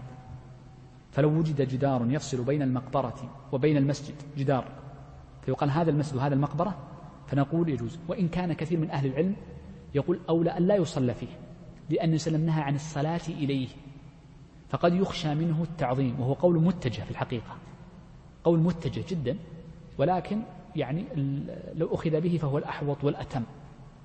فلو 1.13 1.29
وجد 1.29 1.69
جدار 1.69 2.07
يفصل 2.11 2.45
بين 2.45 2.63
المقبرة 2.63 3.31
وبين 3.53 3.77
المسجد 3.77 4.15
جدار 4.37 4.65
فيقال 5.43 5.71
هذا 5.71 5.91
المسجد 5.91 6.17
وهذا 6.17 6.35
المقبرة 6.35 6.79
فنقول 7.27 7.69
يجوز. 7.69 7.99
وإن 8.09 8.29
كان 8.29 8.53
كثير 8.53 8.79
من 8.79 8.91
أهل 8.91 9.07
العلم 9.07 9.37
يقول 9.95 10.21
أولى 10.29 10.51
أن 10.51 10.67
لا 10.67 10.77
يصلى 10.77 11.15
فيه 11.15 11.39
لأن 11.91 12.15
وسلم 12.15 12.47
نهى 12.47 12.63
عن 12.63 12.75
الصلاة 12.75 13.21
إليه 13.29 13.69
فقد 14.69 14.95
يخشى 14.95 15.35
منه 15.35 15.63
التعظيم 15.63 16.21
وهو 16.21 16.33
قول 16.33 16.63
متجه 16.63 17.03
في 17.03 17.11
الحقيقة 17.11 17.57
قول 18.45 18.59
متجه 18.59 19.05
جدا 19.09 19.37
ولكن 19.99 20.43
يعني 20.77 21.05
لو 21.75 21.95
أخذ 21.95 22.21
به 22.21 22.39
فهو 22.43 22.59
الأحوط 22.59 23.05
والأتم 23.05 23.43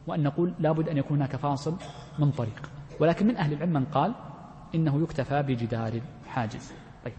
وأن 0.07 0.23
نقول 0.23 0.53
لابد 0.59 0.89
أن 0.89 0.97
يكون 0.97 1.17
هناك 1.17 1.35
فاصل 1.35 1.75
من 2.19 2.31
طريق 2.31 2.69
ولكن 2.99 3.27
من 3.27 3.37
أهل 3.37 3.53
العلم 3.53 3.73
من 3.73 3.85
قال 3.85 4.13
إنه 4.75 5.03
يكتفى 5.03 5.41
بجدار 5.41 6.01
حاجز. 6.27 6.71
طيب. 7.05 7.13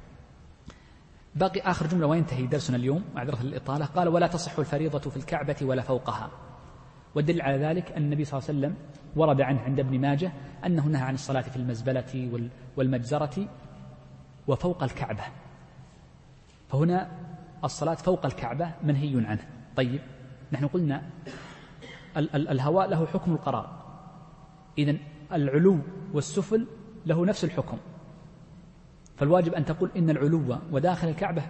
باقي 1.35 1.61
آخر 1.61 1.87
جملة 1.87 2.07
وينتهي 2.07 2.47
درسنا 2.47 2.77
اليوم 2.77 3.05
معذرة 3.15 3.41
الإطالة 3.41 3.85
قال 3.85 4.09
ولا 4.09 4.27
تصح 4.27 4.59
الفريضة 4.59 5.11
في 5.11 5.17
الكعبة 5.17 5.57
ولا 5.63 5.83
فوقها. 5.83 6.31
والدليل 7.17 7.43
على 7.43 7.59
ذلك 7.59 7.93
أن 7.93 8.03
النبي 8.03 8.25
صلى 8.25 8.39
الله 8.39 8.49
عليه 8.49 8.59
وسلم 8.59 8.75
ورد 9.17 9.41
عنه 9.41 9.61
عند 9.61 9.81
ابن 9.81 10.01
ماجه 10.01 10.33
أنه 10.67 10.87
نهى 10.87 11.03
عن 11.03 11.15
الصلاة 11.15 11.41
في 11.41 11.57
المزبلة 11.57 12.49
والمجزرة 12.77 13.49
وفوق 14.49 14.83
الكعبة. 14.83 15.23
فهنا 16.69 17.11
الصلاة 17.65 17.95
فوق 17.95 18.27
الكعبة 18.27 18.71
منهي 18.85 19.27
عنه. 19.27 19.47
طيب 19.77 20.01
نحن 20.53 20.67
قلنا 20.67 21.03
ال- 22.17 22.35
ال- 22.37 22.49
الهواء 22.49 22.89
له 22.89 23.07
حكم 23.07 23.33
القرار. 23.33 23.83
إذا 24.79 24.97
العلو 25.33 25.79
والسفل 26.13 26.67
له 27.07 27.27
نفس 27.27 27.45
الحكم. 27.45 27.79
فالواجب 29.17 29.55
أن 29.55 29.65
تقول 29.65 29.91
إن 29.97 30.11
العلو 30.11 30.57
وداخل 30.73 31.09
الكعبة 31.09 31.43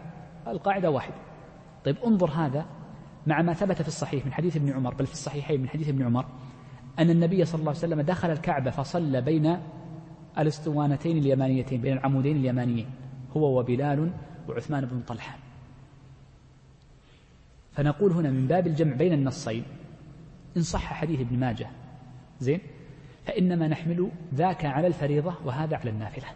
القاعدة 0.47 0.91
واحدة 0.91 1.15
طيب 1.85 1.97
انظر 2.07 2.31
هذا 2.31 2.67
مع 3.27 3.43
ما 3.43 3.53
ثبت 3.53 3.83
في 3.83 3.89
الصحيح 3.89 4.27
من 4.27 4.33
حديث 4.33 4.57
ابن 4.57 4.73
عمر 4.73 4.95
بل 4.95 5.07
في 5.07 5.13
الصحيحين 5.13 5.61
من 5.61 5.69
حديث 5.69 5.89
ابن 5.89 6.03
عمر 6.03 6.27
أن 6.99 7.11
النبي 7.11 7.45
صلى 7.45 7.59
الله 7.59 7.71
عليه 7.71 7.79
وسلم 7.79 8.01
دخل 8.01 8.31
الكعبة 8.31 8.71
فصلى 8.71 9.21
بين 9.21 9.59
الأسطوانتين 10.39 11.19
اليمانيتين 11.19 11.81
بين 11.81 11.93
العمودين 11.93 12.37
اليمانيين 12.37 12.87
هو 13.37 13.59
وبلال 13.59 14.13
وعثمان 14.49 14.85
بن 14.85 15.01
طلحة. 15.01 15.39
فنقول 17.73 18.13
هنا 18.13 18.31
من 18.31 18.47
باب 18.47 18.67
الجمع 18.67 18.95
بين 18.95 19.13
النصين 19.13 19.65
إن 20.57 20.63
صح 20.63 20.93
حديث 20.93 21.21
ابن 21.21 21.39
ماجه 21.39 21.71
زين؟ 22.41 22.61
فإنما 23.25 23.69
نحمل 23.69 24.11
ذاك 24.35 24.65
على 24.65 24.87
الفريضة 24.87 25.35
وهذا 25.45 25.77
على 25.77 25.91
النافلة. 25.91 26.27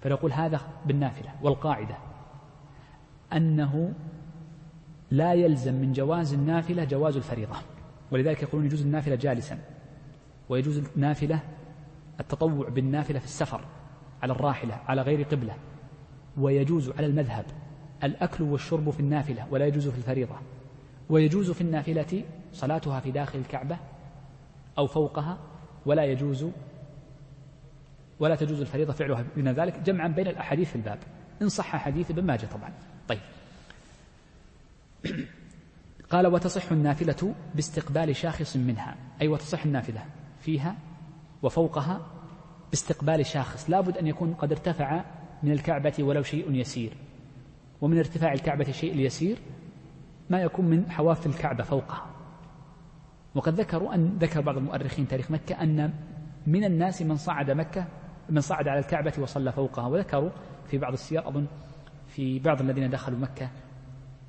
فنقول 0.00 0.32
هذا 0.32 0.60
بالنافلة 0.86 1.30
والقاعدة 1.42 1.96
أنه 3.32 3.94
لا 5.10 5.34
يلزم 5.34 5.74
من 5.74 5.92
جواز 5.92 6.34
النافلة 6.34 6.84
جواز 6.84 7.16
الفريضة. 7.16 7.56
ولذلك 8.10 8.42
يقولون 8.42 8.66
يجوز 8.66 8.82
النافلة 8.82 9.14
جالسا 9.14 9.58
ويجوز 10.48 10.82
النافلة 10.96 11.40
التطوع 12.20 12.68
بالنافلة 12.68 13.18
في 13.18 13.24
السفر 13.24 13.60
على 14.22 14.32
الراحلة 14.32 14.74
على 14.74 15.02
غير 15.02 15.22
قبلة. 15.22 15.54
ويجوز 16.38 16.90
على 16.90 17.06
المذهب 17.06 17.44
الأكل 18.04 18.44
والشرب 18.44 18.90
في 18.90 19.00
النافلة 19.00 19.46
ولا 19.50 19.66
يجوز 19.66 19.88
في 19.88 19.98
الفريضة. 19.98 20.34
ويجوز 21.08 21.50
في 21.50 21.60
النافلة 21.60 22.24
صلاتها 22.52 23.00
في 23.00 23.10
داخل 23.10 23.38
الكعبة 23.38 23.76
أو 24.78 24.86
فوقها 24.86 25.38
ولا 25.86 26.04
يجوز 26.04 26.46
ولا 28.20 28.36
تجوز 28.36 28.60
الفريضة 28.60 28.92
فعلها. 28.92 29.24
من 29.36 29.52
ذلك 29.52 29.80
جمعا 29.80 30.08
بين 30.08 30.26
الأحاديث 30.26 30.68
في 30.70 30.76
الباب. 30.76 30.98
إن 31.42 31.48
صح 31.48 31.76
حديث 31.76 32.10
ابن 32.10 32.24
ماجه 32.24 32.46
طبعا. 32.46 32.72
طيب. 33.08 33.20
قال 36.10 36.26
وتصح 36.26 36.72
النافلة 36.72 37.34
باستقبال 37.54 38.16
شاخص 38.16 38.56
منها. 38.56 38.96
أي 39.22 39.28
وتصح 39.28 39.64
النافلة 39.64 40.04
فيها 40.40 40.76
وفوقها 41.42 42.00
باستقبال 42.70 43.26
شاخص. 43.26 43.70
لابد 43.70 43.96
أن 43.96 44.06
يكون 44.06 44.34
قد 44.34 44.52
ارتفع 44.52 45.04
من 45.42 45.52
الكعبة 45.52 45.94
ولو 46.00 46.22
شيء 46.22 46.52
يسير. 46.52 46.92
ومن 47.80 47.98
ارتفاع 47.98 48.32
الكعبة 48.32 48.72
شيء 48.72 48.92
اليسير 48.92 49.38
ما 50.30 50.40
يكون 50.42 50.64
من 50.64 50.90
حواف 50.90 51.26
الكعبة 51.26 51.64
فوقها. 51.64 52.06
وقد 53.34 53.54
ذكروا 53.54 53.94
أن 53.94 54.18
ذكر 54.20 54.40
بعض 54.40 54.56
المؤرخين 54.56 55.08
تاريخ 55.08 55.30
مكة 55.30 55.62
أن 55.62 55.94
من 56.46 56.64
الناس 56.64 57.02
من 57.02 57.16
صعد 57.16 57.50
مكة 57.50 57.86
من 58.30 58.40
صعد 58.40 58.68
على 58.68 58.78
الكعبة 58.78 59.12
وصلى 59.18 59.52
فوقها. 59.52 59.86
وذكروا 59.86 60.30
في 60.66 60.78
بعض 60.78 60.92
السير 60.92 61.28
أظن 61.28 61.46
في 62.06 62.38
بعض 62.38 62.60
الذين 62.60 62.90
دخلوا 62.90 63.18
مكة 63.18 63.50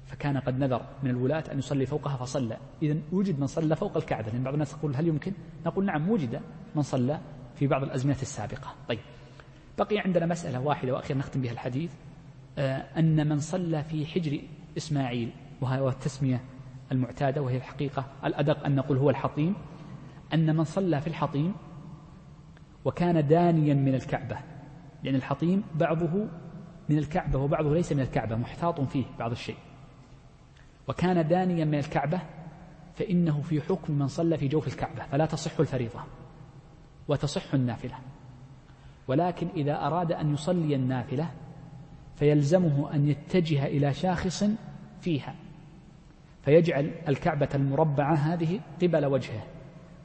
فكان 0.09 0.37
قد 0.37 0.59
نذر 0.59 0.81
من 1.03 1.09
الولاة 1.09 1.43
أن 1.51 1.59
يصلي 1.59 1.85
فوقها 1.85 2.17
فصلى. 2.17 2.57
إذا 2.81 2.97
وجد 3.11 3.39
من 3.39 3.47
صلى 3.47 3.75
فوق 3.75 3.97
الكعبة. 3.97 4.31
لأن 4.31 4.43
بعض 4.43 4.53
الناس 4.53 4.73
يقول 4.73 4.95
هل 4.95 5.07
يمكن؟ 5.07 5.33
نقول 5.65 5.85
نعم 5.85 6.09
وجد 6.09 6.41
من 6.75 6.81
صلى 6.81 7.19
في 7.55 7.67
بعض 7.67 7.83
الأزمنة 7.83 8.17
السابقة. 8.21 8.75
طيب. 8.87 8.99
بقي 9.77 9.99
عندنا 9.99 10.25
مسألة 10.25 10.59
واحدة 10.59 10.93
وأخيرا 10.93 11.19
نختم 11.19 11.41
بها 11.41 11.51
الحديث. 11.51 11.91
آه، 12.57 12.99
أن 12.99 13.29
من 13.29 13.39
صلى 13.39 13.83
في 13.83 14.05
حجر 14.05 14.41
إسماعيل 14.77 15.31
وهي 15.61 15.87
التسمية 15.87 16.41
المعتادة 16.91 17.41
وهي 17.41 17.57
الحقيقة 17.57 18.05
الأدق 18.25 18.65
أن 18.65 18.75
نقول 18.75 18.97
هو 18.97 19.09
الحطيم. 19.09 19.55
أن 20.33 20.55
من 20.55 20.63
صلى 20.63 21.01
في 21.01 21.07
الحطيم 21.07 21.53
وكان 22.85 23.27
دانيا 23.27 23.73
من 23.73 23.95
الكعبة. 23.95 24.37
لأن 25.03 25.15
الحطيم 25.15 25.63
بعضه 25.75 26.27
من 26.89 26.97
الكعبة 26.97 27.39
وبعضه 27.39 27.73
ليس 27.73 27.93
من 27.93 27.99
الكعبة 27.99 28.35
محتاط 28.35 28.81
فيه 28.81 29.05
بعض 29.19 29.31
الشيء. 29.31 29.55
وكان 30.89 31.27
دانيا 31.27 31.65
من 31.65 31.79
الكعبة 31.79 32.21
فإنه 32.95 33.41
في 33.41 33.61
حكم 33.61 33.93
من 33.93 34.07
صلى 34.07 34.37
في 34.37 34.47
جوف 34.47 34.67
الكعبة 34.67 35.03
فلا 35.03 35.25
تصح 35.25 35.59
الفريضة 35.59 36.03
وتصح 37.07 37.53
النافلة. 37.53 37.95
ولكن 39.07 39.47
إذا 39.47 39.87
أراد 39.87 40.11
أن 40.11 40.33
يصلي 40.33 40.75
النافلة 40.75 41.31
فيلزمه 42.15 42.93
أن 42.93 43.07
يتجه 43.07 43.65
إلى 43.65 43.93
شاخص 43.93 44.43
فيها 45.01 45.35
فيجعل 46.41 46.91
الكعبة 47.07 47.49
المربعة 47.55 48.15
هذه 48.15 48.59
قبل 48.81 49.05
وجهه 49.05 49.43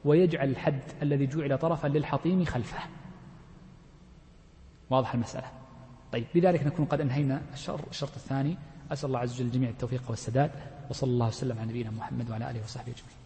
ويجعل 0.05 0.49
الحد 0.49 0.81
الذي 1.01 1.25
جعل 1.25 1.57
طرفا 1.57 1.87
للحطيم 1.87 2.43
خلفه. 2.43 2.79
واضح 4.89 5.13
المسألة؟ 5.13 5.47
طيب 6.11 6.25
بذلك 6.35 6.63
نكون 6.63 6.85
قد 6.85 7.01
أنهينا 7.01 7.41
الشرط 7.91 8.15
الثاني. 8.15 8.57
أسأل 8.91 9.07
الله 9.07 9.19
عز 9.19 9.33
وجل 9.33 9.45
الجميع 9.45 9.69
التوفيق 9.69 10.03
والسداد 10.09 10.51
وصلى 10.89 11.09
الله 11.09 11.27
وسلم 11.27 11.57
على 11.59 11.69
نبينا 11.69 11.91
محمد 11.91 12.29
وعلى 12.29 12.51
آله 12.51 12.63
وصحبه 12.63 12.91
أجمعين. 12.91 13.24